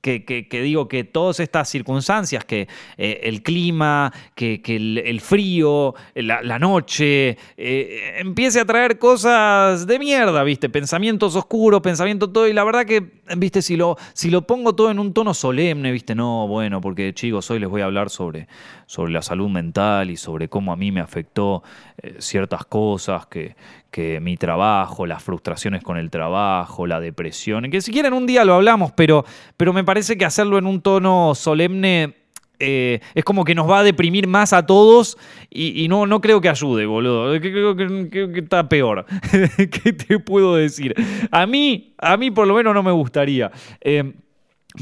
que, 0.02 0.48
digo 0.64 0.88
que 0.88 1.04
todas 1.04 1.40
estas 1.40 1.70
circunstancias, 1.70 2.44
que 2.44 2.68
eh, 2.98 3.22
el 3.24 3.44
clima, 3.44 4.12
que, 4.36 4.62
el, 4.66 5.22
frío, 5.22 5.94
la, 6.16 6.60
noche, 6.60 7.38
eh, 7.58 8.16
empiece 8.18 8.60
a 8.60 8.66
traer 8.66 8.98
cosas 8.98 9.86
de 9.86 10.00
mierda, 10.00 10.44
¿viste? 10.44 10.70
Pensamientos 10.70 11.36
oscuros, 11.36 11.82
pensamientos 11.82 12.34
todo. 12.34 12.48
Y 12.48 12.54
la 12.54 12.64
verdad 12.64 12.86
que, 12.86 13.12
¿viste? 13.38 13.62
Si 13.62 13.76
lo, 13.76 13.98
si 14.14 14.30
lo 14.30 14.42
pongo 14.48 14.74
todo 14.74 14.90
en 14.90 15.00
un 15.00 15.14
tono 15.14 15.34
solemne, 15.34 15.92
¿viste? 15.92 16.16
No, 16.16 16.48
bueno, 16.48 16.82
porque 16.82 17.14
chicos, 17.14 17.50
hoy 17.52 17.60
les 17.60 17.70
voy 17.70 17.82
a 17.82 17.86
hablar 17.86 18.10
sobre, 18.10 18.48
sobre 18.88 19.14
la 19.14 19.22
salud 19.22 19.50
mental 19.50 20.10
y 20.10 20.18
sobre 20.18 20.50
cómo 20.50 20.74
a 20.74 20.76
mí 20.76 20.92
me 20.92 21.02
afectó 21.02 21.64
eh, 22.04 22.16
ciertas 22.20 22.66
cosas, 22.66 23.28
que, 23.28 23.56
que 23.90 24.20
mi 24.20 24.38
trabajo, 24.38 25.06
las 25.06 25.24
frustraciones 25.24 25.84
con 25.84 25.98
el 25.98 26.10
trabajo, 26.10 26.88
la 26.88 27.00
depresión, 27.00 27.70
que 27.70 27.82
si 27.82 27.92
quieren 27.92 28.14
un 28.14 28.26
día 28.26 28.44
lo 28.46 28.56
hablamos, 28.56 28.92
pero, 28.92 29.26
pero 29.58 29.74
me 29.74 29.84
parece 29.84 30.18
que 30.18 30.26
hacerlo 30.26 30.58
en 30.58 30.66
un 30.66 30.82
tono 30.82 31.36
solemne 31.36 32.16
eh, 32.64 33.00
es 33.16 33.24
como 33.24 33.44
que 33.44 33.56
nos 33.56 33.70
va 33.70 33.80
a 33.80 33.84
deprimir 33.84 34.28
más 34.28 34.54
a 34.54 34.66
todos 34.66 35.18
y, 35.50 35.88
no, 35.90 36.06
no 36.06 36.22
creo 36.22 36.40
que 36.40 36.48
ayude, 36.48 36.86
boludo. 36.86 37.40
Creo 37.40 37.76
que, 37.76 38.40
está 38.40 38.70
peor. 38.70 39.06
¿Qué 39.58 39.94
te 39.94 40.20
puedo 40.20 40.56
decir? 40.56 40.94
A 41.32 41.48
mí, 41.48 41.96
a 41.98 42.18
mí 42.18 42.30
por 42.30 42.48
lo 42.48 42.54
menos 42.54 42.74
no 42.76 42.84
me 42.84 42.92
gustaría. 42.92 43.52
Eh, 43.82 44.14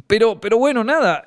pero, 0.07 0.39
pero 0.39 0.57
bueno, 0.57 0.83
nada. 0.83 1.25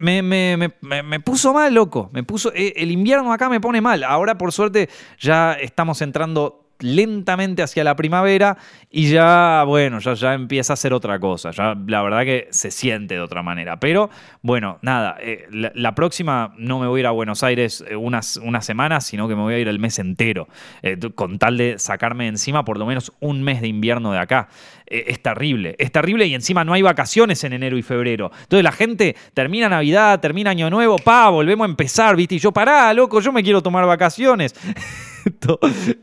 Me, 0.00 0.22
me, 0.22 1.20
puso 1.20 1.52
mal, 1.52 1.72
loco. 1.74 2.10
Me 2.12 2.24
puso. 2.24 2.52
el 2.54 2.90
invierno 2.90 3.32
acá 3.32 3.48
me 3.48 3.60
pone 3.60 3.80
mal. 3.80 4.02
Ahora, 4.02 4.36
por 4.36 4.50
suerte, 4.52 4.88
ya 5.18 5.52
estamos 5.52 6.00
entrando 6.02 6.59
lentamente 6.82 7.62
hacia 7.62 7.84
la 7.84 7.96
primavera 7.96 8.56
y 8.90 9.10
ya, 9.10 9.64
bueno, 9.66 9.98
ya, 10.00 10.14
ya 10.14 10.34
empieza 10.34 10.72
a 10.72 10.76
ser 10.76 10.92
otra 10.92 11.18
cosa. 11.18 11.50
Ya 11.50 11.76
la 11.86 12.02
verdad 12.02 12.24
que 12.24 12.48
se 12.50 12.70
siente 12.70 13.14
de 13.14 13.20
otra 13.20 13.42
manera. 13.42 13.78
Pero 13.78 14.10
bueno, 14.42 14.78
nada, 14.82 15.16
eh, 15.20 15.46
la, 15.50 15.94
próxima 15.94 16.54
no 16.56 16.78
me 16.78 16.86
voy 16.86 16.98
a 16.98 17.00
ir 17.00 17.06
a 17.06 17.10
Buenos 17.10 17.42
Aires 17.42 17.84
eh, 17.88 17.96
unas, 17.96 18.36
unas 18.36 18.64
semanas, 18.64 19.06
sino 19.06 19.28
que 19.28 19.36
me 19.36 19.42
voy 19.42 19.54
a 19.54 19.58
ir 19.58 19.68
el 19.68 19.78
mes 19.78 19.98
entero, 19.98 20.48
eh, 20.82 20.98
con 21.14 21.38
tal 21.38 21.56
de 21.56 21.78
sacarme 21.78 22.26
encima 22.26 22.64
por 22.64 22.78
lo 22.78 22.86
menos 22.86 23.12
un 23.20 23.42
mes 23.42 23.60
de 23.60 23.68
invierno 23.68 24.12
de 24.12 24.18
acá. 24.18 24.48
es 24.86 25.22
terrible, 25.22 25.76
es 25.78 25.92
terrible 25.92 26.26
y 26.26 26.34
encima 26.34 26.64
no 26.64 26.72
hay 26.72 26.82
vacaciones 26.82 27.44
en 27.44 27.52
enero 27.52 27.78
y 27.78 27.82
febrero. 27.82 28.30
Entonces 28.42 28.64
la 28.64 28.72
gente 28.72 29.16
termina 29.34 29.68
Navidad, 29.68 30.20
termina 30.20 30.50
Año 30.50 30.68
Nuevo, 30.70 30.96
pa, 30.96 31.28
volvemos 31.28 31.66
a 31.66 31.70
empezar, 31.70 32.16
¿viste? 32.16 32.34
Y 32.36 32.38
yo, 32.38 32.52
pará, 32.52 32.92
loco, 32.92 33.20
yo 33.20 33.32
me 33.32 33.42
quiero 33.42 33.62
tomar 33.62 33.86
vacaciones. 33.86 34.54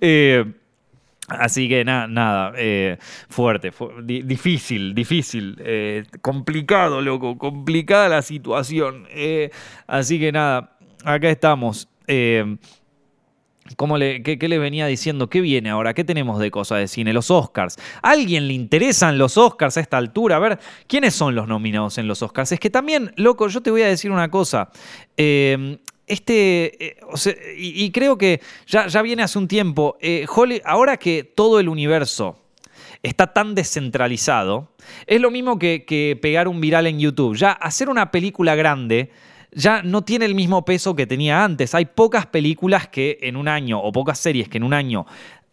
Así 1.28 1.68
que 1.68 1.84
nada, 1.84 2.54
eh, 2.56 2.98
fuerte, 3.28 3.74
difícil, 4.02 4.96
difícil, 4.96 5.58
eh, 5.60 6.06
complicado, 6.22 7.02
loco, 7.02 7.38
complicada 7.38 8.08
la 8.08 8.22
situación. 8.22 9.06
Eh, 9.10 9.52
así 9.88 10.20
que 10.20 10.32
nada, 10.32 10.78
acá 11.04 11.30
estamos. 11.30 11.90
¿Cómo 13.76 13.98
le, 13.98 14.24
qué, 14.24 14.38
le 14.48 14.58
venía 14.58 14.88
diciendo? 14.88 15.30
¿Qué 15.30 15.42
viene 15.42 15.70
ahora? 15.70 15.94
¿Qué 15.94 16.06
tenemos 16.06 16.40
de 16.40 16.50
cosas 16.50 16.80
de 16.80 16.88
cine? 16.88 17.12
Los 17.12 17.30
Oscars. 17.30 17.76
¿A 18.02 18.12
alguien 18.12 18.48
le 18.48 18.54
interesan 18.54 19.18
los 19.18 19.38
Oscars 19.38 19.76
a 19.76 19.82
esta 19.82 19.98
altura? 19.98 20.38
A 20.38 20.40
ver, 20.40 20.60
¿quiénes 20.88 21.14
son 21.14 21.36
los 21.36 21.50
nominados 21.50 21.98
en 21.98 22.08
los 22.08 22.22
Oscars? 22.22 22.54
Es 22.54 22.60
que 22.62 22.70
también, 22.70 23.12
loco, 23.18 23.50
yo 23.50 23.62
te 23.62 23.70
voy 23.70 23.82
a 23.82 23.88
decir 23.88 24.12
una 24.12 24.32
cosa 24.32 24.70
este, 26.08 26.86
eh, 26.86 27.55
y, 27.58 27.91
creo 27.91 28.18
que 28.18 28.41
ya, 28.66 28.88
ya, 28.88 29.01
viene 29.01 29.24
hace 29.24 29.38
un 29.38 29.47
tiempo, 29.47 29.97
eh, 29.99 30.26
ahora 30.64 30.97
que 30.97 31.24
todo 31.24 31.60
el 31.60 31.68
universo 31.68 32.39
está 33.03 33.34
tan 33.34 33.55
descentralizado, 33.55 34.72
es 35.05 35.20
lo 35.20 35.32
mismo 35.32 35.60
que, 35.60 36.18
pegar 36.22 36.47
un 36.47 36.62
viral 36.62 36.88
en 36.88 36.99
YouTube. 36.99 37.36
Ya 37.36 37.51
hacer 37.51 37.89
una 37.89 38.12
película 38.12 38.55
grande 38.55 39.12
ya 39.51 39.82
no 39.82 40.03
tiene 40.03 40.26
el 40.26 40.36
mismo 40.36 40.66
peso 40.66 40.95
que 40.95 41.08
tenía 41.08 41.43
antes. 41.43 41.76
Hay 41.76 41.86
pocas 41.86 42.26
películas 42.26 42.88
que 42.88 43.18
en 43.22 43.36
un 43.36 43.47
año, 43.47 43.80
o 43.80 43.91
pocas 43.91 44.20
series 44.20 44.49
que 44.49 44.58
en 44.58 44.64
un 44.64 44.74
año 44.74 45.05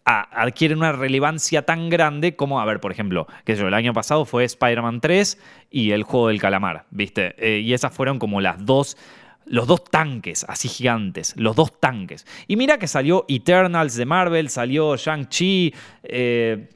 adquieren 0.05 0.77
una 0.77 0.91
relevancia 0.91 1.63
tan 1.63 1.89
grande 1.89 2.35
como, 2.35 2.61
a 2.61 2.65
ver, 2.65 2.79
por 2.79 2.91
ejemplo, 2.91 3.25
que 3.43 3.55
yo, 3.55 3.67
el 3.67 3.73
año 3.73 3.91
pasado 3.91 4.23
fue 4.25 4.43
Spider-Man 4.43 5.01
3 5.01 5.39
y 5.71 5.91
El 5.91 6.03
Juego 6.03 6.27
del 6.27 6.39
Calamar, 6.39 6.85
¿viste? 6.91 7.33
Eh, 7.39 7.61
y 7.61 7.73
esas 7.73 7.91
fueron 7.91 8.19
como 8.19 8.39
las 8.39 8.63
dos 8.63 8.97
los 9.45 9.67
dos 9.67 9.83
tanques, 9.83 10.45
así 10.47 10.67
gigantes, 10.67 11.33
los 11.37 11.55
dos 11.55 11.79
tanques. 11.79 12.25
Y 12.47 12.55
mira 12.55 12.77
que 12.77 12.87
salió 12.87 13.25
Eternals 13.27 13.95
de 13.95 14.05
Marvel, 14.05 14.49
salió 14.49 14.95
Shang-Chi, 14.95 15.73
eh, 16.03 16.69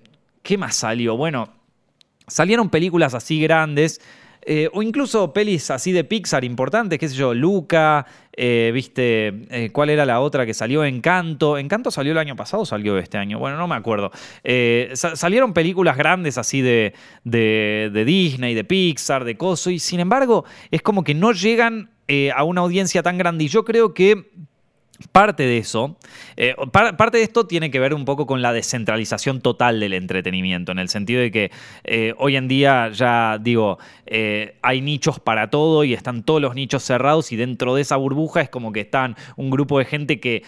¿qué 0.44 0.58
más 0.58 0.76
salió? 0.76 1.18
Bueno, 1.18 1.50
salieron 2.28 2.70
películas 2.70 3.14
así 3.14 3.42
grandes, 3.42 4.02
eh, 4.42 4.70
o 4.72 4.82
incluso 4.82 5.34
pelis 5.34 5.70
así 5.70 5.92
de 5.92 6.04
Pixar 6.04 6.44
importantes, 6.44 6.98
qué 6.98 7.10
sé 7.10 7.16
yo, 7.16 7.34
Luca, 7.34 8.06
eh, 8.32 8.72
viste, 8.74 9.70
¿cuál 9.74 9.90
era 9.90 10.06
la 10.06 10.22
otra 10.22 10.46
que 10.46 10.54
salió? 10.54 10.86
Encanto. 10.86 11.58
¿Encanto 11.58 11.92
salió 11.92 12.14
el 12.14 12.18
año 12.18 12.38
pasado 12.38 12.64
o 12.64 12.66
salió 12.66 12.98
este 12.98 13.18
año? 13.18 13.38
Bueno, 13.38 13.58
no 13.58 13.68
me 13.68 13.76
acuerdo. 13.76 14.12
salieron 14.94 15.54
películas 15.54 15.98
grandes 15.98 16.38
así 16.38 16.62
de, 16.62 16.94
de, 17.26 17.90
de 17.92 18.06
Disney, 18.06 18.54
de 18.54 18.64
Pixar, 18.64 19.26
de 19.26 19.36
Coso, 19.36 19.72
y 19.72 19.80
sin 19.80 20.00
embargo 20.00 20.46
es 20.72 20.82
como 20.82 21.04
que 21.04 21.14
no 21.14 21.34
llegan 21.34 21.90
eh, 22.12 22.32
a 22.36 22.44
una 22.44 22.62
audiencia 22.62 23.04
tan 23.04 23.20
grande. 23.20 23.44
Y 23.44 23.48
yo 23.50 23.64
creo 23.64 23.94
que 23.94 24.32
Parte 25.14 25.44
de 25.44 25.60
eso, 25.60 25.98
eh, 26.36 26.56
parte 26.74 27.20
de 27.20 27.24
esto 27.24 27.48
tiene 27.48 27.72
que 27.72 27.80
ver 27.80 27.94
un 27.94 28.04
poco 28.04 28.26
con 28.26 28.42
la 28.42 28.52
descentralización 28.52 29.40
total 29.40 29.80
del 29.80 29.94
entretenimiento, 29.94 30.74
en 30.74 30.80
el 30.80 30.90
sentido 30.90 31.22
de 31.22 31.32
que 31.32 31.52
eh, 31.86 32.14
hoy 32.18 32.36
en 32.36 32.50
día 32.50 32.90
ya 32.90 33.38
digo, 33.40 33.80
hay 34.62 34.82
nichos 34.82 35.22
para 35.22 35.50
todo 35.50 35.86
y 35.86 35.94
están 35.94 36.24
todos 36.24 36.42
los 36.42 36.54
nichos 36.54 36.84
cerrados 36.84 37.32
y 37.32 37.38
dentro 37.38 37.76
de 37.76 37.84
esa 37.84 37.96
burbuja 37.96 38.42
es 38.42 38.50
como 38.50 38.74
que 38.74 38.82
están 38.82 39.16
un 39.38 39.50
grupo 39.50 39.80
de 39.80 39.86
gente 39.86 40.20
que 40.20 40.44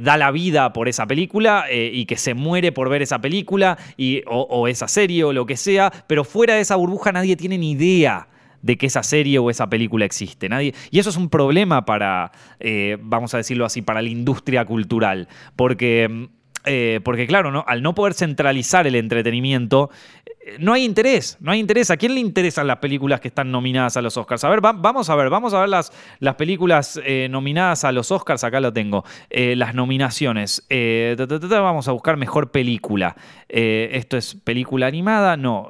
da 0.00 0.16
la 0.16 0.32
vida 0.32 0.72
por 0.72 0.88
esa 0.88 1.06
película 1.06 1.66
y 1.70 2.04
que 2.06 2.16
se 2.16 2.34
muere 2.34 2.72
por 2.72 2.88
ver 2.88 3.02
esa 3.02 3.20
película 3.20 3.78
y, 3.96 4.22
o, 4.26 4.66
esa 4.66 4.88
serie 4.88 5.22
o 5.22 5.32
lo 5.32 5.46
que 5.46 5.56
sea, 5.56 5.92
pero 6.08 6.24
fuera 6.24 6.56
de 6.56 6.62
esa 6.62 6.74
burbuja 6.74 7.12
nadie 7.12 7.36
tiene 7.36 7.58
ni 7.58 7.70
idea 7.70 8.26
de 8.64 8.78
que 8.78 8.86
esa 8.86 9.02
serie 9.02 9.38
o 9.38 9.50
esa 9.50 9.68
película 9.68 10.06
existe. 10.06 10.48
Nadie, 10.48 10.74
y 10.90 10.98
eso 10.98 11.10
es 11.10 11.16
un 11.16 11.28
problema 11.28 11.84
para, 11.84 12.32
eh, 12.58 12.96
vamos 13.02 13.34
a 13.34 13.36
decirlo 13.36 13.66
así, 13.66 13.82
para 13.82 14.00
la 14.00 14.08
industria 14.08 14.64
cultural. 14.64 15.28
Porque 15.54 16.08
mm, 16.08 16.24
eh, 16.64 17.00
porque 17.04 17.26
claro, 17.26 17.50
¿no? 17.50 17.64
al 17.66 17.82
no 17.82 17.94
poder 17.94 18.14
centralizar 18.14 18.86
el 18.86 18.94
entretenimiento, 18.94 19.90
eh, 20.24 20.56
no 20.58 20.72
hay 20.72 20.84
interés, 20.84 21.36
no 21.40 21.52
hay 21.52 21.60
interés. 21.60 21.90
¿A 21.90 21.96
quién 21.96 22.14
le 22.14 22.20
interesan 22.20 22.66
las 22.66 22.78
películas 22.78 23.20
que 23.20 23.28
están 23.28 23.50
nominadas 23.50 23.96
a 23.96 24.02
los 24.02 24.16
Oscars? 24.16 24.44
A 24.44 24.48
ver, 24.48 24.60
vamos 24.60 25.10
a 25.10 25.14
ver, 25.14 25.28
vamos 25.28 25.52
a 25.52 25.60
ver 25.60 25.68
las, 25.68 25.92
las 26.20 26.36
películas 26.36 26.98
eh, 27.04 27.28
nominadas 27.30 27.84
a 27.84 27.92
los 27.92 28.10
Oscars, 28.10 28.44
acá 28.44 28.60
lo 28.60 28.72
tengo, 28.72 29.04
las 29.30 29.74
nominaciones. 29.74 30.66
vamos 30.70 31.88
a 31.88 31.92
buscar 31.92 32.16
mejor 32.16 32.50
película. 32.50 33.14
¿Esto 33.48 34.16
es 34.16 34.34
película 34.34 34.86
animada? 34.86 35.36
No, 35.36 35.68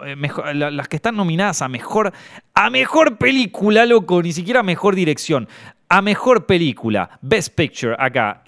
las 0.55 0.89
que 0.89 0.97
están 0.97 1.17
nominadas 1.17 1.63
a 1.63 1.69
mejor, 1.69 2.13
a 2.55 2.71
mejor 2.71 3.19
película, 3.19 3.85
loco, 3.87 4.23
ni 4.23 4.33
siquiera 4.33 4.63
mejor 4.63 4.95
dirección. 4.95 5.49
A 5.89 6.03
mejor 6.03 6.47
película, 6.47 7.19
Best 7.21 7.55
Picture, 7.55 7.95
acá. 7.99 8.43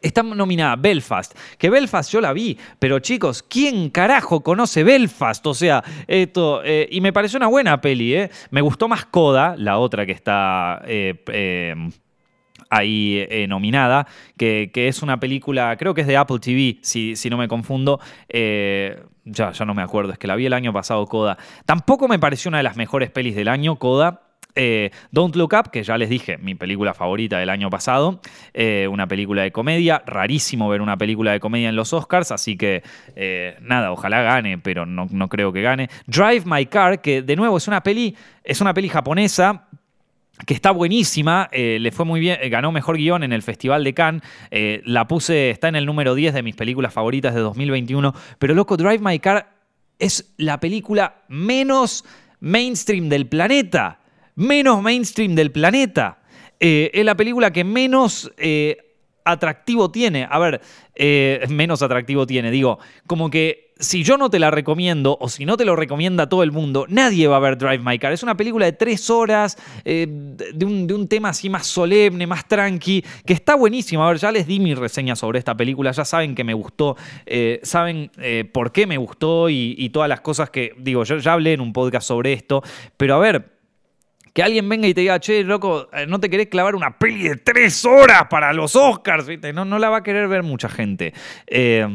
Está 0.00 0.22
nominada 0.22 0.76
Belfast, 0.76 1.36
que 1.58 1.68
Belfast 1.68 2.10
yo 2.10 2.20
la 2.20 2.32
vi, 2.32 2.58
pero 2.78 2.98
chicos, 2.98 3.42
¿quién 3.42 3.90
carajo 3.90 4.42
conoce 4.42 4.84
Belfast? 4.84 5.46
O 5.46 5.54
sea, 5.54 5.84
esto, 6.06 6.62
eh, 6.64 6.88
y 6.90 7.00
me 7.00 7.12
pareció 7.12 7.36
una 7.36 7.48
buena 7.48 7.80
peli, 7.80 8.14
¿eh? 8.14 8.30
Me 8.50 8.62
gustó 8.62 8.88
más 8.88 9.04
Coda, 9.04 9.54
la 9.58 9.78
otra 9.78 10.06
que 10.06 10.12
está 10.12 10.82
eh, 10.86 11.74
ahí 12.70 13.46
nominada, 13.48 14.06
que, 14.38 14.70
es 14.74 15.02
una 15.02 15.20
película, 15.20 15.76
creo 15.76 15.92
que 15.92 16.00
es 16.00 16.06
de 16.06 16.16
Apple 16.16 16.38
TV, 16.38 16.78
si, 16.80 17.14
si 17.14 17.28
no 17.28 17.36
me 17.36 17.46
confundo. 17.46 18.00
ya, 18.28 19.52
ya 19.52 19.64
no 19.66 19.74
me 19.74 19.82
acuerdo, 19.82 20.12
es 20.12 20.18
que 20.18 20.26
la 20.26 20.36
vi 20.36 20.46
el 20.46 20.54
año 20.54 20.72
pasado, 20.72 21.06
Coda. 21.06 21.36
Tampoco 21.66 22.08
me 22.08 22.18
pareció 22.18 22.48
una 22.48 22.58
de 22.58 22.64
las 22.64 22.76
mejores 22.76 23.10
pelis 23.10 23.36
del 23.36 23.48
año, 23.48 23.76
Coda. 23.76 24.31
Eh, 24.54 24.90
Don't 25.10 25.34
Look 25.34 25.54
Up, 25.58 25.70
que 25.70 25.82
ya 25.82 25.96
les 25.96 26.10
dije, 26.10 26.36
mi 26.38 26.54
película 26.54 26.92
favorita 26.92 27.38
del 27.38 27.48
año 27.48 27.70
pasado, 27.70 28.20
eh, 28.52 28.86
una 28.90 29.06
película 29.06 29.42
de 29.42 29.52
comedia, 29.52 30.02
rarísimo 30.06 30.68
ver 30.68 30.82
una 30.82 30.98
película 30.98 31.32
de 31.32 31.40
comedia 31.40 31.68
en 31.70 31.76
los 31.76 31.92
Oscars, 31.92 32.30
así 32.32 32.56
que 32.56 32.82
eh, 33.16 33.56
nada, 33.62 33.92
ojalá 33.92 34.22
gane, 34.22 34.58
pero 34.58 34.84
no, 34.84 35.28
creo 35.28 35.52
que 35.52 35.62
gane. 35.62 35.88
Drive 36.06 36.42
My 36.44 36.66
Car, 36.66 37.00
que 37.00 37.22
de 37.22 37.36
nuevo 37.36 37.56
es 37.56 37.66
una 37.66 37.82
peli, 37.82 38.14
es 38.44 38.60
una 38.60 38.74
peli 38.74 38.88
japonesa, 38.88 39.68
que 40.46 40.54
está 40.54 40.70
buenísima, 40.70 41.48
le 41.52 41.92
fue 41.92 42.04
muy 42.04 42.18
bien, 42.18 42.38
ganó 42.50 42.72
mejor 42.72 42.96
guion 42.96 43.22
en 43.22 43.32
el 43.32 43.42
Festival 43.42 43.84
de 43.84 43.94
Cannes, 43.94 44.22
la 44.84 45.06
puse, 45.06 45.50
está 45.50 45.68
en 45.68 45.76
el 45.76 45.86
número 45.86 46.14
10 46.14 46.34
de 46.34 46.42
mis 46.42 46.56
películas 46.56 46.92
favoritas 46.92 47.34
de 47.34 47.40
2021, 47.40 48.12
pero 48.38 48.54
loco, 48.54 48.76
Drive 48.76 48.98
My 48.98 49.18
Car 49.20 49.52
es 49.98 50.34
la 50.38 50.58
película 50.58 51.22
menos 51.28 52.04
mainstream 52.40 53.08
del 53.08 53.28
planeta 53.28 54.01
menos 54.34 54.82
mainstream 54.82 55.34
del 55.34 55.52
planeta. 55.52 56.18
Eh, 56.64 56.90
es 56.94 57.04
la 57.04 57.16
película 57.16 57.52
que 57.52 57.64
menos 57.64 58.30
eh, 58.36 58.78
atractivo 59.24 59.90
tiene. 59.90 60.28
A 60.30 60.38
ver, 60.38 60.60
eh, 60.94 61.44
menos 61.48 61.82
atractivo 61.82 62.24
tiene. 62.26 62.52
Digo, 62.52 62.78
como 63.08 63.30
que 63.30 63.72
si 63.80 64.04
yo 64.04 64.16
no 64.16 64.30
te 64.30 64.38
la 64.38 64.52
recomiendo 64.52 65.18
o 65.20 65.28
si 65.28 65.44
no 65.44 65.56
te 65.56 65.64
lo 65.64 65.74
recomienda 65.74 66.28
todo 66.28 66.44
el 66.44 66.52
mundo, 66.52 66.86
nadie 66.88 67.26
va 67.26 67.38
a 67.38 67.40
ver 67.40 67.58
Drive 67.58 67.80
My 67.80 67.98
Car. 67.98 68.12
Es 68.12 68.22
una 68.22 68.36
película 68.36 68.64
de 68.64 68.74
tres 68.74 69.10
horas, 69.10 69.58
de, 69.84 70.64
un, 70.64 71.08
tema 71.08 71.30
así 71.30 71.50
más 71.50 71.66
solemne, 71.66 72.28
más 72.28 72.46
tranqui, 72.46 73.04
que 73.26 73.32
está 73.32 73.56
buenísima. 73.56 74.06
A 74.06 74.10
ver, 74.12 74.20
ya 74.20 74.30
les 74.30 74.46
di 74.46 74.60
mi 74.60 74.74
reseña 74.74 75.16
sobre 75.16 75.40
esta 75.40 75.56
película, 75.56 75.90
ya 75.90 76.04
saben 76.04 76.36
que 76.36 76.44
me 76.44 76.54
gustó, 76.54 76.96
saben 77.64 78.12
por 78.52 78.70
qué 78.70 78.86
me 78.86 78.98
gustó 78.98 79.50
y, 79.50 79.88
todas 79.88 80.08
las 80.08 80.20
cosas 80.20 80.48
que, 80.50 80.74
digo, 80.78 81.02
yo 81.02 81.18
ya 81.18 81.32
hablé 81.32 81.54
en 81.54 81.60
un 81.60 81.72
podcast 81.72 82.06
sobre 82.06 82.34
esto, 82.34 82.62
pero 82.96 83.16
a 83.16 83.18
ver, 83.18 83.51
que 84.32 84.42
alguien 84.42 84.68
venga 84.68 84.88
y 84.88 84.94
te 84.94 85.02
diga, 85.02 85.20
che, 85.20 85.44
loco, 85.44 85.88
eh, 85.92 86.06
no 86.06 86.18
te 86.18 86.30
querés 86.30 86.48
clavar 86.48 86.74
una 86.74 86.98
peli 86.98 87.28
de 87.28 87.36
tres 87.36 87.84
horas 87.84 88.26
para 88.30 88.52
los 88.52 88.74
Oscars, 88.76 89.26
No, 89.52 89.64
no 89.64 89.78
la 89.78 89.90
va 89.90 89.98
a 89.98 90.02
querer 90.02 90.28
ver 90.28 90.42
mucha 90.42 90.68
gente. 90.68 91.12
Eh, 91.46 91.86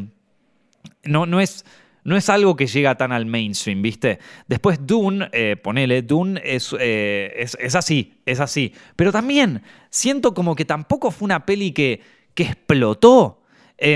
no, 1.04 1.26
no 1.26 1.40
es 1.40 1.66
no 2.04 2.16
es 2.16 2.30
algo 2.30 2.56
que 2.56 2.68
llega 2.68 2.96
tan 2.96 3.12
al 3.12 3.26
mainstream, 3.26 3.82
¿viste? 3.82 4.20
Después 4.48 4.88
Dune, 4.88 5.28
eh, 5.34 5.58
ponele, 5.62 6.04
Dune 6.04 6.40
es, 6.42 6.74
es, 6.80 7.76
así, 7.76 8.22
es 8.26 8.40
así. 8.40 8.74
Pero 8.96 9.12
también 9.12 9.62
siento 9.90 10.34
como 10.34 10.56
que 10.56 10.64
tampoco 10.64 11.12
fue 11.12 11.26
una 11.26 11.46
peli 11.46 11.74
que, 11.74 12.00
que 12.34 12.44
explotó. 12.44 13.42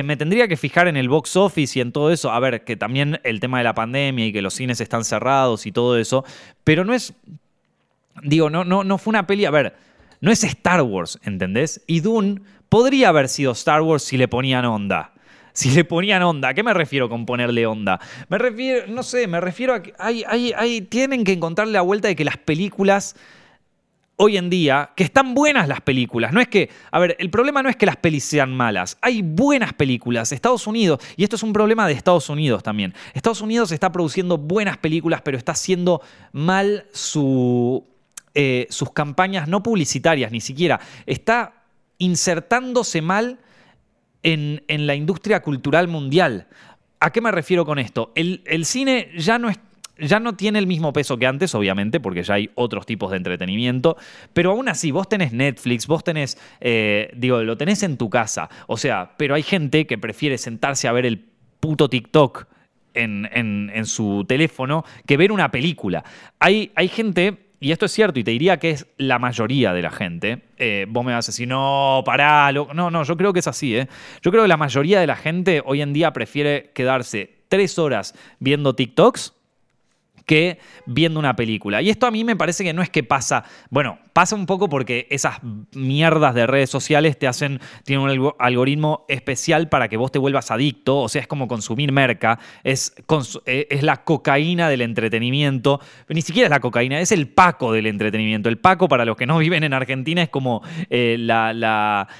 me 0.03 0.17
tendría 0.17 0.49
que 0.49 0.57
fijar 0.57 0.89
en 0.89 0.97
el 0.97 1.07
box 1.07 1.37
office 1.37 1.79
y 1.79 1.81
en 1.81 1.93
todo 1.93 2.11
eso. 2.11 2.31
A 2.31 2.39
ver, 2.41 2.65
que 2.65 2.75
también 2.75 3.21
el 3.23 3.39
tema 3.39 3.59
de 3.59 3.63
la 3.63 3.75
pandemia 3.75 4.25
y 4.25 4.33
que 4.33 4.41
los 4.41 4.55
cines 4.55 4.81
están 4.81 5.05
cerrados 5.05 5.65
y 5.65 5.71
todo 5.71 5.97
eso. 5.97 6.25
Pero 6.65 6.83
no 6.83 6.93
es 6.93 7.13
Digo, 8.23 8.49
no, 8.49 8.63
no, 8.63 8.83
no 8.83 8.97
fue 8.97 9.11
una 9.11 9.27
peli. 9.27 9.45
A 9.45 9.51
ver, 9.51 9.75
no 10.19 10.31
es 10.31 10.43
Star 10.43 10.81
Wars, 10.81 11.19
¿entendés? 11.23 11.81
Y 11.87 12.01
Dune 12.01 12.41
podría 12.69 13.09
haber 13.09 13.27
sido 13.27 13.51
Star 13.51 13.81
Wars 13.81 14.03
si 14.03 14.17
le 14.17 14.27
ponían 14.27 14.65
onda. 14.65 15.13
Si 15.53 15.69
le 15.71 15.83
ponían 15.83 16.23
onda, 16.23 16.49
¿a 16.49 16.53
qué 16.53 16.63
me 16.63 16.73
refiero 16.73 17.09
con 17.09 17.25
ponerle 17.25 17.65
onda? 17.65 17.99
Me 18.29 18.37
refiero, 18.37 18.87
no 18.87 19.03
sé, 19.03 19.27
me 19.27 19.41
refiero 19.41 19.73
a 19.73 19.81
que 19.81 19.93
hay, 19.99 20.23
hay, 20.23 20.81
tienen 20.81 21.25
que 21.25 21.33
encontrarle 21.33 21.73
la 21.73 21.81
vuelta 21.81 22.07
de 22.07 22.15
que 22.15 22.23
las 22.23 22.37
películas 22.37 23.15
hoy 24.15 24.37
en 24.37 24.51
día, 24.51 24.91
que 24.95 25.03
están 25.03 25.33
buenas 25.33 25.67
las 25.67 25.81
películas. 25.81 26.31
No 26.31 26.39
es 26.39 26.47
que, 26.47 26.69
a 26.91 26.99
ver, 26.99 27.15
el 27.19 27.31
problema 27.31 27.63
no 27.63 27.69
es 27.69 27.75
que 27.75 27.87
las 27.87 27.97
pelis 27.97 28.23
sean 28.23 28.55
malas. 28.55 28.97
Hay 29.01 29.23
buenas 29.23 29.73
películas. 29.73 30.31
Estados 30.31 30.67
Unidos, 30.67 30.99
y 31.17 31.23
esto 31.23 31.35
es 31.35 31.43
un 31.43 31.51
problema 31.51 31.87
de 31.87 31.93
Estados 31.93 32.29
Unidos 32.29 32.61
también. 32.61 32.93
Estados 33.15 33.41
Unidos 33.41 33.71
está 33.71 33.91
produciendo 33.91 34.37
buenas 34.37 34.77
películas, 34.77 35.21
pero 35.23 35.37
está 35.37 35.53
haciendo 35.53 36.01
mal 36.31 36.85
su 36.93 37.90
eh, 38.33 38.67
sus 38.69 38.91
campañas 38.91 39.47
no 39.47 39.61
publicitarias, 39.61 40.31
ni 40.31 40.41
siquiera. 40.41 40.79
Está 41.05 41.53
insertándose 41.97 43.01
mal 43.01 43.39
en, 44.23 44.61
la 44.67 44.95
industria 44.95 45.41
cultural 45.41 45.87
mundial. 45.87 46.47
¿A 46.99 47.11
qué 47.11 47.21
me 47.21 47.31
refiero 47.31 47.65
con 47.65 47.79
esto? 47.79 48.11
El, 48.15 48.65
cine 48.65 49.09
ya 49.17 49.37
no 49.37 49.51
ya 49.97 50.19
no 50.19 50.33
tiene 50.33 50.57
el 50.57 50.65
mismo 50.65 50.93
peso 50.93 51.17
que 51.17 51.27
antes, 51.27 51.53
obviamente, 51.53 51.99
porque 51.99 52.23
ya 52.23 52.33
hay 52.35 52.49
otros 52.55 52.87
tipos 52.87 53.11
de 53.11 53.17
entretenimiento, 53.17 53.97
pero 54.33 54.51
aún 54.51 54.67
así, 54.67 54.89
vos 54.89 55.07
tenés 55.07 55.31
Netflix, 55.31 55.85
vos 55.85 56.03
tenés, 56.03 56.39
eh, 56.59 57.11
digo, 57.15 57.43
lo 57.43 57.55
tenés 57.55 57.83
en 57.83 57.97
tu 57.97 58.09
casa, 58.09 58.49
o 58.65 58.77
sea, 58.77 59.11
pero 59.17 59.35
hay 59.35 59.43
gente 59.43 59.85
que 59.85 59.99
prefiere 59.99 60.39
sentarse 60.39 60.87
a 60.87 60.91
ver 60.91 61.05
el 61.05 61.23
puto 61.59 61.87
TikTok 61.87 62.47
en, 62.95 63.29
en, 63.31 63.85
su 63.85 64.25
teléfono 64.27 64.83
que 65.05 65.17
ver 65.17 65.31
una 65.31 65.51
película. 65.51 66.03
Hay, 66.39 66.71
hay 66.75 66.87
gente 66.87 67.50
y 67.63 67.71
esto 67.71 67.85
es 67.85 67.91
cierto, 67.91 68.19
y 68.19 68.23
te 68.23 68.31
diría 68.31 68.57
que 68.57 68.71
es 68.71 68.87
la 68.97 69.19
mayoría 69.19 69.71
de 69.71 69.83
la 69.83 69.91
gente. 69.91 70.41
Eh, 70.57 70.87
vos 70.89 71.05
me 71.05 71.13
vas 71.13 71.29
a 71.29 71.31
decir, 71.31 71.47
no, 71.47 72.01
pará. 72.03 72.51
No, 72.51 72.89
no, 72.89 73.03
yo 73.03 73.15
creo 73.15 73.33
que 73.33 73.39
es 73.39 73.47
así. 73.47 73.77
¿eh? 73.77 73.87
Yo 74.23 74.31
creo 74.31 74.43
que 74.43 74.47
la 74.47 74.57
mayoría 74.57 74.99
de 74.99 75.05
la 75.05 75.15
gente 75.15 75.61
hoy 75.63 75.83
en 75.83 75.93
día 75.93 76.11
prefiere 76.11 76.71
quedarse 76.73 77.35
tres 77.49 77.77
horas 77.77 78.15
viendo 78.39 78.73
TikToks 78.73 79.35
que 80.25 80.59
viendo 80.85 81.19
una 81.19 81.35
película. 81.35 81.81
Y 81.81 81.89
esto 81.89 82.07
a 82.07 82.11
mí 82.11 82.23
me 82.23 82.35
parece 82.35 82.63
que 82.63 82.73
no 82.73 82.81
es 82.81 82.89
que 82.89 83.03
pasa, 83.03 83.43
bueno, 83.69 83.99
pasa 84.13 84.35
un 84.35 84.45
poco 84.45 84.69
porque 84.69 85.07
esas 85.09 85.37
mierdas 85.73 86.35
de 86.35 86.47
redes 86.47 86.69
sociales 86.69 87.17
te 87.17 87.27
hacen, 87.27 87.59
tienen 87.85 88.07
un 88.07 88.33
algoritmo 88.39 89.05
especial 89.07 89.69
para 89.69 89.87
que 89.87 89.97
vos 89.97 90.11
te 90.11 90.19
vuelvas 90.19 90.51
adicto, 90.51 90.99
o 90.99 91.09
sea, 91.09 91.21
es 91.21 91.27
como 91.27 91.47
consumir 91.47 91.91
merca, 91.91 92.39
es, 92.63 92.93
eh, 93.45 93.67
es 93.69 93.83
la 93.83 94.03
cocaína 94.03 94.69
del 94.69 94.81
entretenimiento, 94.81 95.79
ni 96.09 96.21
siquiera 96.21 96.47
es 96.47 96.51
la 96.51 96.59
cocaína, 96.59 96.99
es 96.99 97.11
el 97.11 97.27
paco 97.27 97.71
del 97.71 97.87
entretenimiento. 97.87 98.49
El 98.49 98.57
paco, 98.57 98.87
para 98.87 99.05
los 99.05 99.15
que 99.15 99.25
no 99.25 99.37
viven 99.37 99.63
en 99.63 99.73
Argentina, 99.73 100.21
es 100.21 100.29
como 100.29 100.61
eh, 100.89 101.15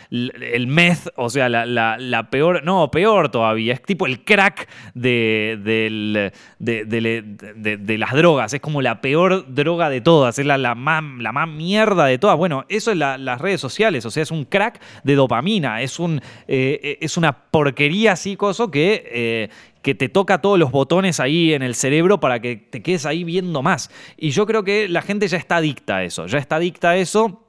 el 0.09 0.67
meth, 0.67 1.09
o 1.15 1.29
sea, 1.29 1.49
la, 1.49 2.27
peor, 2.31 2.63
no, 2.63 2.89
peor 2.91 3.29
todavía, 3.29 3.73
es 3.73 3.81
tipo 3.83 4.05
el 4.05 4.23
crack 4.23 4.69
de, 4.93 5.59
de 5.61 6.31
de 6.59 7.90
las 7.97 8.13
drogas. 8.13 8.53
Es 8.53 8.61
como 8.61 8.81
la 8.81 9.01
peor 9.01 9.53
droga 9.53 9.89
de 9.89 10.01
todas. 10.01 10.37
Es 10.39 10.45
la, 10.45 10.57
la, 10.57 10.75
más, 10.75 11.03
la 11.19 11.31
más 11.31 11.47
mierda 11.47 12.05
de 12.05 12.17
todas. 12.17 12.37
Bueno, 12.37 12.65
eso 12.69 12.91
es 12.91 12.97
las 12.97 13.41
redes 13.41 13.61
sociales. 13.61 14.05
O 14.05 14.11
sea, 14.11 14.23
es 14.23 14.31
un 14.31 14.45
crack 14.45 14.81
de 15.03 15.15
dopamina. 15.15 15.81
Es, 15.81 15.99
un, 15.99 16.21
eh, 16.47 16.97
es 17.01 17.17
una 17.17 17.33
porquería 17.33 18.13
así, 18.13 18.35
coso, 18.35 18.71
que, 18.71 19.03
eh, 19.11 19.49
que 19.81 19.95
te 19.95 20.09
toca 20.09 20.41
todos 20.41 20.59
los 20.59 20.71
botones 20.71 21.19
ahí 21.19 21.53
en 21.53 21.63
el 21.63 21.75
cerebro 21.75 22.19
para 22.19 22.39
que 22.39 22.55
te 22.55 22.81
quedes 22.81 23.05
ahí 23.05 23.23
viendo 23.23 23.61
más. 23.61 23.89
Y 24.17 24.31
yo 24.31 24.45
creo 24.45 24.63
que 24.63 24.87
la 24.87 25.01
gente 25.01 25.27
ya 25.27 25.37
está 25.37 25.57
adicta 25.57 25.97
a 25.97 26.03
eso. 26.03 26.27
Ya 26.27 26.37
está 26.37 26.57
adicta 26.57 26.91
a 26.91 26.97
eso. 26.97 27.43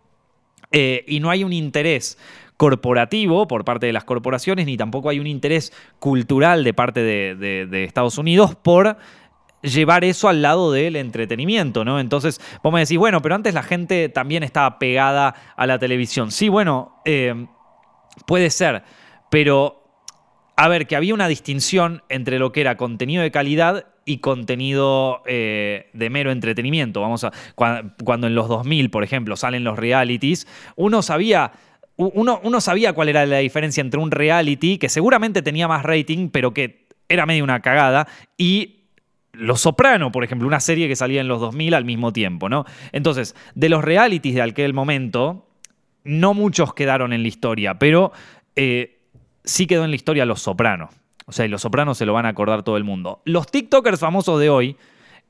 Eh, 0.70 1.04
y 1.06 1.20
no 1.20 1.28
hay 1.28 1.44
un 1.44 1.52
interés 1.52 2.18
corporativo 2.56 3.48
por 3.48 3.64
parte 3.64 3.86
de 3.86 3.92
las 3.92 4.04
corporaciones, 4.04 4.66
ni 4.66 4.76
tampoco 4.76 5.08
hay 5.08 5.18
un 5.18 5.26
interés 5.26 5.72
cultural 5.98 6.62
de 6.64 6.72
parte 6.72 7.02
de 7.02 7.84
Estados 7.84 8.18
Unidos 8.18 8.54
por 8.54 8.96
llevar 9.62 10.04
eso 10.04 10.28
al 10.28 10.42
lado 10.42 10.72
del 10.72 10.96
entretenimiento, 10.96 11.84
¿no? 11.84 12.00
Entonces, 12.00 12.40
vos 12.62 12.72
me 12.72 12.80
decís, 12.80 12.98
bueno, 12.98 13.22
pero 13.22 13.34
antes 13.34 13.54
la 13.54 13.62
gente 13.62 14.08
también 14.08 14.42
estaba 14.42 14.78
pegada 14.78 15.34
a 15.56 15.66
la 15.66 15.78
televisión. 15.78 16.30
Sí, 16.30 16.48
bueno, 16.48 17.00
eh, 17.04 17.46
puede 18.26 18.50
ser, 18.50 18.82
pero 19.30 19.82
a 20.56 20.68
ver, 20.68 20.86
que 20.86 20.96
había 20.96 21.14
una 21.14 21.28
distinción 21.28 22.02
entre 22.08 22.38
lo 22.38 22.52
que 22.52 22.60
era 22.60 22.76
contenido 22.76 23.22
de 23.22 23.30
calidad 23.30 23.86
y 24.04 24.18
contenido 24.18 25.22
eh, 25.26 25.90
de 25.92 26.10
mero 26.10 26.30
entretenimiento. 26.30 27.00
Vamos 27.00 27.24
a. 27.24 27.32
Cuando, 27.54 28.26
en 28.26 28.34
los 28.34 28.48
2000, 28.48 28.90
por 28.90 29.04
ejemplo, 29.04 29.36
salen 29.36 29.64
los 29.64 29.78
realities, 29.78 30.46
uno 30.76 31.02
sabía. 31.02 31.52
Uno, 31.96 32.40
uno 32.42 32.60
sabía 32.60 32.94
cuál 32.94 33.10
era 33.10 33.26
la 33.26 33.38
diferencia 33.38 33.80
entre 33.80 34.00
un 34.00 34.10
reality, 34.10 34.78
que 34.78 34.88
seguramente 34.88 35.42
tenía 35.42 35.68
más 35.68 35.84
rating, 35.84 36.30
pero 36.30 36.52
que 36.52 36.88
era 37.08 37.26
medio 37.26 37.44
una 37.44 37.60
cagada, 37.60 38.08
y 38.38 38.81
los 39.32 39.62
Soprano, 39.62 40.12
por 40.12 40.24
ejemplo, 40.24 40.46
una 40.46 40.60
serie 40.60 40.88
que 40.88 40.96
salía 40.96 41.20
en 41.20 41.28
los 41.28 41.40
2000 41.40 41.74
al 41.74 41.84
mismo 41.84 42.12
tiempo, 42.12 42.48
¿no? 42.48 42.64
Entonces, 42.92 43.34
de 43.54 43.68
los 43.68 43.82
realities 43.82 44.34
de 44.34 44.42
aquel 44.42 44.74
momento, 44.74 45.46
no 46.04 46.34
muchos 46.34 46.74
quedaron 46.74 47.12
en 47.12 47.22
la 47.22 47.28
historia, 47.28 47.78
pero 47.78 48.12
eh, 48.56 49.00
sí 49.44 49.66
quedó 49.66 49.84
en 49.84 49.90
la 49.90 49.96
historia 49.96 50.26
Los 50.26 50.42
Soprano. 50.42 50.90
O 51.26 51.32
sea, 51.32 51.46
y 51.46 51.48
Los 51.48 51.62
Sopranos 51.62 51.98
se 51.98 52.06
lo 52.06 52.12
van 52.12 52.26
a 52.26 52.30
acordar 52.30 52.62
todo 52.62 52.76
el 52.76 52.84
mundo. 52.84 53.22
Los 53.24 53.46
TikTokers 53.50 54.00
famosos 54.00 54.38
de 54.40 54.50
hoy 54.50 54.76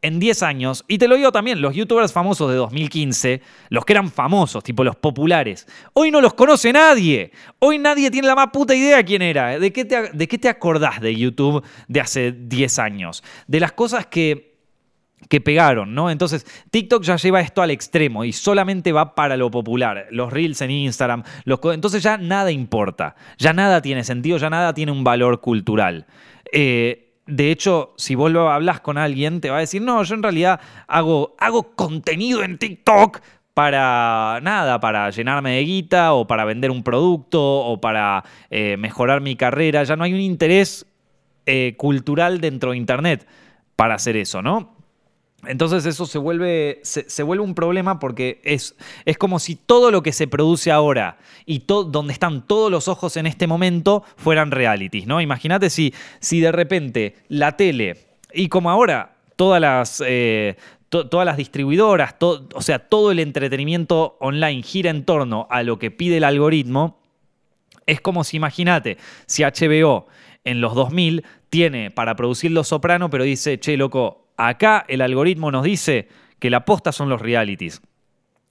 en 0.03 0.19
10 0.19 0.43
años, 0.43 0.85
y 0.89 0.99
te 0.99 1.09
lo 1.09 1.17
digo 1.17 1.33
también, 1.33 1.63
los 1.63 1.75
youtubers 1.75 2.13
famosos 2.13 2.51
de 2.51 2.57
2015, 2.57 3.41
los 3.71 3.85
que 3.85 3.93
eran 3.93 4.11
famosos, 4.11 4.63
tipo 4.65 4.85
los 4.85 4.97
populares, 4.97 5.67
hoy 5.95 6.11
no 6.11 6.21
los 6.21 6.35
conoce 6.35 6.73
nadie. 6.73 7.33
Hoy 7.61 7.79
nadie 7.79 8.11
tiene 8.11 8.27
la 8.27 8.35
más 8.35 8.49
puta 8.53 8.75
idea 8.75 9.03
quién 9.05 9.23
era. 9.23 9.59
¿De 9.59 9.73
qué 9.73 9.85
te, 9.85 10.11
de 10.13 10.29
qué 10.29 10.39
te 10.39 10.49
acordás 10.49 11.01
de 11.01 11.15
YouTube 11.15 11.65
de 11.89 12.01
hace 12.01 12.33
10 12.33 12.79
años? 12.81 13.23
De 13.47 13.61
las 13.61 13.73
cosas 13.73 14.07
que 14.07 14.53
que 15.29 15.41
pegaron, 15.41 15.95
¿no? 15.95 16.11
Entonces, 16.11 16.47
TikTok 16.71 17.03
ya 17.05 17.17
lleva 17.17 17.41
esto 17.41 17.63
al 17.63 17.71
extremo 17.71 18.25
y 18.25 18.33
solamente 18.33 18.93
va 18.93 19.15
para 19.15 19.37
lo 19.37 19.51
popular. 19.51 20.07
Los 20.11 20.33
reels 20.33 20.61
en 20.63 20.71
Instagram, 20.71 21.23
entonces 21.47 22.03
ya 22.03 22.19
nada 22.19 22.51
importa, 22.51 23.15
ya 23.39 23.53
nada 23.53 23.81
tiene 23.81 24.05
sentido, 24.05 24.37
ya 24.37 24.51
nada 24.51 24.75
tiene 24.75 24.93
un 24.93 25.05
valor 25.05 25.41
cultural. 25.41 26.07
Eh, 26.53 27.02
de 27.27 27.51
hecho, 27.51 27.95
si 27.97 28.15
vos 28.15 28.31
lo 28.31 28.51
hablas 28.51 28.81
con 28.81 28.99
alguien, 28.99 29.41
te 29.41 29.51
va 29.51 29.59
a 29.59 29.61
decir, 29.61 29.81
no, 29.83 30.03
yo 30.03 30.15
en 30.15 30.23
realidad 30.23 30.61
hago, 30.89 31.35
hago 31.39 31.75
contenido 31.75 32.43
en 32.43 32.59
TikTok 32.59 33.21
para 33.55 34.41
nada, 34.43 34.81
para 34.81 35.11
llenarme 35.11 35.57
de 35.57 35.65
guita 35.65 36.15
o 36.15 36.27
para 36.27 36.45
vender 36.45 36.71
un 36.71 36.83
producto 36.83 37.41
o 37.41 37.81
para 37.81 38.25
eh, 38.51 38.77
mejorar 38.77 39.21
mi 39.21 39.37
carrera. 39.37 39.85
Ya 39.85 39.97
no 39.97 40.05
hay 40.05 40.15
un 40.15 40.21
interés 40.21 40.87
eh, 41.47 41.75
cultural 41.77 42.41
dentro 42.41 42.71
de 42.71 42.79
Internet 42.79 43.27
para 43.77 43.95
hacer 43.95 44.17
eso, 44.17 44.43
¿no? 44.43 44.72
Entonces 45.45 45.87
eso 45.87 46.07
se 46.07 46.19
vuelve, 46.19 46.81
se, 46.85 47.23
vuelve 47.25 47.43
un 47.43 47.55
problema 47.55 47.99
porque 47.99 48.41
es, 48.45 48.77
es, 49.05 49.19
como 49.19 49.41
si 49.41 49.57
todo 49.57 49.91
lo 49.91 50.03
que 50.03 50.13
se 50.13 50.29
produce 50.29 50.71
ahora 50.71 51.19
y 51.47 51.65
donde 51.67 52.13
están 52.13 52.47
todos 52.47 52.71
los 52.71 52.87
ojos 52.87 53.17
en 53.17 53.27
este 53.27 53.49
momento 53.49 54.05
fueran 54.17 54.53
realities, 54.53 55.07
¿no? 55.07 55.21
Imagínate 55.21 55.69
si, 55.69 55.93
si 56.21 56.39
de 56.39 56.53
repente 56.53 57.17
la 57.29 57.57
tele, 57.57 58.07
y 58.33 58.49
como 58.49 58.71
ahora 58.71 59.17
todas 59.35 59.61
las, 59.61 60.01
eh, 60.07 60.57
todas 60.89 61.27
las 61.27 61.37
distribuidoras, 61.37 62.15
o 62.21 62.63
sea, 62.63 62.79
todo 62.79 63.11
el 63.11 63.19
entretenimiento 63.19 64.17
online 64.21 64.63
gira 64.63 64.91
en 64.91 65.05
torno 65.05 65.49
a 65.51 65.65
lo 65.65 65.79
que 65.79 65.91
pide 65.91 66.19
el 66.19 66.25
algoritmo, 66.25 67.01
Es 67.85 68.01
como 68.01 68.23
si, 68.23 68.37
imagínate, 68.37 68.97
si 69.27 69.43
HBO 69.43 70.07
en 70.45 70.61
los 70.61 70.75
2000 70.77 71.25
tiene 71.51 71.91
para 71.91 72.15
producir 72.15 72.53
Los 72.53 72.69
Soprano, 72.69 73.11
pero 73.11 73.25
dice, 73.25 73.59
che, 73.59 73.77
loco, 73.77 74.22
acá 74.37 74.85
el 74.89 75.01
algoritmo 75.01 75.51
nos 75.51 75.65
dice 75.65 76.09
que 76.39 76.51
la 76.51 76.65
posta 76.65 76.93
son 76.93 77.09
los 77.09 77.21
realities. 77.21 77.81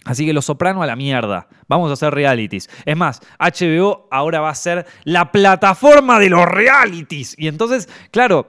Así 0.04 0.26
que 0.26 0.34
Los 0.34 0.46
Soprano 0.46 0.82
a 0.82 0.88
la 0.88 0.96
mierda. 0.96 1.48
Vamos 1.68 1.90
a 1.92 1.94
hacer 1.94 2.14
realities. 2.14 2.70
Es 2.86 2.98
más, 2.98 3.22
HBO 3.40 4.08
ahora 4.10 4.40
va 4.40 4.50
a 4.50 4.56
ser 4.56 4.86
la 5.04 5.32
plataforma 5.32 6.20
de 6.20 6.30
los 6.30 6.46
realities. 6.46 7.36
Y 7.38 7.48
entonces, 7.48 7.88
claro, 8.10 8.48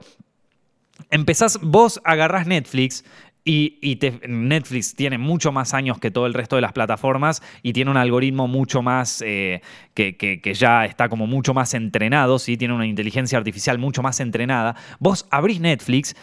empezás, 1.11 1.59
vos 1.61 2.01
agarrás 2.03 2.47
Netflix 2.47 3.03
y, 3.45 3.99
Netflix 4.27 4.95
tiene 4.95 5.17
mucho 5.17 5.51
más 5.51 5.73
años 5.73 5.99
que 5.99 6.11
todo 6.11 6.25
el 6.25 6.33
resto 6.33 6.55
de 6.55 6.61
las 6.61 6.71
plataformas 6.71 7.43
y 7.61 7.73
tiene 7.73 7.91
un 7.91 7.97
algoritmo 7.97 8.47
mucho 8.47 8.81
más 8.81 9.21
eh, 9.25 9.61
que, 9.93 10.41
ya 10.55 10.85
está 10.85 11.09
como 11.09 11.27
mucho 11.27 11.53
más 11.53 11.73
entrenado, 11.73 12.39
¿sí? 12.39 12.55
tiene 12.55 12.73
una 12.73 12.87
inteligencia 12.87 13.37
artificial 13.37 13.77
mucho 13.77 14.01
más 14.01 14.19
entrenada. 14.21 14.75
Vos 14.99 15.27
abrís 15.29 15.59
Netflix 15.59 16.15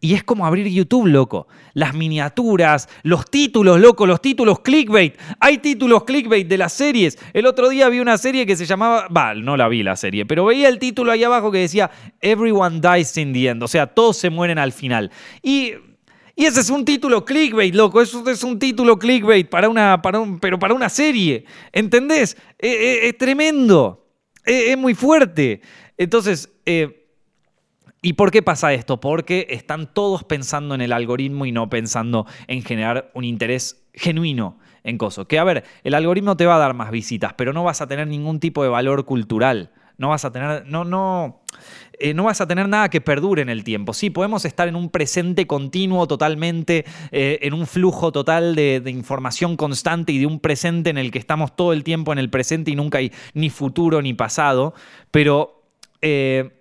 y 0.00 0.14
es 0.14 0.22
como 0.22 0.46
abrir 0.46 0.68
YouTube, 0.68 1.06
loco. 1.06 1.48
Las 1.74 1.94
miniaturas, 1.94 2.88
los 3.02 3.28
títulos, 3.28 3.80
loco, 3.80 4.06
los 4.06 4.22
títulos 4.22 4.60
clickbait. 4.60 5.16
Hay 5.40 5.58
títulos 5.58 6.04
clickbait 6.04 6.46
de 6.46 6.58
las 6.58 6.72
series. 6.72 7.18
El 7.32 7.46
otro 7.46 7.68
día 7.68 7.88
vi 7.88 7.98
una 7.98 8.16
serie 8.16 8.46
que 8.46 8.56
se 8.56 8.64
llamaba. 8.64 9.08
Va, 9.08 9.34
no 9.34 9.56
la 9.56 9.68
vi 9.68 9.82
la 9.82 9.96
serie, 9.96 10.24
pero 10.24 10.44
veía 10.44 10.68
el 10.68 10.78
título 10.78 11.10
ahí 11.10 11.24
abajo 11.24 11.50
que 11.50 11.58
decía 11.58 11.90
Everyone 12.20 12.80
dies 12.80 13.16
in 13.16 13.32
the 13.32 13.48
end. 13.48 13.62
O 13.62 13.68
sea, 13.68 13.88
todos 13.88 14.16
se 14.16 14.30
mueren 14.30 14.58
al 14.58 14.72
final. 14.72 15.10
Y 15.42 15.72
y 16.38 16.46
ese 16.46 16.60
es 16.60 16.70
un 16.70 16.84
título 16.84 17.24
clickbait, 17.24 17.74
loco. 17.74 18.00
Eso 18.00 18.22
es 18.30 18.44
un 18.44 18.60
título 18.60 18.96
clickbait 18.96 19.48
para 19.48 19.68
una, 19.68 20.00
para 20.00 20.20
un, 20.20 20.38
pero 20.38 20.56
para 20.56 20.72
una 20.72 20.88
serie. 20.88 21.44
¿Entendés? 21.72 22.36
Eh, 22.60 22.68
eh, 22.68 23.08
es 23.08 23.18
tremendo. 23.18 24.06
Eh, 24.46 24.70
es 24.70 24.78
muy 24.78 24.94
fuerte. 24.94 25.62
Entonces, 25.96 26.48
¿y 28.02 28.14
por 28.14 28.30
qué 28.30 28.42
pasa 28.42 28.72
esto? 28.72 29.00
Porque 29.00 29.46
están 29.50 29.92
todos 29.92 30.24
pensando 30.24 30.74
en 30.74 30.80
el 30.80 30.92
algoritmo 30.92 31.46
y 31.46 31.52
no 31.52 31.68
pensando 31.68 32.26
en 32.46 32.62
generar 32.62 33.10
un 33.14 33.24
interés 33.24 33.84
genuino 33.94 34.58
en 34.84 34.98
cosas. 34.98 35.26
Que 35.26 35.38
a 35.38 35.44
ver, 35.44 35.64
el 35.84 35.94
algoritmo 35.94 36.36
te 36.36 36.46
va 36.46 36.56
a 36.56 36.58
dar 36.58 36.74
más 36.74 36.90
visitas, 36.90 37.34
pero 37.34 37.52
no 37.52 37.64
vas 37.64 37.80
a 37.80 37.86
tener 37.86 38.06
ningún 38.06 38.40
tipo 38.40 38.62
de 38.62 38.68
valor 38.68 39.04
cultural. 39.04 39.70
No 39.98 40.10
vas 40.10 40.24
a 40.24 40.30
tener. 40.30 40.64
No, 40.66 40.84
no. 40.84 41.42
Eh, 41.98 42.14
no 42.14 42.24
vas 42.24 42.40
a 42.40 42.46
tener 42.46 42.68
nada 42.68 42.88
que 42.88 43.00
perdure 43.00 43.42
en 43.42 43.48
el 43.48 43.64
tiempo. 43.64 43.92
Sí, 43.92 44.10
podemos 44.10 44.44
estar 44.44 44.68
en 44.68 44.76
un 44.76 44.90
presente 44.90 45.48
continuo 45.48 46.06
totalmente, 46.06 46.84
eh, 47.10 47.40
en 47.42 47.52
un 47.52 47.66
flujo 47.66 48.12
total 48.12 48.54
de, 48.54 48.80
información 48.86 49.56
constante 49.56 50.12
y 50.12 50.18
de 50.18 50.26
un 50.26 50.38
presente 50.38 50.90
en 50.90 50.98
el 50.98 51.10
que 51.10 51.18
estamos 51.18 51.56
todo 51.56 51.72
el 51.72 51.82
tiempo 51.82 52.12
en 52.12 52.20
el 52.20 52.30
presente 52.30 52.70
y 52.70 52.76
nunca 52.76 52.98
hay 52.98 53.12
ni 53.34 53.50
futuro 53.50 54.00
ni 54.00 54.14
pasado, 54.14 54.74
pero... 55.10 55.64
Eh, 56.00 56.54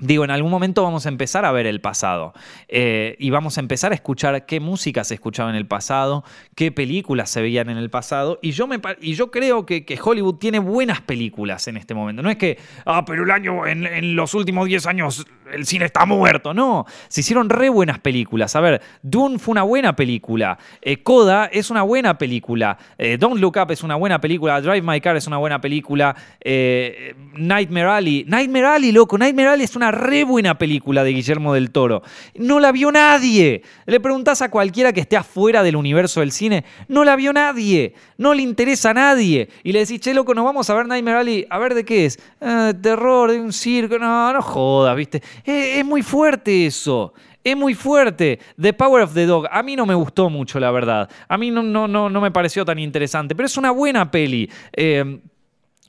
Digo, 0.00 0.24
en 0.24 0.30
algún 0.30 0.50
momento 0.50 0.82
vamos 0.82 1.04
a 1.04 1.10
empezar 1.10 1.44
a 1.44 1.52
ver 1.52 1.66
el 1.66 1.80
pasado 1.80 2.32
eh, 2.68 3.16
y 3.18 3.30
vamos 3.30 3.58
a 3.58 3.60
empezar 3.60 3.92
a 3.92 3.94
escuchar 3.94 4.46
qué 4.46 4.58
música 4.58 5.04
se 5.04 5.14
escuchaba 5.14 5.50
en 5.50 5.56
el 5.56 5.66
pasado, 5.66 6.24
qué 6.54 6.72
películas 6.72 7.28
se 7.28 7.42
veían 7.42 7.68
en 7.68 7.76
el 7.76 7.90
pasado. 7.90 8.38
Y 8.40 8.52
yo, 8.52 8.66
me, 8.66 8.80
creo 8.80 9.66
que, 9.66 10.00
Hollywood 10.02 10.36
tiene 10.36 10.58
buenas 10.58 11.02
películas 11.02 11.68
en 11.68 11.76
este 11.76 11.94
momento. 11.94 12.22
No 12.22 12.30
es 12.30 12.36
que, 12.36 12.58
ah, 12.86 13.04
pero 13.04 13.24
el 13.24 13.30
año, 13.30 13.66
en, 13.66 14.16
los 14.16 14.34
últimos 14.34 14.66
10 14.66 14.86
años 14.86 15.26
el 15.52 15.66
cine 15.66 15.84
está 15.86 16.06
muerto. 16.06 16.54
No, 16.54 16.86
se 17.08 17.20
hicieron 17.20 17.50
re 17.50 17.68
buenas 17.68 17.98
películas. 17.98 18.54
A 18.56 18.60
ver, 18.60 18.82
Dune 19.02 19.38
fue 19.38 19.52
una 19.52 19.62
buena 19.62 19.96
película. 19.96 20.58
Eh, 20.82 21.02
Coda 21.02 21.46
es 21.46 21.70
una 21.70 21.82
buena 21.82 22.18
película. 22.18 22.78
Eh, 22.98 23.16
Don't 23.18 23.40
Look 23.40 23.56
Up 23.56 23.70
es 23.70 23.82
una 23.82 23.96
buena 23.96 24.20
película. 24.20 24.60
Drive 24.60 24.82
My 24.82 25.00
Car 25.00 25.16
es 25.16 25.26
una 25.26 25.38
buena 25.38 25.60
película. 25.60 26.14
Nightmare 26.44 27.86
Alley. 27.86 28.24
Nightmare 28.26 28.66
Alley, 28.66 28.92
loco. 28.92 29.18
Nightmare 29.18 29.48
Alley 29.48 29.64
es 29.64 29.76
una 29.76 29.90
re 29.90 30.24
buena 30.24 30.58
película 30.58 31.04
de 31.04 31.12
Guillermo 31.12 31.54
del 31.54 31.70
Toro. 31.70 32.02
No 32.34 32.60
la 32.60 32.72
vio 32.72 32.92
nadie. 32.92 33.62
Le 33.86 34.00
preguntás 34.00 34.42
a 34.42 34.50
cualquiera 34.50 34.92
que 34.92 35.00
esté 35.00 35.16
afuera 35.16 35.62
del 35.62 35.76
universo 35.76 36.20
del 36.20 36.32
cine, 36.32 36.64
no 36.88 37.04
la 37.04 37.16
vio 37.16 37.32
nadie. 37.32 37.94
No 38.18 38.34
le 38.34 38.42
interesa 38.42 38.90
a 38.90 38.94
nadie. 38.94 39.48
Y 39.62 39.72
le 39.72 39.80
decís, 39.80 40.00
che, 40.00 40.14
loco, 40.14 40.34
nos 40.34 40.44
vamos 40.44 40.68
a 40.68 40.74
ver 40.74 40.86
Nightmare 40.86 41.18
Alley. 41.18 41.46
A 41.48 41.58
ver 41.58 41.74
de 41.74 41.84
qué 41.84 42.06
es. 42.06 42.18
Ah, 42.40 42.72
terror, 42.80 43.30
de 43.30 43.40
un 43.40 43.52
circo. 43.52 43.98
No, 43.98 44.32
no 44.32 44.42
jodas, 44.42 44.96
¿viste? 44.96 45.22
Es 45.44 45.84
muy 45.84 46.02
fuerte 46.02 46.66
eso. 46.66 47.14
Es 47.42 47.56
muy 47.56 47.74
fuerte. 47.74 48.38
The 48.60 48.72
Power 48.72 49.02
of 49.02 49.14
the 49.14 49.24
Dog. 49.24 49.46
A 49.50 49.62
mí 49.62 49.74
no 49.74 49.86
me 49.86 49.94
gustó 49.94 50.28
mucho, 50.28 50.60
la 50.60 50.70
verdad. 50.70 51.08
A 51.26 51.38
mí 51.38 51.50
no, 51.50 51.62
no, 51.62 51.88
no, 51.88 52.10
no 52.10 52.20
me 52.20 52.30
pareció 52.30 52.64
tan 52.64 52.78
interesante. 52.78 53.34
Pero 53.34 53.46
es 53.46 53.56
una 53.56 53.70
buena 53.70 54.10
peli. 54.10 54.50
Eh, 54.72 55.20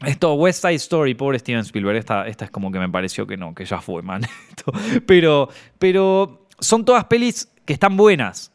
esto, 0.06 0.34
West 0.34 0.62
Side 0.62 0.76
Story, 0.76 1.14
pobre 1.14 1.38
Steven 1.38 1.62
Spielberg, 1.62 1.98
esta, 1.98 2.28
esta 2.28 2.46
es 2.46 2.52
como 2.52 2.72
que 2.72 2.80
me 2.80 2.90
pareció 2.90 3.28
que 3.28 3.38
no, 3.38 3.54
que 3.54 3.66
ya 3.66 3.82
fue, 3.82 4.02
man. 4.02 4.24
pero, 5.06 5.50
pero 5.78 6.48
son 6.60 6.86
todas 6.86 7.06
pelis 7.06 7.52
que 7.66 7.74
están 7.74 7.98
buenas, 7.98 8.52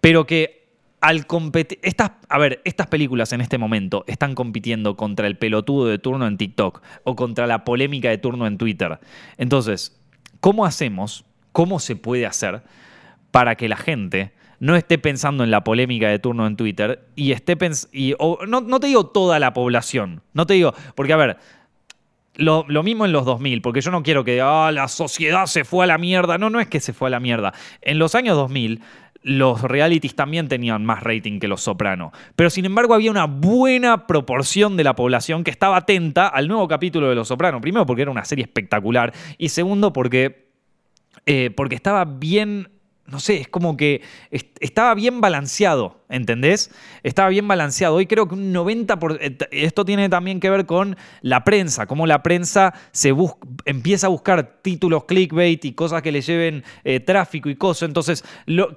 pero 0.00 0.26
que 0.26 0.58
al 1.00 1.26
competir... 1.26 1.78
Estas, 1.82 2.12
a 2.28 2.38
ver, 2.38 2.62
estas 2.64 2.86
películas 2.86 3.32
en 3.32 3.42
este 3.42 3.58
momento 3.58 4.04
están 4.06 4.34
compitiendo 4.34 4.96
contra 4.96 5.26
el 5.26 5.36
pelotudo 5.36 5.86
de 5.86 5.98
turno 5.98 6.26
en 6.26 6.38
TikTok 6.38 6.82
o 7.04 7.16
contra 7.16 7.46
la 7.46 7.64
polémica 7.64 8.08
de 8.08 8.18
turno 8.18 8.46
en 8.46 8.56
Twitter. 8.56 8.98
Entonces, 9.36 9.97
¿cómo 10.40 10.64
hacemos? 10.64 11.24
¿Cómo 11.52 11.80
se 11.80 11.96
puede 11.96 12.26
hacer 12.26 12.62
para 13.30 13.56
que 13.56 13.68
la 13.68 13.76
gente 13.76 14.32
no 14.60 14.76
esté 14.76 14.98
pensando 14.98 15.44
en 15.44 15.50
la 15.50 15.64
polémica 15.64 16.08
de 16.08 16.18
turno 16.18 16.46
en 16.46 16.56
Twitter 16.56 17.04
y 17.14 17.32
esté 17.32 17.56
y, 17.92 18.14
no, 18.46 18.80
te 18.80 18.86
digo 18.86 19.06
toda 19.06 19.38
la 19.38 19.52
población, 19.52 20.22
no 20.32 20.46
te 20.46 20.54
digo, 20.54 20.74
porque 20.94 21.12
a 21.12 21.16
ver, 21.16 21.38
lo, 22.34 22.64
mismo 22.82 23.04
en 23.04 23.12
los 23.12 23.24
2000, 23.24 23.62
porque 23.62 23.80
yo 23.80 23.90
no 23.90 24.02
quiero 24.02 24.24
que 24.24 24.40
ah, 24.40 24.70
la 24.72 24.88
sociedad 24.88 25.46
se 25.46 25.64
fue 25.64 25.84
a 25.84 25.88
la 25.88 25.98
mierda, 25.98 26.38
no, 26.38 26.50
no 26.50 26.60
es 26.60 26.68
que 26.68 26.80
se 26.80 26.92
fue 26.92 27.08
a 27.08 27.10
la 27.10 27.20
mierda. 27.20 27.52
En 27.82 27.98
los 27.98 28.14
años 28.14 28.36
2000 28.36 28.80
los 29.22 29.62
realities 29.62 30.14
también 30.14 30.48
tenían 30.48 30.84
más 30.84 31.02
rating 31.02 31.40
que 31.40 31.48
Los 31.48 31.62
Soprano. 31.62 32.12
Pero 32.36 32.50
sin 32.50 32.64
embargo 32.64 32.94
había 32.94 33.10
una 33.10 33.26
buena 33.26 34.06
proporción 34.06 34.76
de 34.76 34.84
la 34.84 34.94
población 34.94 35.44
que 35.44 35.50
estaba 35.50 35.78
atenta 35.78 36.28
al 36.28 36.48
nuevo 36.48 36.68
capítulo 36.68 37.08
de 37.08 37.14
Los 37.14 37.28
Soprano. 37.28 37.60
Primero 37.60 37.84
porque 37.86 38.02
era 38.02 38.10
una 38.10 38.24
serie 38.24 38.44
espectacular 38.44 39.12
y 39.36 39.48
segundo 39.48 39.92
porque, 39.92 40.48
eh, 41.26 41.50
porque 41.50 41.74
estaba 41.74 42.04
bien 42.04 42.68
no 43.08 43.20
sé, 43.20 43.40
es 43.40 43.48
como 43.48 43.76
que 43.76 44.02
estaba 44.30 44.94
bien 44.94 45.20
balanceado, 45.22 45.97
¿entendés? 46.08 46.70
Estaba 47.02 47.28
bien 47.28 47.46
balanceado. 47.46 47.96
Hoy 47.96 48.06
creo 48.06 48.28
que 48.28 48.34
un 48.34 48.52
90%, 48.52 49.18
eh, 49.20 49.36
esto 49.50 49.84
tiene 49.84 50.08
también 50.08 50.40
que 50.40 50.50
ver 50.50 50.66
con 50.66 50.96
la 51.22 51.44
prensa, 51.44 51.86
cómo 51.86 52.06
la 52.06 52.22
prensa 52.22 52.74
se 52.92 53.14
empieza 53.64 54.06
a 54.06 54.10
buscar 54.10 54.60
títulos 54.62 55.04
clickbait 55.04 55.64
y 55.64 55.72
cosas 55.72 56.02
que 56.02 56.12
le 56.12 56.20
lleven 56.20 56.64
eh, 56.84 57.00
tráfico 57.00 57.48
y 57.48 57.56
cosas. 57.56 57.88
Entonces, 57.88 58.24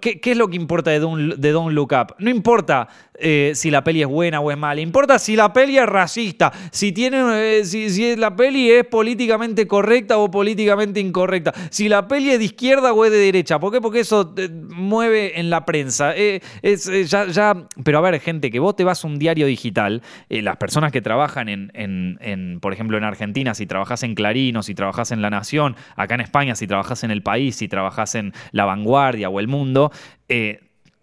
¿qué, 0.02 0.20
es 0.24 0.38
lo 0.38 0.48
que 0.50 0.56
importa 0.56 0.92
de 0.92 1.00
Don't, 1.00 1.72
Look 1.72 1.92
Up? 1.94 2.16
No 2.20 2.30
importa 2.30 2.88
eh, 3.16 3.52
si 3.56 3.72
la 3.72 3.84
peli 3.84 4.02
es 4.02 4.08
buena 4.08 4.40
o 4.40 4.52
es 4.52 4.58
mala, 4.58 4.82
importa 4.82 5.20
si 5.20 5.36
la 5.36 5.54
peli 5.54 5.78
es 5.78 5.86
racista, 5.86 6.52
si, 6.72 6.92
tiene, 6.92 7.64
si, 7.66 8.16
la 8.16 8.36
peli 8.36 8.72
es 8.72 8.86
políticamente 8.86 9.68
correcta 9.68 10.18
o 10.18 10.30
políticamente 10.30 11.00
incorrecta, 11.00 11.54
si 11.70 11.88
la 11.88 12.08
peli 12.08 12.32
es 12.32 12.40
de 12.40 12.46
izquierda 12.46 12.94
o 12.94 13.06
es 13.06 13.12
de 13.12 13.18
derecha. 13.18 13.60
¿Por 13.60 13.72
qué? 13.72 13.82
Porque 13.82 14.02
eso 14.02 14.34
mueve 14.70 15.40
en 15.40 15.50
la 15.50 15.66
prensa. 15.66 16.14
Eh, 16.16 16.42
ya, 17.28 17.68
pero 17.84 17.98
a 17.98 18.02
ver, 18.02 18.20
gente, 18.20 18.52
que 18.52 18.60
vos 18.60 18.76
te 18.76 18.84
vas 18.84 19.04
a 19.04 19.08
un 19.08 19.20
diario 19.20 19.46
digital, 19.46 20.02
las 20.30 20.58
personas 20.58 20.92
que 20.92 21.02
trabajan 21.02 21.50
en, 21.50 22.60
por 22.62 22.74
ejemplo, 22.74 22.98
en 22.98 23.04
Argentina, 23.04 23.54
si 23.54 23.66
trabajas 23.66 24.04
en 24.04 24.16
Clarín 24.16 24.58
o 24.58 24.64
si 24.64 24.76
trabajas 24.76 25.12
en 25.12 25.22
La 25.22 25.30
Nación, 25.30 25.76
acá 25.96 26.16
en 26.16 26.22
España, 26.22 26.56
si 26.56 26.68
trabajas 26.68 27.04
en 27.04 27.12
El 27.12 27.24
País, 27.24 27.56
si 27.56 27.68
trabajas 27.68 28.16
en 28.16 28.34
La 28.52 28.66
Vanguardia 28.66 29.30
o 29.30 29.40
El 29.40 29.48
Mundo, 29.48 29.92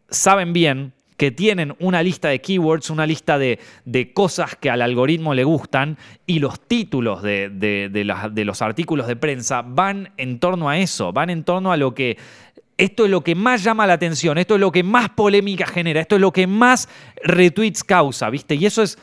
saben 0.09 0.53
bien 0.53 0.93
que 1.19 1.33
tienen 1.33 1.75
una 1.81 2.01
lista 2.01 2.29
de 2.29 2.41
keywords, 2.41 2.91
una 2.91 3.05
lista 3.05 3.39
de, 3.39 3.59
cosas 4.15 4.55
que 4.55 4.71
al 4.71 4.81
algoritmo 4.81 5.35
le 5.35 5.43
gustan 5.43 5.99
y 6.27 6.39
los 6.39 6.61
títulos 6.61 7.23
de, 7.23 8.45
los 8.47 8.63
artículos 8.63 9.09
de 9.09 9.17
prensa 9.17 9.63
van 9.63 10.13
en 10.17 10.39
torno 10.39 10.71
a 10.71 10.79
eso, 10.79 11.13
van 11.13 11.29
en 11.29 11.43
torno 11.43 11.73
a 11.73 11.77
lo 11.77 11.93
que 11.93 12.17
esto 12.79 13.05
es 13.05 13.11
lo 13.11 13.23
que 13.23 13.35
más 13.35 13.65
llama 13.65 13.87
la 13.87 13.95
atención, 13.95 14.39
esto 14.39 14.55
es 14.55 14.61
lo 14.61 14.73
que 14.73 14.85
más 14.85 15.11
polémica 15.11 15.67
genera, 15.67 16.01
esto 16.01 16.15
es 16.15 16.21
lo 16.21 16.33
que 16.33 16.47
más 16.47 16.89
retweets 17.25 17.83
causa, 17.83 18.31
¿viste? 18.31 18.55
Y 18.55 18.65
eso 18.67 18.83
es, 18.83 18.99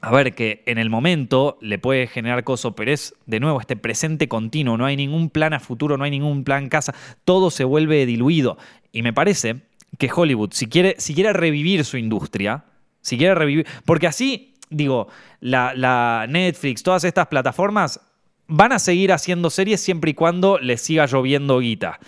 a 0.00 0.10
ver, 0.10 0.34
que 0.34 0.62
en 0.64 0.78
el 0.78 0.88
momento 0.88 1.58
le 1.60 1.78
puede 1.78 2.06
generar 2.06 2.44
coso, 2.44 2.74
pero 2.74 2.90
es, 2.90 3.14
de 3.26 3.40
nuevo, 3.40 3.60
este 3.60 3.76
presente 3.76 4.26
continuo, 4.26 4.78
no 4.78 4.86
hay 4.86 4.96
ningún 4.96 5.28
plan 5.28 5.52
a 5.52 5.60
futuro, 5.60 5.98
no 5.98 6.04
hay 6.04 6.10
ningún 6.10 6.44
plan 6.44 6.70
casa, 6.70 6.94
todo 7.26 7.50
se 7.50 7.64
vuelve 7.64 8.06
diluido. 8.06 8.56
Y 8.90 9.02
me 9.02 9.12
parece 9.12 9.62
que 9.98 10.10
Hollywood, 10.12 10.52
si 10.52 10.66
quiere, 10.66 10.96
si 10.98 11.14
quiere 11.14 11.34
revivir 11.34 11.84
su 11.84 11.98
industria, 11.98 12.64
si 13.02 13.18
quiere 13.18 13.34
revivir, 13.34 13.66
porque 13.84 14.06
así, 14.06 14.54
digo, 14.70 15.08
la, 15.40 15.74
la 15.74 16.26
Netflix, 16.26 16.82
todas 16.82 17.04
estas 17.04 17.26
plataformas 17.26 18.00
van 18.46 18.72
a 18.72 18.78
seguir 18.78 19.12
haciendo 19.12 19.50
series 19.50 19.82
siempre 19.82 20.12
y 20.12 20.14
cuando 20.14 20.58
les 20.58 20.80
siga 20.80 21.04
lloviendo 21.06 21.58
guita. 21.58 22.00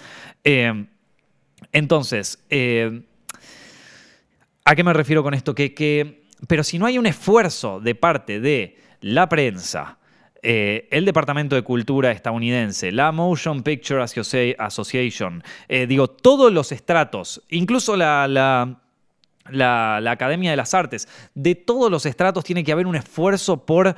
Eh, 0.45 0.86
entonces, 1.72 2.45
eh, 2.51 3.03
¿a 4.64 4.74
qué 4.74 4.84
me 4.84 4.92
refiero 4.92 5.22
con 5.22 5.34
esto? 5.34 5.55
Que, 5.55 6.24
pero 6.47 6.62
si 6.62 6.78
no 6.78 6.86
hay 6.86 6.99
un 6.99 7.07
esfuerzo 7.07 7.80
de 7.80 7.95
parte 7.95 8.40
de 8.40 8.78
la 9.01 9.28
prensa, 9.28 9.99
eh, 10.42 10.88
el 10.90 11.05
Departamento 11.05 11.57
de 11.57 11.62
Cultura 11.62 12.11
estadounidense, 12.11 12.92
la 12.92 13.12
Motion 13.12 13.62
Picture 13.62 14.03
Association, 14.03 15.42
eh, 15.68 15.86
digo, 15.86 16.09
todos 16.09 16.53
los 16.53 16.70
estratos, 16.70 17.42
incluso 17.49 17.97
la, 17.97 18.28
la, 18.28 18.80
la, 19.51 20.11
Academia 20.11 20.51
de 20.51 20.57
las 20.57 20.74
Artes, 20.74 21.09
de 21.34 21.55
todos 21.55 21.90
los 21.90 22.05
estratos 22.05 22.45
tiene 22.45 22.62
que 22.62 22.72
haber 22.72 22.86
un 22.86 22.97
esfuerzo 22.97 23.64
por 23.64 23.97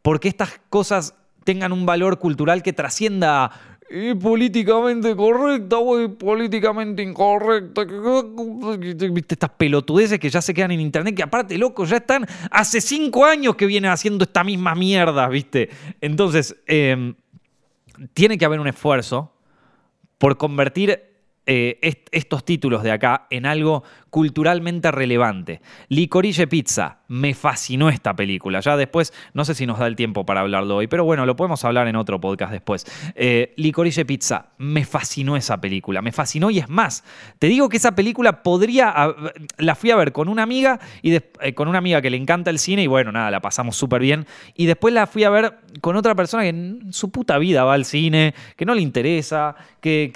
porque 0.00 0.28
estas 0.28 0.60
cosas 0.68 1.14
tengan 1.44 1.72
un 1.72 1.86
valor 1.86 2.18
cultural 2.18 2.62
que 2.62 2.72
trascienda 2.72 3.71
y 3.92 4.14
políticamente 4.14 5.14
correcta, 5.14 5.76
güey, 5.76 6.08
políticamente 6.08 7.02
incorrecta. 7.02 7.84
¿Viste 7.84 9.34
estas 9.34 9.50
pelotudeces 9.50 10.18
que 10.18 10.30
ya 10.30 10.40
se 10.40 10.54
quedan 10.54 10.70
en 10.70 10.80
internet? 10.80 11.14
Que 11.14 11.22
aparte, 11.22 11.58
loco, 11.58 11.84
ya 11.84 11.98
están 11.98 12.26
hace 12.50 12.80
cinco 12.80 13.26
años 13.26 13.54
que 13.54 13.66
vienen 13.66 13.90
haciendo 13.90 14.24
esta 14.24 14.44
misma 14.44 14.74
mierda, 14.74 15.28
¿viste? 15.28 15.68
Entonces, 16.00 16.56
em, 16.66 17.14
tiene 18.14 18.38
que 18.38 18.46
haber 18.46 18.60
un 18.60 18.68
esfuerzo 18.68 19.34
por 20.16 20.38
convertir 20.38 21.11
eh, 21.46 22.04
estos 22.12 22.44
títulos 22.44 22.82
de 22.82 22.92
acá 22.92 23.26
en 23.30 23.46
algo 23.46 23.82
culturalmente 24.10 24.90
relevante. 24.90 25.60
Licorice 25.88 26.46
Pizza, 26.46 26.98
me 27.08 27.34
fascinó 27.34 27.88
esta 27.88 28.14
película. 28.14 28.60
Ya 28.60 28.76
después, 28.76 29.12
no 29.34 29.44
sé 29.44 29.54
si 29.54 29.66
nos 29.66 29.78
da 29.78 29.86
el 29.86 29.96
tiempo 29.96 30.24
para 30.24 30.42
hablarlo 30.42 30.76
hoy, 30.76 30.86
pero 30.86 31.04
bueno, 31.04 31.26
lo 31.26 31.34
podemos 31.34 31.64
hablar 31.64 31.88
en 31.88 31.96
otro 31.96 32.20
podcast 32.20 32.52
después. 32.52 32.86
Eh, 33.14 33.54
Licorice 33.56 34.04
Pizza, 34.04 34.50
me 34.58 34.84
fascinó 34.84 35.36
esa 35.36 35.60
película, 35.60 36.02
me 36.02 36.12
fascinó 36.12 36.50
y 36.50 36.58
es 36.58 36.68
más, 36.68 37.04
te 37.38 37.46
digo 37.48 37.68
que 37.68 37.78
esa 37.78 37.94
película 37.94 38.42
podría, 38.42 39.14
la 39.58 39.74
fui 39.74 39.90
a 39.90 39.96
ver 39.96 40.12
con 40.12 40.28
una 40.28 40.42
amiga 40.42 40.78
y 41.00 41.14
eh, 41.14 41.54
con 41.54 41.68
una 41.68 41.78
amiga 41.78 42.00
que 42.02 42.10
le 42.10 42.16
encanta 42.16 42.50
el 42.50 42.58
cine 42.58 42.82
y 42.82 42.86
bueno, 42.86 43.12
nada, 43.12 43.30
la 43.30 43.40
pasamos 43.40 43.76
súper 43.76 44.00
bien. 44.00 44.26
Y 44.54 44.66
después 44.66 44.92
la 44.94 45.06
fui 45.06 45.24
a 45.24 45.30
ver 45.30 45.58
con 45.80 45.96
otra 45.96 46.14
persona 46.14 46.42
que 46.44 46.50
en 46.50 46.92
su 46.92 47.10
puta 47.10 47.38
vida 47.38 47.64
va 47.64 47.74
al 47.74 47.84
cine, 47.84 48.34
que 48.56 48.64
no 48.64 48.74
le 48.74 48.82
interesa, 48.82 49.56
que, 49.80 50.10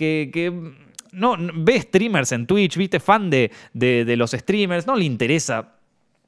no, 1.17 1.37
ve 1.39 1.81
streamers 1.81 2.31
en 2.33 2.47
Twitch, 2.47 2.77
viste, 2.77 3.01
fan 3.01 3.31
de, 3.31 3.51
de, 3.73 4.17
los 4.17 4.33
streamers, 4.33 4.87
no 4.87 4.97
le 4.97 5.05
interesa 5.05 5.73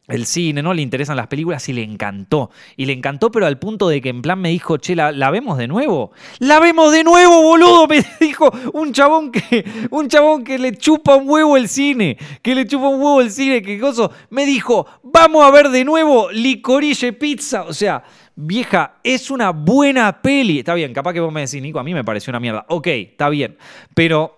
el 0.09 0.25
cine, 0.25 0.63
no 0.63 0.73
le 0.73 0.81
interesan 0.81 1.19
las 1.19 1.27
películas 1.27 1.69
y 1.69 1.75
le 1.75 1.83
encantó. 1.83 2.51
Y 2.79 2.87
le 2.87 2.95
encantó, 2.95 3.31
pero 3.31 3.45
al 3.45 3.59
punto 3.59 3.91
de 3.91 4.01
que 4.01 4.09
en 4.09 4.23
plan 4.23 4.41
me 4.41 4.49
dijo, 4.49 4.79
che, 4.79 4.97
¿la, 4.97 5.31
vemos 5.31 5.59
de 5.59 5.69
nuevo? 5.69 6.13
¡La 6.39 6.59
vemos 6.59 6.91
de 6.93 7.05
nuevo, 7.05 7.43
boludo! 7.43 7.87
Me 7.89 8.03
dijo 8.19 8.51
un 8.73 8.93
chabón 8.93 9.31
que, 9.31 9.65
un 9.91 10.09
chabón 10.09 10.43
que 10.43 10.59
le 10.59 10.75
chupa 10.77 11.15
un 11.17 11.29
huevo 11.29 11.59
el 11.59 11.69
cine, 11.69 12.17
que 12.41 12.55
le 12.55 12.67
chupa 12.67 12.89
un 12.89 12.97
huevo 12.97 13.21
el 13.21 13.31
cine, 13.31 13.61
que 13.61 13.79
cosa. 13.79 14.11
Me 14.31 14.47
dijo, 14.47 14.87
vamos 15.03 15.45
a 15.45 15.51
ver 15.51 15.69
de 15.69 15.85
nuevo 15.85 16.31
Licorice 16.31 17.13
Pizza. 17.13 17.65
O 17.65 17.75
sea, 17.75 18.03
vieja, 18.35 18.95
es 19.05 19.31
una 19.31 19.51
buena 19.51 20.23
peli. 20.23 20.61
Está 20.61 20.73
bien, 20.73 20.95
capaz 20.95 21.13
que 21.13 21.21
vos 21.21 21.33
me 21.33 21.43
decís, 21.43 21.61
Nico, 21.61 21.79
a 21.79 21.85
mí 21.85 21.93
me 21.93 22.05
pareció 22.05 22.31
una 22.31 22.41
mierda. 22.41 22.65
Ok, 22.69 22.87
está 22.87 23.29
bien. 23.29 23.59
Pero 23.95 24.38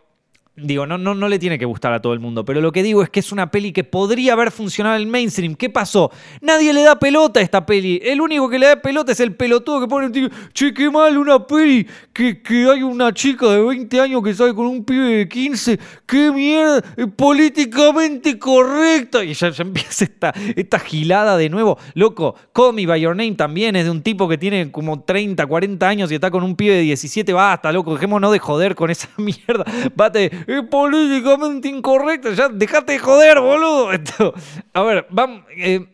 Digo, 0.57 0.85
no, 0.85 0.99
no, 0.99 1.15
no 1.15 1.29
le 1.29 1.39
tiene 1.39 1.59
que 1.59 1.65
gustar 1.65 1.93
a 1.93 2.03
todo 2.03 2.13
el 2.13 2.21
mundo, 2.21 2.45
pero 2.45 2.61
lo 2.61 2.73
que 2.73 2.83
digo 2.83 3.03
es 3.03 3.09
que 3.09 3.21
es 3.21 3.33
una 3.33 3.51
peli 3.51 3.73
que 3.73 3.85
podría 3.85 4.33
haber 4.35 4.51
funcionado 4.51 4.97
en 4.97 5.03
el 5.03 5.09
mainstream. 5.09 5.55
¿Qué 5.55 5.71
pasó? 5.71 6.11
Nadie 6.41 6.73
le 6.73 6.83
da 6.83 6.99
pelota 6.99 7.41
a 7.41 7.43
esta 7.43 7.65
peli. 7.65 8.01
El 8.03 8.21
único 8.21 8.49
que 8.51 8.59
le 8.59 8.67
da 8.67 8.77
pelota 8.77 9.13
es 9.13 9.21
el 9.21 9.35
pelotudo 9.35 9.81
que 9.81 9.87
pone, 9.87 10.11
che, 10.53 10.75
qué 10.75 10.91
mal 10.91 11.17
una 11.17 11.47
peli, 11.47 11.87
que, 12.13 12.43
que 12.43 12.69
hay 12.69 12.83
una 12.83 13.15
chica 13.15 13.47
de 13.47 13.63
20 13.63 14.01
años 14.01 14.23
que 14.23 14.35
sale 14.35 14.53
con 14.53 14.67
un 14.67 14.85
pibe 14.85 15.19
de 15.19 15.29
15, 15.29 15.79
qué 16.05 16.31
mierda, 16.31 16.83
políticamente 17.17 18.39
correcta. 18.39 19.25
Y 19.25 19.33
ya, 19.33 19.53
empieza 19.57 20.05
esta, 20.05 20.35
esta 20.57 20.79
gilada 20.81 21.37
de 21.39 21.49
nuevo. 21.49 21.79
Loco, 21.95 22.35
Call 22.53 22.75
Me 22.75 22.87
By 22.87 23.01
Your 23.01 23.17
Name 23.17 23.33
también 23.33 23.77
es 23.77 23.85
de 23.85 23.91
un 23.91 24.03
tipo 24.03 24.29
que 24.29 24.37
tiene 24.37 24.71
como 24.71 25.01
30, 25.01 25.47
40 25.47 25.89
años 25.89 26.13
y 26.13 26.17
está 26.17 26.31
con 26.31 26.43
un 26.43 26.57
pibe 26.57 26.75
de 26.75 26.83
17. 26.83 27.33
Basta, 27.33 27.73
loco, 27.73 27.95
dejémonos 27.95 28.33
de 28.33 28.41
joder 28.41 28.75
con 28.75 28.91
esa 28.91 29.09
mierda. 29.17 29.65
Bate 29.95 30.31
es 30.59 30.63
políticamente 30.65 31.69
incorrecto. 31.69 32.33
Ya, 32.33 32.49
dejate 32.49 32.95
de 32.95 32.99
joder, 32.99 33.41
boludo. 33.41 33.91
a 34.73 34.83
ver, 34.83 35.07
vamos. 35.11 35.45
Eh, 35.57 35.87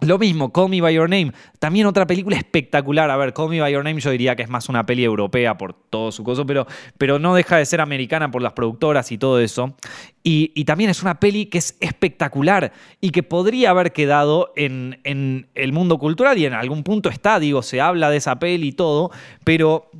lo 0.00 0.18
mismo, 0.18 0.52
Call 0.52 0.68
Me 0.68 0.82
By 0.82 0.94
Your 0.94 1.08
Name, 1.08 1.32
también 1.58 1.86
otra 1.86 2.06
película 2.06 2.36
espectacular. 2.36 3.10
A 3.10 3.16
ver, 3.16 3.32
Call 3.32 3.48
Me 3.48 3.60
By 3.62 3.72
Your 3.72 3.82
Name 3.82 3.98
yo 3.98 4.10
diría 4.10 4.36
que 4.36 4.42
es 4.42 4.50
más 4.50 4.68
una 4.68 4.84
peli 4.84 5.02
europea 5.02 5.56
por 5.56 5.72
todo 5.72 6.12
su 6.12 6.22
coso, 6.22 6.44
pero, 6.44 6.66
pero 6.98 7.18
no 7.18 7.34
deja 7.34 7.56
de 7.56 7.64
ser 7.64 7.80
americana 7.80 8.30
por 8.30 8.42
las 8.42 8.52
productoras 8.52 9.10
y 9.10 9.16
todo 9.16 9.40
eso. 9.40 9.74
Y, 10.22 10.52
y, 10.54 10.66
también 10.66 10.90
es 10.90 11.02
una 11.02 11.18
peli 11.18 11.46
que 11.46 11.56
es 11.58 11.78
espectacular 11.80 12.72
y 13.00 13.08
que 13.08 13.22
podría 13.22 13.70
haber 13.70 13.94
quedado 13.94 14.52
en, 14.54 15.00
en 15.04 15.48
el 15.54 15.72
mundo 15.72 15.98
cultural 15.98 16.36
y 16.36 16.44
en 16.44 16.52
algún 16.52 16.82
punto 16.82 17.08
está, 17.08 17.40
digo, 17.40 17.62
se 17.62 17.80
habla 17.80 18.10
de 18.10 18.18
esa 18.18 18.38
peli 18.38 18.68
y 18.68 18.72
todo, 18.72 19.10
pero 19.44 19.90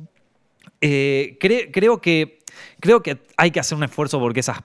eh, 0.79 1.39
creo 1.39 2.01
que 2.01 2.36
creo 2.79 3.01
que 3.01 3.19
hay 3.37 3.51
que 3.51 3.59
hacer 3.59 3.77
un 3.77 3.83
esfuerzo 3.83 4.19
porque 4.19 4.39
esas, 4.39 4.59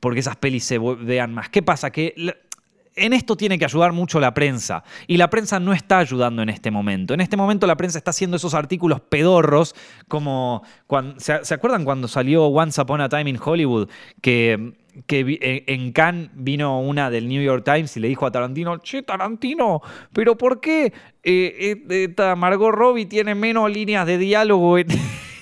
porque 0.00 0.20
esas 0.20 0.36
pelis 0.36 0.64
se 0.64 0.78
vean 0.78 1.34
más. 1.34 1.48
¿Qué 1.48 1.62
pasa? 1.62 1.90
Que 1.90 2.14
en 2.98 3.12
esto 3.12 3.36
tiene 3.36 3.58
que 3.58 3.64
ayudar 3.64 3.92
mucho 3.92 4.20
la 4.20 4.34
prensa. 4.34 4.84
Y 5.06 5.16
la 5.16 5.30
prensa 5.30 5.60
no 5.60 5.72
está 5.72 5.98
ayudando 5.98 6.42
en 6.42 6.48
este 6.48 6.70
momento. 6.70 7.14
En 7.14 7.20
este 7.20 7.36
momento 7.36 7.66
la 7.66 7.76
prensa 7.76 7.98
está 7.98 8.10
haciendo 8.10 8.36
esos 8.36 8.54
artículos 8.54 9.00
pedorros, 9.00 9.74
como. 10.08 10.62
Cuando, 10.86 11.18
¿se, 11.20 11.54
acuerdan 11.54 11.84
cuando 11.84 12.08
salió 12.08 12.46
Once 12.46 12.80
Upon 12.80 13.00
a 13.00 13.08
Time 13.08 13.30
in 13.30 13.38
Hollywood? 13.42 13.88
Que, 14.20 14.72
que 15.06 15.64
en 15.66 15.92
Cannes 15.92 16.30
vino 16.34 16.80
una 16.80 17.10
del 17.10 17.28
New 17.28 17.42
York 17.42 17.64
Times 17.64 17.96
y 17.96 18.00
le 18.00 18.08
dijo 18.08 18.26
a 18.26 18.30
Tarantino: 18.30 18.78
Che, 18.78 19.02
Tarantino, 19.02 19.80
¿pero 20.12 20.36
por 20.36 20.60
qué 20.60 20.92
eh, 21.22 21.84
eh 21.88 22.34
Margot 22.36 22.74
Robbie 22.74 23.06
tiene 23.06 23.34
menos 23.34 23.70
líneas 23.70 24.06
de 24.06 24.18
diálogo 24.18 24.78
en 24.78 24.88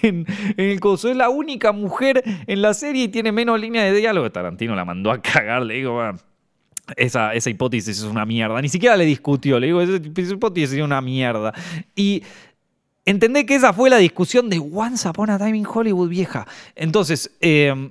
en, 0.03 0.27
el 0.57 0.81
coso. 0.81 1.09
Es 1.09 1.17
la 1.17 1.29
única 1.29 1.73
mujer 1.73 2.23
en 2.47 2.63
la 2.63 2.75
serie 2.75 3.05
y 3.05 3.09
tiene 3.09 3.33
menos 3.33 3.61
línea 3.61 3.85
de 3.85 3.93
diálogo. 3.93 4.31
Tarantino 4.31 4.75
la 4.75 4.85
mandó 4.85 5.11
a 5.11 5.21
cagar, 5.21 5.63
le 5.63 5.75
digo, 5.75 6.01
esa, 6.97 7.35
esa, 7.35 7.51
hipótesis 7.51 7.99
es 7.99 8.05
una 8.05 8.25
mierda. 8.25 8.61
Ni 8.61 8.69
siquiera 8.69 8.97
le 8.97 9.05
discutió, 9.05 9.59
le 9.59 9.67
digo, 9.69 9.81
esa 9.81 9.97
hipótesis 9.97 10.79
es 10.79 10.85
una 10.85 11.01
mierda. 11.01 11.53
Y 11.95 12.23
entendé 13.05 13.47
que 13.47 13.55
esa 13.55 13.73
fue 13.73 13.91
la 13.91 13.99
discusión 13.99 14.49
de 14.51 14.59
Once 14.59 15.09
Upon 15.09 15.31
a 15.31 15.39
Time 15.39 15.65
Hollywood, 15.67 16.09
vieja. 16.09 16.47
Entonces, 16.75 17.37
eh, 17.41 17.91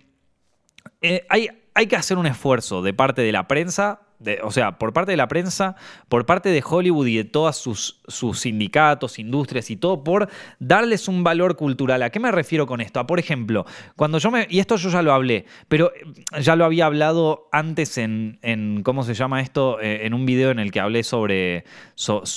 eh, 1.01 1.25
hay, 1.29 1.49
hay 1.73 1.87
que 1.87 1.95
hacer 1.95 2.17
un 2.17 2.25
esfuerzo 2.25 2.81
de 2.81 2.93
parte 2.93 3.21
de 3.21 3.31
la 3.31 3.47
prensa 3.47 4.04
o 4.43 4.51
sea, 4.51 4.77
por 4.77 4.93
parte 4.93 5.11
de 5.11 5.17
la 5.17 5.27
prensa, 5.27 5.75
por 6.09 6.25
parte 6.25 6.49
de 6.49 6.63
Hollywood 6.65 7.07
y 7.07 7.17
de 7.17 7.23
todos 7.23 7.57
sus, 7.57 8.01
sus, 8.07 8.39
sindicatos, 8.39 9.19
industrias 9.19 9.69
y 9.69 9.77
todo, 9.77 10.03
por 10.03 10.29
darles 10.59 11.07
un 11.07 11.23
valor 11.23 11.55
cultural. 11.55 12.01
¿A 12.03 12.09
qué 12.09 12.19
me 12.19 12.31
refiero 12.31 12.65
con 12.65 12.81
esto? 12.81 12.99
A, 12.99 13.07
por 13.07 13.19
ejemplo, 13.19 13.65
cuando 13.95 14.17
yo 14.17 14.31
me. 14.31 14.47
Y 14.49 14.59
esto 14.59 14.75
yo 14.77 14.89
ya 14.89 15.01
lo 15.01 15.13
hablé, 15.13 15.45
pero 15.67 15.91
eh, 15.93 16.41
ya 16.41 16.55
lo 16.55 16.65
había 16.65 16.85
hablado 16.85 17.47
antes 17.51 17.97
en. 17.97 18.39
en 18.41 18.83
¿Cómo 18.83 19.03
se 19.03 19.13
llama 19.13 19.41
esto? 19.41 19.79
Eh, 19.81 20.05
en 20.05 20.13
un 20.13 20.25
video 20.25 20.51
en 20.51 20.59
el 20.59 20.71
que 20.71 20.79
hablé 20.79 21.03
sobre. 21.03 21.65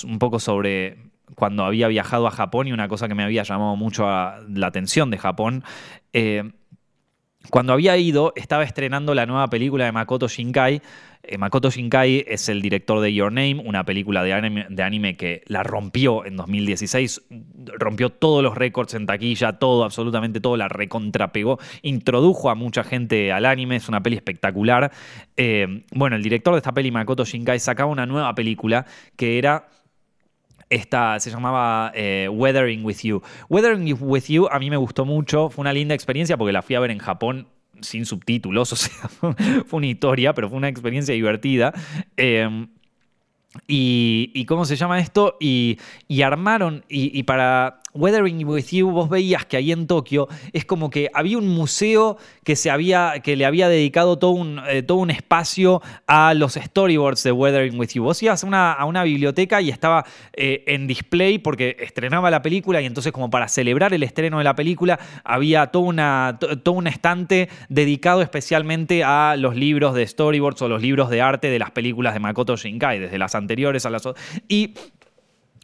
un 0.03 0.19
poco 0.19 0.39
sobre 0.39 1.09
cuando 1.35 1.63
había 1.63 1.87
viajado 1.87 2.27
a 2.27 2.31
Japón 2.31 2.67
y 2.67 2.73
una 2.73 2.87
cosa 2.87 3.07
que 3.07 3.15
me 3.15 3.23
había 3.23 3.43
llamado 3.43 3.75
mucho 3.75 4.03
la 4.05 4.67
atención 4.67 5.09
de 5.11 5.17
Japón. 5.17 5.63
Eh, 6.13 6.51
cuando 7.49 7.73
había 7.73 7.97
ido, 7.97 8.33
estaba 8.35 8.63
estrenando 8.63 9.15
la 9.15 9.25
nueva 9.25 9.47
película 9.47 9.85
de 9.85 9.91
Makoto 9.91 10.27
Shinkai. 10.27 10.81
Eh, 11.21 11.37
Makoto 11.37 11.69
Shinkai 11.69 12.23
es 12.27 12.47
el 12.47 12.61
director 12.61 13.01
de 13.01 13.13
Your 13.13 13.31
Name, 13.31 13.61
una 13.65 13.83
película 13.83 14.23
de 14.23 14.33
anime, 14.83 15.17
que 15.17 15.43
la 15.47 15.63
rompió 15.63 16.25
en 16.25 16.37
2016, 16.37 17.23
rompió 17.77 18.09
todos 18.09 18.41
los 18.41 18.55
récords 18.55 18.93
en 18.93 19.05
taquilla, 19.05 19.59
todo, 19.59 19.83
absolutamente 19.83 20.39
todo, 20.39 20.55
la 20.55 20.69
recontrapegó, 20.69 21.59
introdujo 21.81 22.49
a 22.49 22.55
mucha 22.55 22.83
gente 22.83 23.33
al 23.33 23.45
anime, 23.45 23.75
es 23.75 23.89
una 23.89 24.01
peli 24.01 24.15
espectacular. 24.15 24.91
Eh, 25.35 25.83
bueno, 25.93 26.15
el 26.15 26.23
director 26.23 26.53
de 26.53 26.59
esta 26.59 26.73
peli, 26.73 26.89
Makoto 26.89 27.25
Shinkai, 27.25 27.59
sacaba 27.59 27.91
una 27.91 28.05
nueva 28.05 28.33
película 28.33 28.85
que 29.17 29.37
era 29.37 29.67
esta 30.69 31.19
se 31.19 31.31
llamaba 31.31 31.91
eh, 31.95 32.29
Weathering 32.31 32.85
with 32.85 32.99
You. 33.01 33.21
Weathering 33.49 33.97
with 33.99 34.25
You 34.27 34.47
a 34.51 34.59
mí 34.59 34.69
me 34.69 34.77
gustó 34.77 35.03
mucho, 35.03 35.49
fue 35.49 35.63
una 35.63 35.73
linda 35.73 35.95
experiencia 35.95 36.37
porque 36.37 36.53
la 36.53 36.61
fui 36.61 36.75
a 36.75 36.79
ver 36.79 36.91
en 36.91 36.99
Japón 36.99 37.47
sin 37.81 38.05
subtítulos, 38.05 38.71
o 38.73 38.75
sea, 38.75 39.07
fue 39.09 39.77
una 39.77 39.87
historia, 39.87 40.33
pero 40.33 40.49
fue 40.49 40.57
una 40.57 40.69
experiencia 40.69 41.13
divertida. 41.13 41.73
Eh, 42.17 42.67
y, 43.67 44.45
¿cómo 44.45 44.65
se 44.65 44.75
llama 44.75 44.99
esto? 44.99 45.37
Y, 45.39 45.77
armaron, 46.23 46.85
y, 46.87 47.23
para 47.23 47.81
Weathering 47.93 48.45
With 48.45 48.67
You 48.71 48.91
vos 48.91 49.09
veías 49.09 49.45
que 49.45 49.57
ahí 49.57 49.71
en 49.71 49.87
Tokio 49.87 50.27
es 50.53 50.65
como 50.65 50.89
que 50.89 51.09
había 51.13 51.37
un 51.37 51.47
museo 51.47 52.17
que, 52.43 52.55
se 52.55 52.69
había, 52.69 53.21
que 53.23 53.35
le 53.35 53.45
había 53.45 53.69
dedicado 53.69 54.17
todo 54.17 54.31
un, 54.31 54.61
eh, 54.67 54.83
todo 54.83 54.97
un 54.97 55.09
espacio 55.09 55.81
a 56.07 56.33
los 56.33 56.53
storyboards 56.53 57.23
de 57.23 57.31
Weathering 57.31 57.79
With 57.79 57.89
You. 57.89 58.03
Vos 58.03 58.21
ibas 58.23 58.43
a 58.43 58.85
una, 58.85 59.03
biblioteca 59.03 59.61
y 59.61 59.69
estaba 59.69 60.05
eh, 60.33 60.63
en 60.67 60.85
display 60.85 61.39
porque 61.39 61.77
estrenaba 61.79 62.29
la 62.29 62.41
película 62.41 62.81
y 62.81 62.85
entonces 62.85 63.13
como 63.13 63.29
para 63.29 63.47
celebrar 63.47 63.93
el 63.93 64.03
estreno 64.03 64.39
de 64.39 64.43
la 64.43 64.55
película 64.55 64.99
había 65.23 65.67
todo, 65.67 65.83
una, 65.83 66.37
todo 66.63 66.75
un 66.75 66.87
estante 66.87 67.49
dedicado 67.69 68.21
especialmente 68.21 69.03
a 69.03 69.35
los 69.37 69.55
libros 69.55 69.95
de 69.95 70.05
storyboards 70.05 70.61
o 70.61 70.67
los 70.67 70.81
libros 70.81 71.09
de 71.09 71.21
arte 71.21 71.49
de 71.49 71.59
las 71.59 71.71
películas 71.71 72.13
de 72.13 72.19
Makoto 72.19 72.57
Shinkai, 72.57 72.99
desde 72.99 73.17
las 73.17 73.35
anteriores 73.35 73.85
a 73.85 73.89
las... 73.89 74.03
Y 74.47 74.73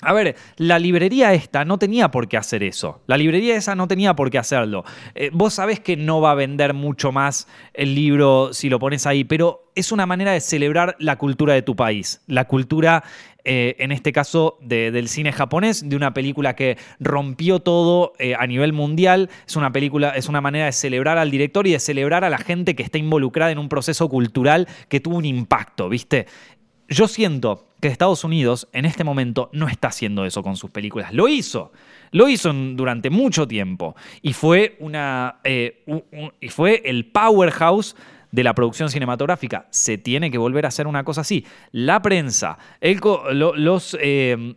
A 0.01 0.13
ver, 0.13 0.35
la 0.57 0.77
librería 0.77 1.33
esta 1.33 1.63
no 1.63 1.79
tenía 1.79 2.11
por 2.11 2.27
qué 2.27 2.37
hacer 2.37 2.63
eso. 2.63 3.01
La 3.07 3.17
librería 3.17 3.55
esa 3.55 3.75
no 3.75 3.87
tenía 3.87 4.13
por 4.13 4.29
qué 4.29 4.37
hacerlo. 4.37 4.83
Eh, 5.15 5.29
vos 5.31 5.53
sabés 5.53 5.79
que 5.79 5.95
no 5.95 6.19
va 6.19 6.31
a 6.31 6.35
vender 6.35 6.73
mucho 6.73 7.11
más 7.11 7.47
el 7.73 7.95
libro 7.95 8.53
si 8.53 8.69
lo 8.69 8.77
pones 8.77 9.05
ahí, 9.05 9.23
pero 9.23 9.71
es 9.73 9.91
una 9.91 10.05
manera 10.05 10.33
de 10.33 10.41
celebrar 10.41 10.97
la 10.99 11.17
cultura 11.17 11.53
de 11.53 11.61
tu 11.61 11.77
país. 11.77 12.21
La 12.27 12.45
cultura, 12.45 13.03
eh, 13.45 13.77
en 13.79 13.93
este 13.93 14.11
caso, 14.11 14.57
del 14.61 15.07
cine 15.07 15.31
japonés, 15.31 15.87
de 15.87 15.95
una 15.95 16.13
película 16.13 16.57
que 16.57 16.77
rompió 16.99 17.59
todo 17.59 18.13
eh, 18.19 18.35
a 18.37 18.45
nivel 18.47 18.73
mundial. 18.73 19.29
Es 19.47 19.55
una 19.55 19.71
película, 19.71 20.09
es 20.09 20.27
una 20.27 20.41
manera 20.41 20.65
de 20.65 20.73
celebrar 20.73 21.17
al 21.17 21.31
director 21.31 21.67
y 21.67 21.71
de 21.71 21.79
celebrar 21.79 22.25
a 22.25 22.29
la 22.29 22.37
gente 22.37 22.75
que 22.75 22.83
está 22.83 22.97
involucrada 22.97 23.51
en 23.51 23.59
un 23.59 23.69
proceso 23.69 24.09
cultural 24.09 24.67
que 24.89 24.99
tuvo 24.99 25.17
un 25.17 25.25
impacto, 25.25 25.87
¿viste? 25.87 26.27
Yo 26.87 27.07
siento 27.07 27.65
que 27.85 27.91
Estados 27.91 28.23
Unidos 28.23 28.67
en 28.73 28.85
este 28.85 29.03
momento 29.03 29.51
no 29.53 29.67
está 29.67 29.89
haciendo 29.89 30.25
eso 30.25 30.41
con 30.41 30.55
sus 30.55 30.71
películas. 30.71 31.13
Lo 31.13 31.27
hizo, 31.27 31.71
lo 32.09 32.27
hizo 32.27 32.51
durante 32.51 33.11
mucho 33.11 33.47
tiempo 33.47 33.95
y 34.23 34.33
fue, 34.33 34.75
una, 34.79 35.35
eh, 35.43 35.85
y 36.41 36.49
fue 36.49 36.81
el 36.83 37.05
powerhouse 37.05 37.95
de 38.31 38.43
la 38.43 38.55
producción 38.55 38.89
cinematográfica. 38.89 39.67
Se 39.69 39.99
tiene 39.99 40.31
que 40.31 40.39
volver 40.39 40.65
a 40.65 40.69
hacer 40.69 40.87
una 40.87 41.03
cosa 41.03 41.21
así. 41.21 41.45
La 41.71 42.01
prensa, 42.01 42.57
los... 42.81 43.95
Eh, 44.01 44.55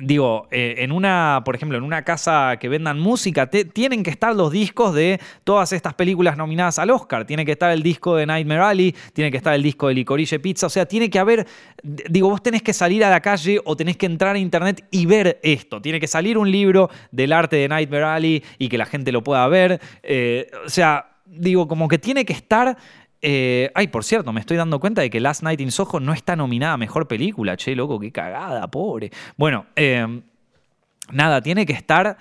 digo, 0.00 0.48
eh, 0.50 0.76
en 0.78 0.92
una, 0.92 1.42
por 1.44 1.54
ejemplo, 1.54 1.78
en 1.78 1.84
una 1.84 2.02
casa 2.02 2.56
que 2.60 2.68
vendan 2.68 2.98
música, 2.98 3.48
tienen 3.48 4.02
que 4.02 4.10
estar 4.10 4.34
los 4.34 4.52
discos 4.52 4.94
de 4.94 5.20
todas 5.44 5.72
estas 5.72 5.94
películas 5.94 6.36
nominadas 6.36 6.78
al 6.78 6.90
Oscar. 6.90 7.26
Tiene 7.26 7.44
que 7.44 7.52
estar 7.52 7.70
el 7.70 7.82
disco 7.82 8.16
de 8.16 8.26
Nightmare 8.26 8.60
Alley, 8.60 8.94
tiene 9.12 9.30
que 9.30 9.36
estar 9.36 9.54
el 9.54 9.62
disco 9.62 9.88
de 9.88 9.94
Licorice 9.94 10.38
Pizza. 10.38 10.66
O 10.66 10.70
sea, 10.70 10.86
tiene 10.86 11.10
que 11.10 11.18
haber, 11.18 11.46
digo, 11.82 12.28
vos 12.28 12.42
tenés 12.42 12.62
que 12.62 12.72
salir 12.72 13.04
a 13.04 13.10
la 13.10 13.20
calle 13.20 13.60
o 13.64 13.76
tenés 13.76 13.96
que 13.96 14.06
entrar 14.06 14.36
a 14.36 14.38
internet 14.38 14.84
y 14.90 15.06
ver 15.06 15.40
esto. 15.42 15.80
Tiene 15.80 16.00
que 16.00 16.06
salir 16.06 16.38
un 16.38 16.50
libro 16.50 16.90
del 17.10 17.32
arte 17.32 17.56
de 17.56 17.68
Nightmare 17.68 18.04
Alley 18.04 18.44
y 18.58 18.68
que 18.68 18.78
la 18.78 18.86
gente 18.86 19.12
lo 19.12 19.22
pueda 19.22 19.46
ver. 19.48 19.80
Eh, 20.02 20.50
o 20.64 20.68
sea, 20.68 21.18
digo, 21.26 21.68
como 21.68 21.88
que 21.88 21.98
tiene 21.98 22.24
que 22.24 22.32
estar 22.32 22.76
eh, 23.20 23.70
ay, 23.74 23.88
por 23.88 24.04
cierto, 24.04 24.32
me 24.32 24.40
estoy 24.40 24.56
dando 24.56 24.78
cuenta 24.80 25.02
de 25.02 25.10
que 25.10 25.20
Last 25.20 25.42
Night 25.42 25.60
in 25.60 25.72
Soho 25.72 26.00
no 26.00 26.12
está 26.12 26.36
nominada 26.36 26.74
a 26.74 26.76
mejor 26.76 27.08
película. 27.08 27.56
Che, 27.56 27.74
loco, 27.74 27.98
qué 27.98 28.12
cagada, 28.12 28.66
pobre. 28.68 29.10
Bueno, 29.36 29.66
eh, 29.76 30.22
nada, 31.10 31.40
tiene 31.42 31.66
que 31.66 31.72
estar 31.72 32.16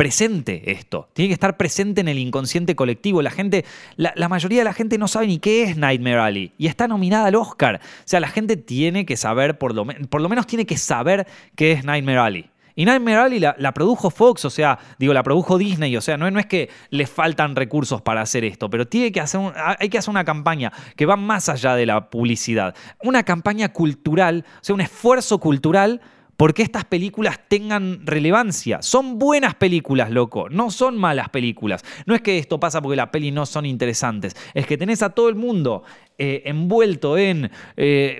presente 0.00 0.70
esto. 0.72 1.10
Tiene 1.12 1.28
que 1.28 1.34
estar 1.34 1.58
presente 1.58 2.00
en 2.00 2.08
el 2.08 2.18
inconsciente 2.18 2.74
colectivo. 2.74 3.20
La 3.20 3.30
gente, 3.30 3.66
la, 3.96 4.28
mayoría 4.30 4.60
de 4.60 4.64
la 4.64 4.72
gente 4.72 4.96
no 4.96 5.08
sabe 5.08 5.26
ni 5.26 5.38
qué 5.38 5.64
es 5.64 5.76
Nightmare 5.76 6.20
Alley 6.20 6.52
y 6.56 6.68
está 6.68 6.88
nominada 6.88 7.26
al 7.26 7.34
Oscar. 7.34 7.80
O 7.82 8.02
sea, 8.06 8.18
la 8.18 8.28
gente 8.28 8.56
tiene 8.56 9.04
que 9.04 9.18
saber, 9.18 9.58
por 9.58 9.74
lo, 9.74 9.84
por 9.86 10.22
lo 10.22 10.28
menos 10.30 10.46
tiene 10.46 10.64
que 10.64 10.78
saber 10.78 11.26
qué 11.54 11.72
es 11.72 11.84
Nightmare 11.84 12.18
Alley. 12.18 12.50
Y 12.80 12.86
Nightmare 12.86 13.18
Alley 13.18 13.40
la, 13.40 13.74
produjo 13.74 14.08
Fox, 14.08 14.46
o 14.46 14.48
sea, 14.48 14.78
digo, 14.98 15.12
la 15.12 15.22
produjo 15.22 15.58
Disney, 15.58 15.94
o 15.98 16.00
sea, 16.00 16.16
no, 16.16 16.30
no 16.30 16.40
es 16.40 16.46
que 16.46 16.70
le 16.88 17.06
faltan 17.06 17.54
recursos 17.54 18.00
para 18.00 18.22
hacer 18.22 18.42
esto, 18.42 18.70
pero 18.70 18.88
tiene 18.88 19.12
que 19.12 19.20
hacer 19.20 19.38
hay 19.78 19.90
que 19.90 19.98
hacer 19.98 20.08
una 20.08 20.24
campaña 20.24 20.72
que 20.96 21.04
va 21.04 21.16
más 21.16 21.50
allá 21.50 21.74
de 21.74 21.84
la 21.84 22.08
publicidad. 22.08 22.74
Una 23.02 23.22
campaña 23.22 23.68
cultural, 23.68 24.46
o 24.48 24.58
sea, 24.64 24.74
un 24.74 24.80
esfuerzo 24.80 25.40
cultural 25.40 26.00
porque 26.40 26.62
estas 26.62 26.86
películas 26.86 27.38
tengan 27.48 28.06
relevancia. 28.06 28.80
Son 28.80 29.18
buenas 29.18 29.56
películas, 29.56 30.10
loco, 30.10 30.48
no 30.48 30.70
son 30.70 30.96
malas 30.96 31.28
películas. 31.28 31.84
No 32.06 32.14
es 32.14 32.22
que 32.22 32.38
esto 32.38 32.58
pasa 32.58 32.80
porque 32.80 32.96
las 32.96 33.10
pelis 33.10 33.30
no 33.30 33.44
son 33.44 33.66
interesantes, 33.66 34.34
es 34.54 34.66
que 34.66 34.78
tenés 34.78 35.02
a 35.02 35.10
todo 35.10 35.28
el 35.28 35.34
mundo 35.34 35.82
eh, 36.16 36.40
envuelto 36.46 37.18
en 37.18 37.50
eh, 37.76 38.18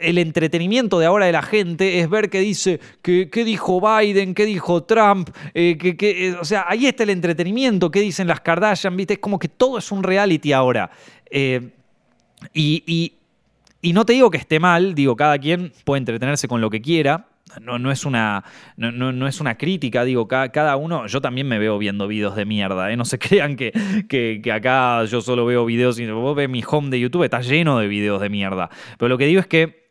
el 0.00 0.18
entretenimiento 0.18 1.00
de 1.00 1.06
ahora 1.06 1.26
de 1.26 1.32
la 1.32 1.42
gente, 1.42 1.98
es 1.98 2.08
ver 2.08 2.30
qué 2.30 2.38
dice, 2.38 2.78
qué, 3.02 3.28
dijo 3.44 3.80
Biden, 3.80 4.32
qué 4.32 4.44
dijo 4.44 4.84
Trump, 4.84 5.30
eh, 5.52 6.36
o 6.40 6.44
sea, 6.44 6.66
ahí 6.68 6.86
está 6.86 7.02
el 7.02 7.10
entretenimiento, 7.10 7.90
qué 7.90 8.02
dicen 8.02 8.28
las 8.28 8.40
Kardashian, 8.40 8.96
¿viste? 8.96 9.14
Es 9.14 9.18
como 9.18 9.40
que 9.40 9.48
todo 9.48 9.78
es 9.78 9.90
un 9.90 10.04
reality 10.04 10.52
ahora. 10.52 10.92
y 12.54 13.15
no 13.92 14.04
te 14.04 14.14
digo 14.14 14.30
que 14.30 14.38
esté 14.38 14.60
mal, 14.60 14.94
digo, 14.94 15.16
cada 15.16 15.38
quien 15.38 15.72
puede 15.84 15.98
entretenerse 15.98 16.48
con 16.48 16.60
lo 16.60 16.70
que 16.70 16.80
quiera. 16.80 17.28
No, 17.60 17.78
no, 17.78 17.92
es, 17.92 18.04
una, 18.04 18.44
no, 18.76 18.90
no, 18.90 19.26
es 19.26 19.40
una 19.40 19.56
crítica, 19.56 20.04
digo, 20.04 20.26
cada, 20.26 20.50
cada, 20.50 20.76
uno, 20.76 21.06
yo 21.06 21.20
también 21.20 21.46
me 21.46 21.58
veo 21.58 21.78
viendo 21.78 22.08
videos 22.08 22.34
de 22.34 22.44
mierda, 22.44 22.90
¿eh? 22.90 22.96
no 22.96 23.04
se 23.04 23.18
crean 23.20 23.56
que, 23.56 23.72
que, 24.08 24.52
acá 24.52 25.04
yo 25.04 25.20
solo 25.20 25.46
veo 25.46 25.64
videos, 25.64 25.98
y 25.98 26.10
vos 26.10 26.36
ves 26.36 26.50
mi 26.50 26.62
home 26.68 26.90
de 26.90 27.00
YouTube, 27.00 27.22
está 27.22 27.40
lleno 27.40 27.78
de 27.78 27.86
videos 27.86 28.20
de 28.20 28.28
mierda. 28.28 28.68
Pero 28.98 29.08
lo 29.08 29.16
que 29.16 29.26
digo 29.26 29.40
es 29.40 29.46
que 29.46 29.86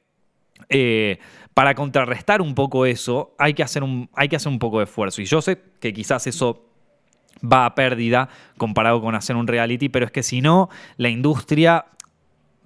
eh, 0.69 1.17
para 1.53 1.73
contrarrestar 1.73 2.41
un 2.41 2.53
poco 2.53 2.85
eso, 2.85 3.33
hay 3.39 3.53
que, 3.53 3.63
hacer 3.63 3.81
un, 3.83 4.09
hay 4.13 4.27
que 4.27 4.35
hacer 4.35 4.51
un 4.51 4.59
poco 4.59 4.79
de 4.79 4.83
esfuerzo. 4.83 5.21
Y 5.21 5.25
yo 5.25 5.41
sé 5.41 5.57
que 5.79 5.93
quizás 5.93 6.27
eso 6.27 6.65
va 7.41 7.65
a 7.65 7.75
pérdida 7.75 8.29
comparado 8.57 9.01
con 9.01 9.15
hacer 9.15 9.35
un 9.35 9.47
reality, 9.47 9.89
pero 9.89 10.05
es 10.05 10.11
que 10.11 10.23
si 10.23 10.41
no, 10.41 10.69
la 10.97 11.09
industria 11.09 11.85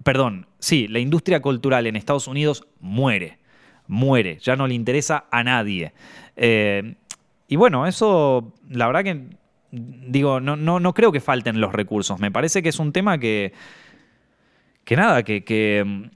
perdón, 0.03 0.47
sí, 0.59 0.87
la 0.87 0.99
industria 0.99 1.41
cultural 1.41 1.87
en 1.87 1.95
Estados 1.95 2.27
Unidos 2.27 2.67
muere, 2.79 3.39
muere, 3.87 4.37
ya 4.39 4.55
no 4.55 4.67
le 4.67 4.73
interesa 4.73 5.25
a 5.31 5.43
nadie. 5.43 5.93
Eh, 6.35 6.95
y 7.47 7.55
bueno, 7.55 7.87
eso, 7.87 8.53
la 8.69 8.87
verdad 8.87 9.03
que, 9.03 9.21
digo, 9.71 10.39
no, 10.39 10.55
no, 10.55 10.79
no, 10.79 10.93
creo 10.93 11.11
que 11.11 11.19
falten 11.19 11.59
los 11.61 11.73
recursos, 11.73 12.19
me 12.19 12.31
parece 12.31 12.61
que 12.61 12.69
es 12.69 12.79
un 12.79 12.93
tema 12.93 13.17
que, 13.17 13.53
que 14.85 14.95
nada, 14.95 15.23
que, 15.23 15.43
que 15.43 16.09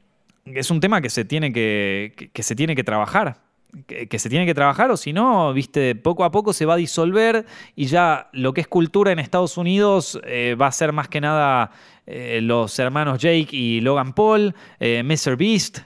es 0.45 0.71
un 0.71 0.79
tema 0.79 1.01
que 1.01 1.09
se 1.09 1.25
tiene 1.25 1.53
que, 1.53 2.29
que 2.33 2.43
se 2.43 2.55
tiene 2.55 2.75
que 2.75 2.83
trabajar 2.83 3.42
que, 3.87 4.19
se 4.19 4.29
tiene 4.29 4.45
que 4.45 4.53
trabajar 4.53 4.91
o 4.91 4.97
si 4.97 5.13
no, 5.13 5.53
viste, 5.53 5.95
poco 5.95 6.23
a 6.23 6.31
poco 6.31 6.53
se 6.53 6.65
va 6.65 6.75
a 6.75 6.77
disolver 6.77 7.45
y 7.75 7.85
ya 7.85 8.29
lo 8.31 8.53
que 8.53 8.61
es 8.61 8.67
cultura 8.67 9.11
en 9.11 9.19
Estados 9.19 9.57
Unidos 9.57 10.19
eh, 10.25 10.55
va 10.59 10.67
a 10.67 10.71
ser 10.71 10.93
más 10.93 11.07
que 11.07 11.21
nada 11.21 11.71
eh, 12.05 12.39
los 12.41 12.77
hermanos 12.79 13.19
Jake 13.19 13.49
y 13.51 13.81
Logan 13.81 14.13
Paul, 14.13 14.53
eh, 14.79 15.03
Mr. 15.03 15.37
Beast, 15.37 15.79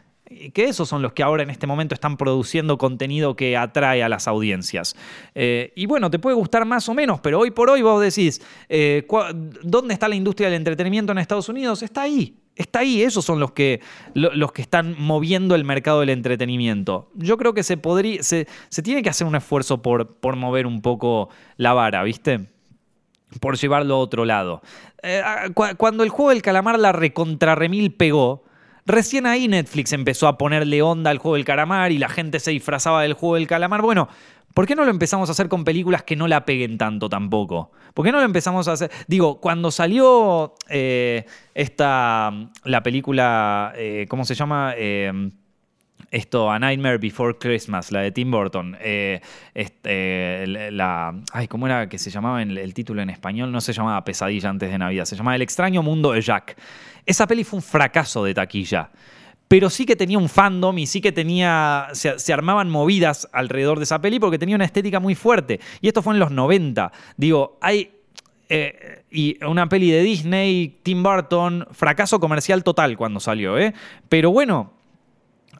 que 0.53 0.65
esos 0.65 0.89
son 0.89 1.01
los 1.01 1.13
que 1.13 1.23
ahora 1.23 1.43
en 1.43 1.49
este 1.49 1.67
momento 1.67 1.95
están 1.95 2.17
produciendo 2.17 2.77
contenido 2.77 3.35
que 3.35 3.55
atrae 3.55 4.03
a 4.03 4.09
las 4.09 4.27
audiencias. 4.27 4.93
y 5.33 5.85
bueno, 5.85 6.11
te 6.11 6.19
puede 6.19 6.35
gustar 6.35 6.65
más 6.65 6.89
o 6.89 6.93
menos, 6.93 7.21
pero 7.21 7.39
hoy 7.39 7.51
por 7.51 7.69
hoy 7.69 7.81
vos 7.81 8.01
decís, 8.01 8.41
¿dónde 9.63 9.93
está 9.93 10.09
la 10.09 10.15
industria 10.15 10.49
del 10.49 10.57
entretenimiento 10.57 11.13
en 11.13 11.19
Estados 11.19 11.47
Unidos? 11.47 11.81
Está 11.81 12.01
ahí, 12.01 12.35
está 12.57 12.79
ahí, 12.79 13.01
esos 13.01 13.23
son 13.23 13.39
los 13.39 13.51
que, 13.51 13.81
los 14.13 14.51
que 14.51 14.61
están 14.61 14.95
moviendo 14.97 15.55
el 15.55 15.63
mercado 15.63 16.01
del 16.01 16.09
entretenimiento. 16.09 17.09
Yo 17.15 17.37
creo 17.37 17.53
que 17.53 17.63
se, 17.63 17.77
podría, 17.77 18.21
se, 18.23 18.47
tiene 18.83 19.03
que 19.03 19.09
hacer 19.09 19.27
un 19.27 19.35
esfuerzo 19.35 19.81
por, 19.81 20.15
por, 20.15 20.35
mover 20.35 20.67
un 20.67 20.81
poco 20.81 21.29
la 21.55 21.73
vara, 21.73 22.03
¿viste? 22.03 22.47
Por 23.39 23.57
llevarlo 23.57 23.95
a 23.95 23.99
otro 23.99 24.25
lado. 24.25 24.61
Eh, 25.03 25.21
cuando 25.77 26.03
el 26.03 26.09
juego 26.09 26.31
del 26.31 26.41
calamar 26.41 26.79
la 26.79 26.91
recontrarremil 26.91 27.93
pegó, 27.93 28.43
recién 28.87 29.25
ahí 29.27 29.47
Netflix 29.47 29.93
empezó 29.93 30.27
a 30.27 30.37
ponerle 30.37 30.81
onda 30.81 31.11
al 31.11 31.19
juego 31.19 31.35
del 31.35 31.45
calamar 31.45 31.91
y 31.91 31.97
la 31.97 32.09
gente 32.09 32.39
se 32.39 32.51
disfrazaba 32.51 33.03
del 33.03 33.13
juego 33.13 33.35
del 33.35 33.47
calamar. 33.47 33.81
Bueno, 33.81 34.07
¿Por 34.57 34.65
qué 34.65 34.73
no 34.73 34.85
lo 34.85 34.89
empezamos 34.89 35.29
a 35.29 35.33
hacer 35.33 35.49
con 35.49 35.63
películas 35.63 36.01
que 36.01 36.15
no 36.15 36.27
la 36.27 36.43
peguen 36.43 36.79
tanto 36.79 37.09
tampoco? 37.09 37.71
¿Por 37.93 38.03
qué 38.03 38.11
no 38.11 38.17
lo 38.17 38.25
empezamos 38.25 38.67
a 38.67 38.71
hacer? 38.71 38.89
Digo, 39.05 39.39
cuando 39.39 39.69
salió 39.69 40.55
eh, 40.67 41.25
esta, 41.53 42.31
la 42.63 42.81
película, 42.81 43.71
eh, 43.75 44.07
¿cómo 44.09 44.25
se 44.25 44.33
llama? 44.33 44.73
Eh, 44.75 45.29
esto, 46.11 46.49
A 46.49 46.59
Nightmare 46.59 46.97
Before 46.97 47.37
Christmas, 47.37 47.91
la 47.91 48.01
de 48.01 48.11
Tim 48.11 48.31
Burton. 48.31 48.77
Este, 49.53 50.45
la, 50.71 51.15
ay, 51.33 51.47
¿cómo 51.47 51.67
era 51.67 51.89
que 51.89 51.97
se 51.97 52.09
llamaba 52.09 52.41
el, 52.41 52.73
título 52.73 53.01
en 53.01 53.09
español? 53.09 53.51
No 53.51 53.61
se 53.61 53.73
llamaba 53.73 54.03
Pesadilla 54.03 54.49
antes 54.49 54.71
de 54.71 54.77
Navidad, 54.77 55.05
se 55.05 55.15
llamaba 55.15 55.35
El 55.35 55.41
extraño 55.41 55.83
mundo 55.83 56.11
de 56.11 56.21
Jack. 56.21 56.57
Esa 57.05 57.27
peli 57.27 57.43
fue 57.43 57.57
un 57.57 57.63
fracaso 57.63 58.23
de 58.23 58.33
taquilla 58.33 58.89
pero 59.47 59.69
sí 59.69 59.85
que 59.85 59.95
tenía 59.95 60.17
un 60.17 60.29
fandom 60.29 60.77
y 60.77 60.87
sí 60.87 61.01
que 61.01 61.11
tenía, 61.11 61.87
se, 61.93 62.33
armaban 62.33 62.69
movidas 62.69 63.29
alrededor 63.31 63.77
de 63.77 63.85
esa 63.85 64.01
peli 64.01 64.19
porque 64.19 64.37
tenía 64.37 64.55
una 64.55 64.65
estética 64.65 64.99
muy 64.99 65.15
fuerte. 65.15 65.59
Y 65.81 65.87
esto 65.87 66.01
fue 66.01 66.13
en 66.13 66.19
los 66.19 66.31
90. 66.31 66.91
Digo, 67.15 67.57
hay... 67.61 67.91
Eh, 68.49 69.03
y 69.11 69.43
una 69.43 69.67
peli 69.67 69.91
de 69.91 70.01
Disney, 70.01 70.79
Tim 70.81 71.03
Burton, 71.03 71.67
fracaso 71.71 72.17
comercial 72.19 72.63
total 72.63 72.95
cuando 72.95 73.19
salió, 73.19 73.57
¿eh? 73.57 73.73
Pero 74.07 74.31
bueno, 74.31 74.71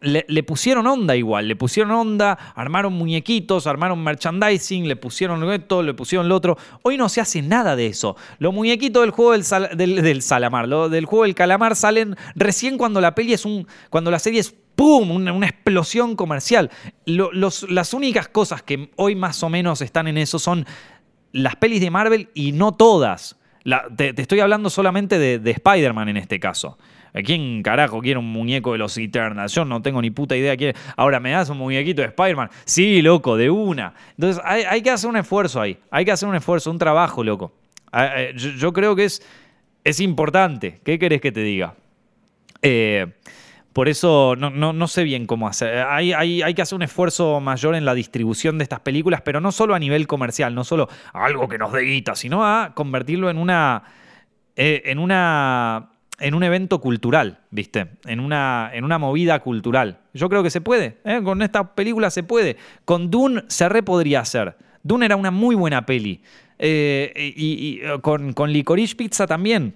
le, 0.02 0.44
pusieron 0.44 0.88
onda 0.88 1.16
igual, 1.16 1.48
le 1.48 1.56
pusieron 1.56 1.92
onda, 1.92 2.34
armaron 2.56 2.94
muñequitos, 2.94 3.68
armaron 3.68 4.04
merchandising, 4.04 4.88
le 4.88 4.96
pusieron 4.96 5.50
esto, 5.52 5.84
le 5.84 5.94
pusieron 5.94 6.30
lo 6.30 6.36
otro. 6.36 6.58
Hoy 6.84 6.98
no 6.98 7.10
se 7.10 7.22
hace 7.22 7.42
nada 7.42 7.76
de 7.76 7.88
eso. 7.88 8.16
Los 8.40 8.54
muñequitos 8.54 9.02
del 9.02 9.12
juego 9.12 9.32
del, 9.32 9.44
salamar, 10.22 10.68
del 10.68 11.06
juego 11.06 11.24
del 11.24 11.36
calamar 11.36 11.76
salen 11.76 12.16
recién 12.36 12.78
cuando 12.78 13.02
la 13.02 13.16
peli 13.16 13.34
es 13.34 13.46
un. 13.46 13.68
cuando 13.90 14.12
la 14.12 14.20
serie 14.20 14.40
es 14.40 14.56
¡pum! 14.76 15.12
Una, 15.12 15.48
explosión 15.48 16.16
comercial. 16.16 16.70
las 17.06 17.94
únicas 17.94 18.28
cosas 18.28 18.62
que 18.62 18.92
hoy 18.96 19.16
más 19.16 19.42
o 19.44 19.50
menos 19.50 19.82
están 19.82 20.08
en 20.08 20.18
eso 20.18 20.40
son 20.40 20.66
las 21.32 21.56
pelis 21.56 21.82
de 21.82 21.92
Marvel 21.92 22.30
y 22.34 22.52
no 22.52 22.74
todas. 22.74 23.38
te, 23.96 24.14
estoy 24.22 24.40
hablando 24.40 24.70
solamente 24.70 25.18
de, 25.20 25.40
de 25.40 25.52
Spider-Man 25.52 26.10
en 26.10 26.18
este 26.18 26.40
caso. 26.40 26.78
¿Quién 27.26 27.64
carajo 27.64 28.02
quiere 28.02 28.20
un 28.20 28.32
muñeco 28.32 28.74
de 28.74 28.78
los 28.78 28.98
Eternals? 28.98 29.54
Yo 29.54 29.66
no 29.66 29.82
tengo 29.82 30.02
ni 30.02 30.12
puta 30.12 30.36
idea 30.36 30.56
quién. 30.56 30.74
Ahora, 30.96 31.20
¿me 31.20 31.32
das 31.32 31.50
un 31.50 31.58
muñequito 31.58 32.02
de 32.02 32.10
Spider-Man? 32.10 32.50
Sí, 32.66 33.02
loco, 33.02 33.38
de 33.38 33.50
una. 33.50 33.94
Entonces, 34.12 34.42
hay, 34.46 34.82
que 34.82 34.90
hacer 34.90 35.10
un 35.10 35.18
esfuerzo 35.18 35.62
ahí. 35.62 35.78
Hay 35.92 36.06
que 36.06 36.12
hacer 36.12 36.28
un 36.30 36.36
esfuerzo, 36.36 36.72
un 36.72 36.78
trabajo, 36.78 37.24
loco. 37.24 37.54
Ah, 37.92 38.22
eh, 38.22 38.34
yo, 38.36 38.74
creo 38.74 38.96
que 38.96 39.06
es, 39.06 39.22
es 39.84 40.00
importante. 40.00 40.80
¿Qué 40.84 41.00
querés 41.00 41.22
que 41.22 41.32
te 41.32 41.42
diga? 41.42 41.76
Eh, 42.62 43.08
por 43.78 43.90
eso 43.90 44.36
no, 44.36 44.88
sé 44.88 45.04
bien 45.04 45.28
cómo 45.28 45.48
hacer. 45.48 45.86
Hay, 45.88 46.12
hay, 46.12 46.54
que 46.56 46.64
hacer 46.64 46.76
un 46.76 46.82
esfuerzo 46.82 47.40
mayor 47.40 47.76
en 47.76 47.86
la 47.86 47.94
distribución 47.94 48.58
de 48.58 48.64
estas 48.64 48.80
películas, 48.80 49.22
pero 49.22 49.40
no 49.40 49.52
solo 49.52 49.76
a 49.76 49.80
nivel 49.80 50.08
comercial, 50.08 50.56
no 50.56 50.64
solo 50.64 50.90
algo 51.14 51.48
que 51.48 51.60
nos 51.60 51.72
dé 51.72 52.04
sino 52.16 52.44
a 52.44 52.74
convertirlo 52.74 53.30
en 53.30 53.38
una. 53.38 53.84
Eh, 54.56 54.82
en 54.86 54.98
una. 54.98 55.92
En 56.20 56.34
un 56.34 56.44
evento 56.44 56.80
cultural, 56.80 57.40
¿viste? 57.52 57.88
En 58.06 58.20
una, 58.20 58.72
en 58.74 58.84
una 58.84 58.98
movida 58.98 59.40
cultural. 59.40 60.00
Yo 60.14 60.30
creo 60.30 60.44
que 60.44 60.50
se 60.50 60.62
puede. 60.62 60.98
¿eh? 61.04 61.22
Con 61.24 61.42
esta 61.42 61.76
película 61.76 62.10
se 62.10 62.24
puede. 62.24 62.58
Con 62.86 63.12
Dune 63.12 63.44
se 63.48 63.70
re 63.70 63.84
podría 63.84 64.22
hacer. 64.22 64.58
Dune 64.84 65.06
era 65.06 65.16
una 65.16 65.32
muy 65.32 65.56
buena 65.56 65.86
peli. 65.86 66.22
Eh, 66.60 67.34
y, 67.36 67.82
con, 68.02 68.34
con 68.34 68.52
Licorice 68.52 68.96
Pizza 68.96 69.28
también. 69.28 69.76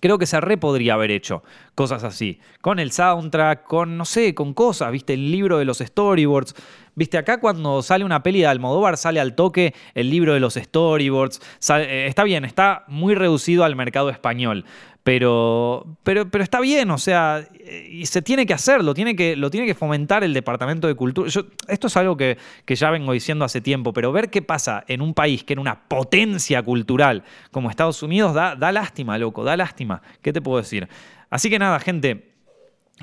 Creo 0.00 0.18
que 0.18 0.26
se 0.26 0.40
re 0.40 0.56
podría 0.58 0.94
haber 0.94 1.10
hecho 1.10 1.42
cosas 1.74 2.04
así. 2.04 2.38
Con 2.60 2.78
el 2.78 2.92
soundtrack, 2.92 3.64
con, 3.64 3.96
no 3.96 4.04
sé, 4.04 4.34
con 4.34 4.54
cosas, 4.54 4.92
viste, 4.92 5.14
el 5.14 5.32
libro 5.32 5.58
de 5.58 5.64
los 5.64 5.78
storyboards. 5.78 6.54
Viste, 6.98 7.16
acá 7.16 7.38
cuando 7.38 7.80
sale 7.80 8.04
una 8.04 8.24
peli 8.24 8.40
de 8.40 8.48
Almodóvar 8.48 8.96
sale 8.96 9.20
al 9.20 9.36
toque 9.36 9.72
el 9.94 10.10
libro 10.10 10.34
de 10.34 10.40
los 10.40 10.54
storyboards. 10.54 11.40
Eh, 11.76 12.06
está 12.08 12.24
bien, 12.24 12.44
está 12.44 12.82
muy 12.88 13.14
reducido 13.14 13.62
al 13.62 13.76
mercado 13.76 14.10
español. 14.10 14.64
Pero, 15.04 15.86
pero, 16.02 16.28
pero 16.28 16.42
está 16.42 16.58
bien, 16.58 16.90
o 16.90 16.98
sea, 16.98 17.46
y 17.88 18.04
se 18.06 18.20
tiene 18.20 18.46
que 18.46 18.52
hacer, 18.52 18.82
lo 18.82 18.94
tiene 18.94 19.14
que, 19.14 19.36
lo 19.36 19.48
tiene 19.48 19.64
que 19.64 19.76
fomentar 19.76 20.24
el 20.24 20.34
Departamento 20.34 20.88
de 20.88 20.96
Cultura. 20.96 21.30
esto 21.68 21.86
es 21.86 21.96
algo 21.96 22.16
que, 22.16 22.36
ya 22.66 22.90
vengo 22.90 23.12
diciendo 23.12 23.44
hace 23.44 23.60
tiempo, 23.60 23.92
pero 23.92 24.10
ver 24.10 24.28
qué 24.28 24.42
pasa 24.42 24.82
en 24.88 25.00
un 25.00 25.14
país 25.14 25.44
que 25.44 25.52
era 25.52 25.62
una 25.62 25.86
potencia 25.86 26.64
cultural 26.64 27.22
como 27.52 27.70
Estados 27.70 28.02
Unidos 28.02 28.34
da, 28.34 28.56
da 28.56 28.72
lástima, 28.72 29.16
loco, 29.18 29.44
da 29.44 29.56
lástima. 29.56 30.02
¿Qué 30.20 30.32
te 30.32 30.42
puedo 30.42 30.58
decir? 30.58 30.88
Así 31.30 31.48
que 31.48 31.60
nada, 31.60 31.78
gente. 31.78 32.32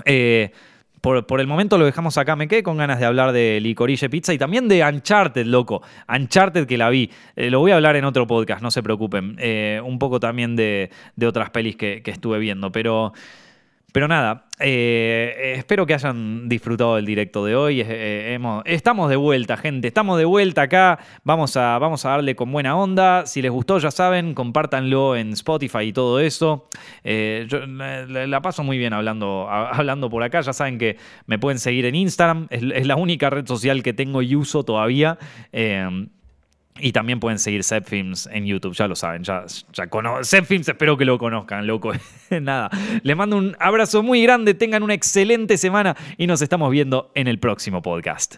Eh, 0.03 0.51
por, 1.01 1.39
el 1.39 1.47
momento 1.47 1.77
lo 1.77 1.85
dejamos 1.85 2.17
acá. 2.17 2.35
Me 2.35 2.47
quedé 2.47 2.63
con 2.63 2.77
ganas 2.77 2.99
de 2.99 3.05
hablar 3.05 3.31
de 3.31 3.59
Licorice 3.61 4.09
Pizza 4.09 4.33
y 4.33 4.37
también 4.37 4.67
de 4.67 4.83
Uncharted, 4.83 5.45
loco. 5.45 5.81
Uncharted 6.07 6.65
que 6.65 6.77
la 6.77 6.89
vi. 6.89 7.09
Eh, 7.35 7.49
lo 7.49 7.59
voy 7.59 7.71
a 7.71 7.75
hablar 7.75 7.95
en 7.95 8.05
otro 8.05 8.25
podcast, 8.27 8.61
no 8.61 8.71
se 8.71 8.81
preocupen. 8.81 9.35
Eh, 9.39 9.81
un 9.83 9.99
poco 9.99 10.19
también 10.19 10.55
de, 10.55 10.89
otras 11.25 11.49
pelis 11.51 11.75
que 11.75 12.01
estuve 12.05 12.39
viendo. 12.39 12.71
Pero. 12.71 13.13
Pero 13.95 14.09
nada, 14.09 14.43
eh, 14.59 15.53
espero 15.55 15.85
que 15.85 15.93
hayan 15.93 16.49
disfrutado 16.49 16.97
del 16.97 17.05
directo 17.05 17.45
de 17.45 17.55
hoy. 17.55 17.81
Eh, 17.81 18.37
estamos 18.65 19.09
de 19.09 19.15
vuelta, 19.15 19.55
gente. 19.55 19.87
Estamos 19.87 20.17
de 20.17 20.25
vuelta 20.25 20.63
acá. 20.63 20.99
Vamos 21.23 21.55
a, 21.55 21.79
vamos 21.79 22.03
a 22.03 22.09
darle 22.09 22.35
con 22.35 22.51
buena 22.51 22.75
onda. 22.75 23.25
Si 23.25 23.41
les 23.41 23.49
gustó, 23.49 23.77
ya 23.77 23.91
saben, 23.91 24.33
compártanlo 24.33 25.15
en 25.15 25.31
Spotify 25.31 25.83
y 25.83 25.93
todo 25.93 26.19
eso. 26.19 26.67
Eh, 27.05 27.45
yo 27.47 27.65
la, 27.65 28.41
paso 28.41 28.65
muy 28.65 28.77
bien 28.77 28.91
hablando, 28.91 29.47
hablando 29.49 30.09
por 30.09 30.23
acá. 30.23 30.41
Ya 30.41 30.51
saben 30.51 30.77
que 30.77 30.97
me 31.25 31.39
pueden 31.39 31.57
seguir 31.57 31.85
en 31.85 31.95
Instagram. 31.95 32.47
Es, 32.49 32.63
es 32.63 32.87
la 32.87 32.97
única 32.97 33.29
red 33.29 33.47
social 33.47 33.81
que 33.81 33.93
tengo 33.93 34.21
y 34.21 34.35
uso 34.35 34.65
todavía. 34.65 35.17
Y 36.77 36.91
también 36.91 37.21
pueden 37.21 37.39
seguir 37.39 37.63
Films 37.85 38.27
en 38.31 38.45
YouTube, 38.45 38.73
ya 38.73 38.87
lo 38.87 38.95
saben, 38.95 39.23
ya, 39.23 39.45
ya 39.71 39.87
Films 40.45 40.67
espero 40.67 40.97
que 40.97 41.05
lo 41.05 41.17
conozcan, 41.17 41.65
loco. 41.65 41.93
Nada, 42.29 42.69
les 43.01 43.15
mando 43.15 43.37
un 43.37 43.55
abrazo 43.59 44.03
muy 44.03 44.21
grande, 44.23 44.53
tengan 44.53 44.83
una 44.83 44.93
excelente 44.93 45.57
semana 45.57 45.95
y 46.17 46.27
nos 46.27 46.41
estamos 46.41 46.69
viendo 46.71 47.11
en 47.15 47.27
el 47.27 47.39
próximo 47.39 47.81
podcast. 47.81 48.37